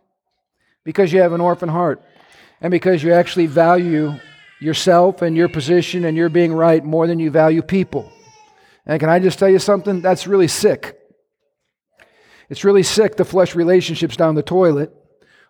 because 0.84 1.12
you 1.12 1.20
have 1.20 1.32
an 1.32 1.40
orphan 1.40 1.68
heart 1.68 2.02
and 2.60 2.70
because 2.70 3.02
you 3.02 3.12
actually 3.12 3.46
value 3.46 4.14
yourself 4.60 5.22
and 5.22 5.36
your 5.36 5.48
position 5.48 6.04
and 6.04 6.16
your 6.16 6.28
being 6.28 6.52
right 6.52 6.84
more 6.84 7.06
than 7.06 7.18
you 7.18 7.30
value 7.30 7.62
people. 7.62 8.12
And 8.86 9.00
can 9.00 9.08
I 9.08 9.18
just 9.18 9.38
tell 9.38 9.48
you 9.48 9.58
something? 9.58 10.00
That's 10.00 10.26
really 10.26 10.48
sick. 10.48 10.98
It's 12.48 12.64
really 12.64 12.82
sick 12.82 13.16
to 13.16 13.24
flush 13.24 13.54
relationships 13.54 14.16
down 14.16 14.34
the 14.34 14.42
toilet 14.42 14.92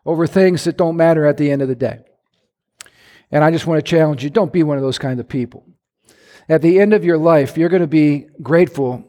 over 0.05 0.27
things 0.27 0.65
that 0.65 0.77
don't 0.77 0.97
matter 0.97 1.27
at 1.27 1.37
the 1.37 1.51
end 1.51 1.63
of 1.63 1.69
the 1.69 1.75
day. 1.75 2.01
And 3.31 3.45
I 3.45 3.51
just 3.51 3.67
want 3.67 3.85
to 3.85 3.89
challenge 3.89 4.25
you 4.25 4.31
don't 4.31 4.53
be 4.53 4.63
one 4.63 4.77
of 4.77 4.83
those 4.83 4.99
kind 4.99 5.21
of 5.21 5.29
people. 5.29 5.67
At 6.49 6.63
the 6.63 6.81
end 6.81 6.93
of 6.93 7.05
your 7.05 7.19
life, 7.19 7.57
you're 7.57 7.69
going 7.69 7.83
to 7.83 7.87
be 7.87 8.27
grateful 8.43 9.05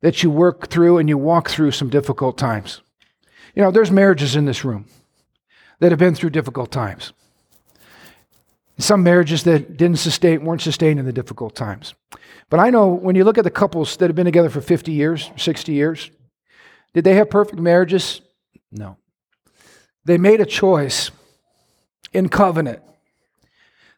that 0.00 0.22
you 0.22 0.30
work 0.30 0.68
through 0.68 0.98
and 0.98 1.08
you 1.08 1.18
walk 1.18 1.50
through 1.50 1.72
some 1.72 1.90
difficult 1.90 2.38
times. 2.38 2.82
You 3.54 3.62
know, 3.62 3.70
there's 3.70 3.90
marriages 3.90 4.36
in 4.36 4.44
this 4.44 4.64
room 4.64 4.86
that 5.80 5.90
have 5.90 5.98
been 5.98 6.14
through 6.14 6.30
difficult 6.30 6.70
times. 6.70 7.12
Some 8.78 9.02
marriages 9.02 9.42
that 9.44 9.76
didn't 9.76 9.98
sustain, 9.98 10.44
weren't 10.44 10.62
sustained 10.62 11.00
in 11.00 11.06
the 11.06 11.12
difficult 11.12 11.56
times. 11.56 11.94
But 12.48 12.60
I 12.60 12.70
know 12.70 12.88
when 12.88 13.16
you 13.16 13.24
look 13.24 13.38
at 13.38 13.44
the 13.44 13.50
couples 13.50 13.96
that 13.96 14.08
have 14.08 14.16
been 14.16 14.24
together 14.24 14.50
for 14.50 14.60
50 14.60 14.92
years, 14.92 15.30
60 15.36 15.72
years, 15.72 16.10
did 16.94 17.04
they 17.04 17.14
have 17.14 17.28
perfect 17.28 17.58
marriages? 17.58 18.20
No. 18.70 18.96
They 20.04 20.16
made 20.16 20.40
a 20.40 20.46
choice 20.46 21.10
in 22.12 22.28
covenant 22.28 22.80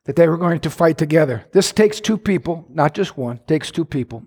that 0.04 0.16
they 0.16 0.26
were 0.26 0.38
going 0.38 0.60
to 0.60 0.70
fight 0.70 0.98
together. 0.98 1.44
This 1.52 1.72
takes 1.72 2.00
two 2.00 2.16
people, 2.16 2.66
not 2.70 2.94
just 2.94 3.16
one, 3.16 3.38
takes 3.46 3.70
two 3.70 3.84
people. 3.84 4.24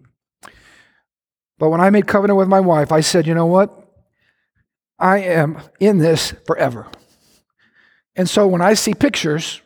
But 1.57 1.69
when 1.69 1.81
I 1.81 1.89
made 1.89 2.07
covenant 2.07 2.37
with 2.37 2.47
my 2.47 2.59
wife, 2.59 2.91
I 2.91 3.01
said, 3.01 3.25
you 3.25 3.33
know 3.33 3.47
what? 3.47 3.79
I 4.99 5.19
am 5.19 5.59
in 5.79 5.97
this 5.97 6.33
forever. 6.45 6.87
And 8.15 8.29
so 8.29 8.47
when 8.47 8.61
I 8.61 8.75
see 8.75 8.93
pictures 8.93 9.61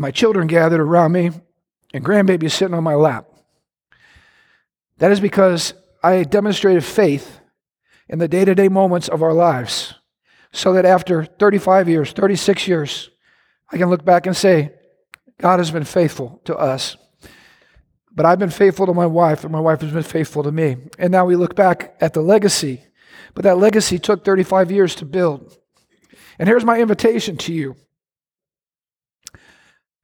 my 0.00 0.10
children 0.10 0.46
gathered 0.46 0.80
around 0.80 1.12
me 1.12 1.30
and 1.92 2.04
grandbabies 2.04 2.52
sitting 2.52 2.74
on 2.74 2.84
my 2.84 2.94
lap, 2.94 3.26
that 4.98 5.12
is 5.12 5.20
because 5.20 5.74
I 6.02 6.24
demonstrated 6.24 6.84
faith 6.84 7.40
in 8.08 8.18
the 8.18 8.28
day 8.28 8.44
to 8.44 8.54
day 8.54 8.68
moments 8.68 9.08
of 9.08 9.22
our 9.22 9.32
lives 9.32 9.94
so 10.52 10.72
that 10.74 10.84
after 10.84 11.24
35 11.24 11.88
years, 11.88 12.12
36 12.12 12.68
years, 12.68 13.10
I 13.72 13.76
can 13.76 13.90
look 13.90 14.04
back 14.04 14.26
and 14.26 14.36
say, 14.36 14.72
God 15.38 15.58
has 15.58 15.70
been 15.70 15.84
faithful 15.84 16.40
to 16.44 16.56
us. 16.56 16.96
But 18.12 18.24
I've 18.24 18.38
been 18.38 18.50
faithful 18.50 18.86
to 18.86 18.94
my 18.94 19.06
wife, 19.06 19.42
and 19.42 19.52
my 19.52 19.58
wife 19.58 19.80
has 19.80 19.92
been 19.92 20.04
faithful 20.04 20.44
to 20.44 20.52
me. 20.52 20.76
And 20.98 21.10
now 21.10 21.24
we 21.24 21.34
look 21.34 21.56
back 21.56 21.96
at 22.00 22.12
the 22.12 22.20
legacy. 22.20 22.84
But 23.34 23.42
that 23.42 23.58
legacy 23.58 23.98
took 23.98 24.24
35 24.24 24.70
years 24.70 24.94
to 24.96 25.04
build. 25.04 25.56
And 26.38 26.48
here's 26.48 26.64
my 26.64 26.80
invitation 26.80 27.36
to 27.38 27.52
you. 27.52 27.74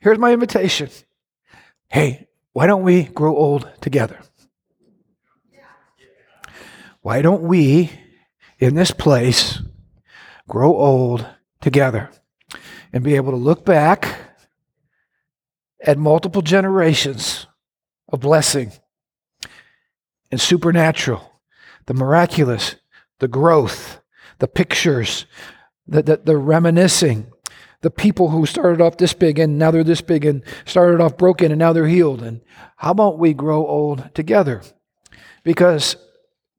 Here's 0.01 0.19
my 0.19 0.33
invitation. 0.33 0.89
Hey, 1.89 2.29
why 2.53 2.67
don't 2.67 2.83
we 2.83 3.05
grow 3.05 3.37
old 3.37 3.71
together? 3.83 4.19
Why 7.03 7.23
don't 7.23 7.43
we, 7.43 7.91
in 8.59 8.75
this 8.75 8.91
place, 8.91 9.61
grow 10.49 10.75
old 10.75 11.27
together 11.61 12.11
and 12.93 13.05
be 13.05 13.17
able 13.17 13.31
to 13.33 13.37
look 13.37 13.65
back 13.65 14.19
at 15.83 15.99
multiple 15.99 16.43
generations 16.43 17.47
of 18.09 18.21
blessing 18.21 18.73
and 20.31 20.41
supernatural, 20.41 21.41
the 21.87 21.95
miraculous, 21.95 22.77
the 23.19 23.29
growth, 23.29 24.01
the 24.39 24.49
pictures, 24.49 25.27
the, 25.87 26.03
the, 26.03 26.17
the 26.25 26.37
reminiscing, 26.37 27.31
the 27.83 27.91
people 27.91 28.31
who 28.31 28.45
started 28.45 28.81
off 28.81 28.99
this 28.99 29.13
big 29.13 29.39
and 29.39 29.59
now 29.59 29.71
they're 29.71 29.85
this 29.85 30.03
big 30.03 30.25
and 30.25 30.43
started 30.65 31.01
off 31.01 31.17
broken 31.17 31.51
and 31.51 31.59
now 31.59 31.73
they're 31.73 31.87
healed. 31.87 32.23
And 32.23 32.41
how 32.77 32.91
about 32.91 33.19
we 33.19 33.33
grow 33.33 33.67
old 33.67 34.15
together? 34.15 34.63
Because 35.45 35.97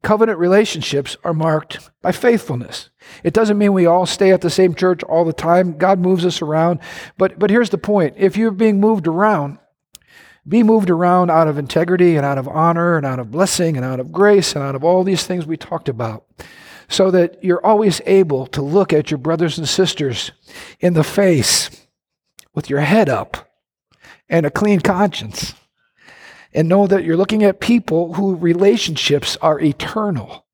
covenant 0.02 0.40
relationships 0.40 1.18
are 1.24 1.34
marked 1.34 1.92
by 2.02 2.12
faithfulness. 2.12 2.90
It 3.24 3.34
doesn't 3.34 3.58
mean 3.58 3.74
we 3.74 3.86
all 3.86 4.08
stay 4.08 4.32
at 4.32 4.42
the 4.42 4.50
same 4.50 4.74
church 4.74 5.04
all 5.04 5.24
the 5.24 5.34
time. 5.34 5.78
God 5.78 6.00
moves 6.00 6.26
us 6.26 6.42
around. 6.42 6.80
But, 7.18 7.38
but 7.38 7.52
here's 7.52 7.70
the 7.70 7.78
point 7.78 8.16
if 8.18 8.36
you're 8.36 8.52
being 8.52 8.80
moved 8.80 9.08
around, 9.08 9.60
be 10.48 10.64
moved 10.64 10.90
around 10.90 11.30
out 11.30 11.48
of 11.48 11.60
integrity 11.60 12.16
and 12.16 12.26
out 12.26 12.40
of 12.40 12.48
honor 12.48 12.98
and 12.98 13.06
out 13.06 13.20
of 13.20 13.30
blessing 13.30 13.78
and 13.78 13.86
out 13.86 14.00
of 14.00 14.12
grace 14.12 14.56
and 14.56 14.64
out 14.64 14.74
of 14.74 14.84
all 14.84 15.04
these 15.04 15.24
things 15.24 15.46
we 15.46 15.56
talked 15.56 15.88
about 15.88 16.26
so 16.92 17.10
that 17.10 17.42
you're 17.42 17.66
always 17.66 18.02
able 18.06 18.46
to 18.48 18.62
look 18.62 18.92
at 18.92 19.10
your 19.10 19.18
brothers 19.18 19.58
and 19.58 19.68
sisters 19.68 20.32
in 20.82 20.94
the 20.94 21.06
face 21.06 21.88
with 22.54 22.70
your 22.70 22.82
head 22.82 23.08
up 23.08 23.50
and 24.28 24.46
a 24.46 24.52
clean 24.52 24.82
conscience 24.82 25.54
and 26.54 26.68
know 26.68 26.88
that 26.88 27.06
you're 27.06 27.16
looking 27.16 27.44
at 27.44 27.62
people 27.62 28.14
who 28.16 28.36
relationships 28.36 29.38
are 29.42 29.60
eternal. 29.62 30.46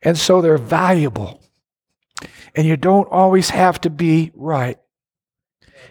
And 0.00 0.16
so 0.16 0.40
they're 0.40 0.56
valuable. 0.56 1.42
And 2.54 2.66
you 2.66 2.78
don't 2.78 3.08
always 3.10 3.50
have 3.50 3.82
to 3.82 3.90
be 3.90 4.32
right. 4.34 4.78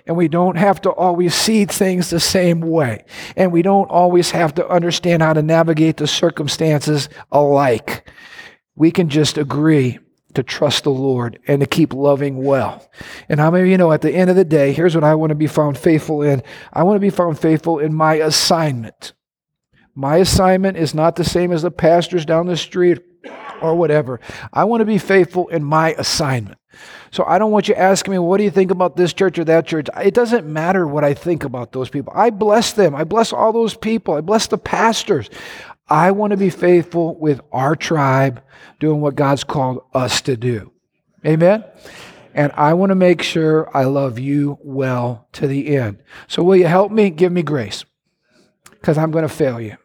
And 0.07 0.17
we 0.17 0.29
don't 0.29 0.57
have 0.57 0.81
to 0.81 0.89
always 0.89 1.35
see 1.35 1.65
things 1.65 2.09
the 2.09 2.19
same 2.19 2.61
way. 2.61 3.05
And 3.35 3.51
we 3.51 3.61
don't 3.61 3.89
always 3.89 4.31
have 4.31 4.55
to 4.55 4.67
understand 4.67 5.21
how 5.21 5.33
to 5.33 5.43
navigate 5.43 5.97
the 5.97 6.07
circumstances 6.07 7.07
alike 7.31 8.09
we 8.75 8.91
can 8.91 9.09
just 9.09 9.37
agree 9.37 9.99
to 10.33 10.43
trust 10.43 10.83
the 10.83 10.91
Lord 10.91 11.39
and 11.47 11.59
to 11.59 11.67
keep 11.67 11.93
loving 11.93 12.43
well. 12.43 12.89
And 13.27 13.39
how 13.39 13.51
many 13.51 13.63
of 13.63 13.69
you 13.69 13.77
know 13.77 13.91
at 13.91 14.01
the 14.01 14.13
end 14.13 14.29
of 14.29 14.35
the 14.35 14.45
day, 14.45 14.71
here's 14.73 14.95
what 14.95 15.03
I 15.03 15.15
want 15.15 15.31
to 15.31 15.35
be 15.35 15.47
found 15.47 15.77
faithful 15.77 16.21
in 16.21 16.43
I 16.71 16.83
want 16.83 16.95
to 16.95 17.01
be 17.01 17.09
found 17.09 17.39
faithful 17.39 17.79
in 17.79 17.93
my 17.93 18.15
assignment. 18.15 19.13
My 19.93 20.17
assignment 20.17 20.77
is 20.77 20.93
not 20.93 21.15
the 21.15 21.23
same 21.23 21.51
as 21.51 21.63
the 21.63 21.71
pastor's 21.71 22.25
down 22.25 22.47
the 22.47 22.55
street 22.55 22.99
or 23.61 23.75
whatever. 23.75 24.19
I 24.53 24.63
want 24.63 24.81
to 24.81 24.85
be 24.85 24.97
faithful 24.97 25.47
in 25.49 25.63
my 25.63 25.93
assignment. 25.97 26.57
So 27.11 27.25
I 27.25 27.37
don't 27.37 27.51
want 27.51 27.67
you 27.67 27.75
asking 27.75 28.13
me, 28.13 28.19
what 28.19 28.37
do 28.37 28.45
you 28.45 28.51
think 28.51 28.71
about 28.71 28.95
this 28.95 29.11
church 29.11 29.37
or 29.37 29.43
that 29.43 29.67
church? 29.67 29.87
It 30.01 30.13
doesn't 30.13 30.47
matter 30.47 30.87
what 30.87 31.03
I 31.03 31.13
think 31.13 31.43
about 31.43 31.73
those 31.73 31.89
people. 31.89 32.13
I 32.15 32.29
bless 32.29 32.71
them. 32.71 32.95
I 32.95 33.03
bless 33.03 33.33
all 33.33 33.51
those 33.51 33.75
people. 33.75 34.15
I 34.15 34.21
bless 34.21 34.47
the 34.47 34.57
pastors. 34.57 35.29
I 35.91 36.11
want 36.11 36.31
to 36.31 36.37
be 36.37 36.49
faithful 36.49 37.19
with 37.19 37.41
our 37.51 37.75
tribe 37.75 38.41
doing 38.79 39.01
what 39.01 39.15
God's 39.15 39.43
called 39.43 39.83
us 39.93 40.21
to 40.21 40.37
do. 40.37 40.71
Amen? 41.25 41.65
And 42.33 42.53
I 42.55 42.75
want 42.75 42.91
to 42.91 42.95
make 42.95 43.21
sure 43.21 43.69
I 43.75 43.83
love 43.83 44.17
you 44.17 44.57
well 44.63 45.27
to 45.33 45.47
the 45.47 45.75
end. 45.75 46.01
So, 46.29 46.43
will 46.43 46.55
you 46.55 46.65
help 46.65 46.93
me? 46.93 47.09
Give 47.09 47.33
me 47.33 47.43
grace 47.43 47.83
because 48.69 48.97
I'm 48.97 49.11
going 49.11 49.27
to 49.27 49.33
fail 49.33 49.59
you. 49.59 49.75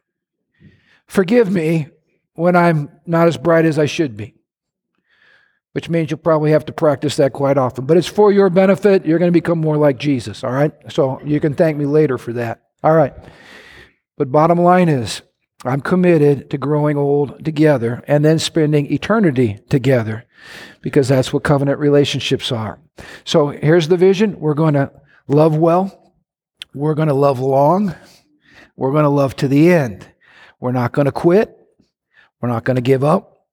Forgive 1.09 1.51
me 1.51 1.89
when 2.35 2.55
I'm 2.55 2.89
not 3.05 3.27
as 3.27 3.37
bright 3.37 3.65
as 3.65 3.77
I 3.77 3.87
should 3.87 4.17
be, 4.17 4.37
which 5.73 5.89
means 5.89 6.13
you'll 6.13 6.19
probably 6.19 6.53
have 6.53 6.67
to 6.67 6.73
practice 6.73 7.17
that 7.17 7.33
quite 7.33 7.59
often. 7.59 7.85
But 7.85 7.97
it's 7.97 8.07
for 8.07 8.31
your 8.31 8.49
benefit. 8.49 9.05
You're 9.05 9.19
going 9.19 9.33
to 9.33 9.41
become 9.41 9.59
more 9.59 9.77
like 9.77 9.99
Jesus, 9.99 10.45
all 10.45 10.53
right? 10.53 10.73
So, 10.89 11.21
you 11.25 11.41
can 11.41 11.55
thank 11.55 11.77
me 11.77 11.85
later 11.85 12.17
for 12.17 12.33
that. 12.35 12.63
All 12.85 12.95
right. 12.95 13.13
But 14.17 14.31
bottom 14.31 14.61
line 14.61 14.89
is, 14.89 15.23
I'm 15.65 15.81
committed 15.81 16.51
to 16.51 16.59
growing 16.59 16.97
old 16.97 17.45
together 17.45 18.03
and 18.07 18.25
then 18.25 18.39
spending 18.39 18.93
eternity 18.93 19.59
together 19.69 20.25
because 20.83 21.09
that's 21.09 21.33
what 21.33 21.45
covenant 21.45 21.79
relationships 21.79 22.53
are. 22.53 22.79
So 23.25 23.49
here's 23.49 23.89
the 23.89 23.97
vision. 23.97 24.39
We're 24.39 24.55
going 24.55 24.75
to 24.75 24.93
love 25.29 25.57
well, 25.57 26.15
we're 26.75 26.95
going 26.95 27.09
to 27.09 27.15
love 27.15 27.41
long, 27.41 27.95
we're 28.77 28.93
going 28.93 29.05
to 29.05 29.09
love 29.09 29.35
to 29.37 29.49
the 29.49 29.73
end. 29.73 30.07
We're 30.61 30.73
not 30.73 30.93
going 30.93 31.07
to 31.07 31.13
quit, 31.13 31.57
we're 32.41 32.49
not 32.49 32.65
going 32.65 32.77
to 32.77 32.83
give 32.83 33.05
up, 33.05 33.47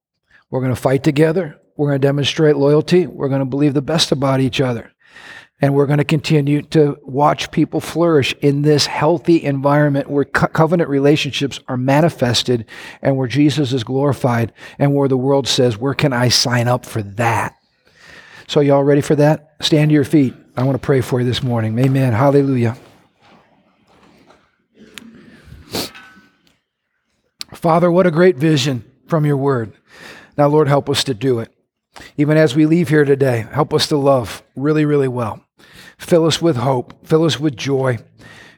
we're 0.50 0.62
going 0.62 0.76
to 0.76 0.82
fight 0.82 1.04
together, 1.04 1.60
we're 1.76 1.90
going 1.90 2.00
to 2.00 2.08
demonstrate 2.08 2.56
loyalty, 2.56 3.08
we're 3.08 3.28
going 3.28 3.40
to 3.40 3.46
believe 3.46 3.74
the 3.74 3.82
best 3.82 4.12
about 4.12 4.40
each 4.40 4.62
other. 4.62 4.93
And 5.64 5.74
we're 5.74 5.86
going 5.86 6.00
to 6.00 6.04
continue 6.04 6.62
to 6.62 7.00
watch 7.04 7.50
people 7.50 7.80
flourish 7.80 8.36
in 8.42 8.64
this 8.64 8.86
healthy 8.86 9.42
environment 9.42 10.10
where 10.10 10.26
co- 10.26 10.48
covenant 10.48 10.90
relationships 10.90 11.58
are 11.70 11.78
manifested 11.78 12.66
and 13.02 13.16
where 13.16 13.30
Jesus 13.30 13.72
is 13.72 13.86
glorified 13.86 14.52
and 14.78 14.94
where 14.94 15.08
the 15.08 15.16
world 15.16 15.48
says, 15.48 15.78
Where 15.78 15.94
can 15.94 16.12
I 16.12 16.28
sign 16.28 16.68
up 16.68 16.86
for 16.86 17.02
that? 17.02 17.56
So, 18.46 18.60
y'all 18.60 18.84
ready 18.84 19.00
for 19.00 19.16
that? 19.16 19.56
Stand 19.62 19.92
to 19.92 19.94
your 19.94 20.04
feet. 20.04 20.34
I 20.58 20.64
want 20.64 20.76
to 20.76 20.86
pray 20.86 21.00
for 21.00 21.22
you 21.22 21.26
this 21.26 21.42
morning. 21.42 21.80
Amen. 21.80 22.12
Hallelujah. 22.12 22.76
Father, 27.54 27.90
what 27.90 28.06
a 28.06 28.12
great 28.12 28.36
vision 28.36 28.84
from 29.08 29.26
your 29.26 29.38
word. 29.38 29.72
Now, 30.38 30.50
Lord, 30.50 30.68
help 30.68 30.90
us 30.90 31.06
to 31.06 31.14
do 31.14 31.40
it. 31.40 31.54
Even 32.18 32.36
as 32.36 32.54
we 32.54 32.66
leave 32.66 32.90
here 32.90 33.06
today, 33.06 33.46
help 33.50 33.74
us 33.74 33.88
to 33.88 33.96
love 33.96 34.44
really, 34.58 34.84
really 34.84 35.08
well. 35.08 35.43
Fill 36.04 36.26
us 36.26 36.42
with 36.42 36.58
hope. 36.58 37.08
Fill 37.08 37.24
us 37.24 37.40
with 37.40 37.56
joy. 37.56 37.98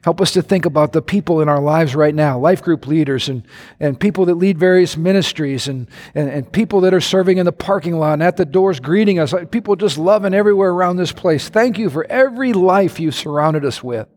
Help 0.03 0.21
us 0.21 0.31
to 0.33 0.41
think 0.41 0.65
about 0.65 0.93
the 0.93 1.01
people 1.01 1.41
in 1.41 1.49
our 1.49 1.61
lives 1.61 1.95
right 1.95 2.13
now, 2.13 2.37
life 2.37 2.61
group 2.61 2.85
leaders 2.85 3.27
and, 3.27 3.43
and 3.79 3.99
people 3.99 4.25
that 4.25 4.35
lead 4.35 4.57
various 4.57 4.97
ministries 4.97 5.67
and, 5.67 5.87
and, 6.13 6.29
and 6.29 6.51
people 6.51 6.81
that 6.81 6.93
are 6.93 7.01
serving 7.01 7.37
in 7.37 7.45
the 7.45 7.51
parking 7.51 7.97
lot 7.97 8.13
and 8.13 8.23
at 8.23 8.37
the 8.37 8.45
doors 8.45 8.79
greeting 8.79 9.17
us, 9.17 9.33
people 9.49 9.75
just 9.75 9.97
loving 9.97 10.33
everywhere 10.33 10.69
around 10.69 10.97
this 10.97 11.11
place. 11.11 11.49
Thank 11.49 11.79
you 11.79 11.89
for 11.89 12.05
every 12.05 12.53
life 12.53 12.99
you've 12.99 13.15
surrounded 13.15 13.65
us 13.65 13.83
with. 13.83 14.07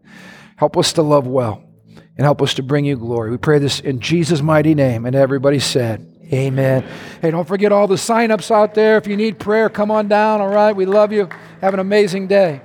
Help 0.57 0.76
us 0.76 0.93
to 0.95 1.03
love 1.03 1.26
well 1.26 1.62
and 2.16 2.24
help 2.24 2.43
us 2.43 2.55
to 2.55 2.62
bring 2.62 2.85
you 2.85 2.97
glory. 2.97 3.31
We 3.31 3.39
pray 3.39 3.59
this 3.59 3.81
in 3.81 4.01
Jesus' 4.01 4.43
mighty 4.43 4.74
name. 4.74 5.07
And 5.07 5.14
everybody 5.14 5.59
said, 5.59 6.07
Amen. 6.33 6.85
Hey, 7.22 7.31
don't 7.31 7.49
forget 7.49 7.72
all 7.72 7.87
the 7.87 7.97
sign 7.97 8.31
ups 8.31 8.51
out 8.51 8.74
there. 8.74 8.99
If 8.99 9.07
you 9.07 9.16
need 9.16 9.39
prayer, 9.39 9.70
come 9.70 9.91
on 9.91 10.09
down. 10.09 10.43
All 10.43 10.49
right. 10.49 10.76
We 10.76 10.85
love 10.85 11.12
you. 11.12 11.31
Have 11.62 11.72
an 11.72 11.81
amazing 11.81 12.26
day. 12.26 12.61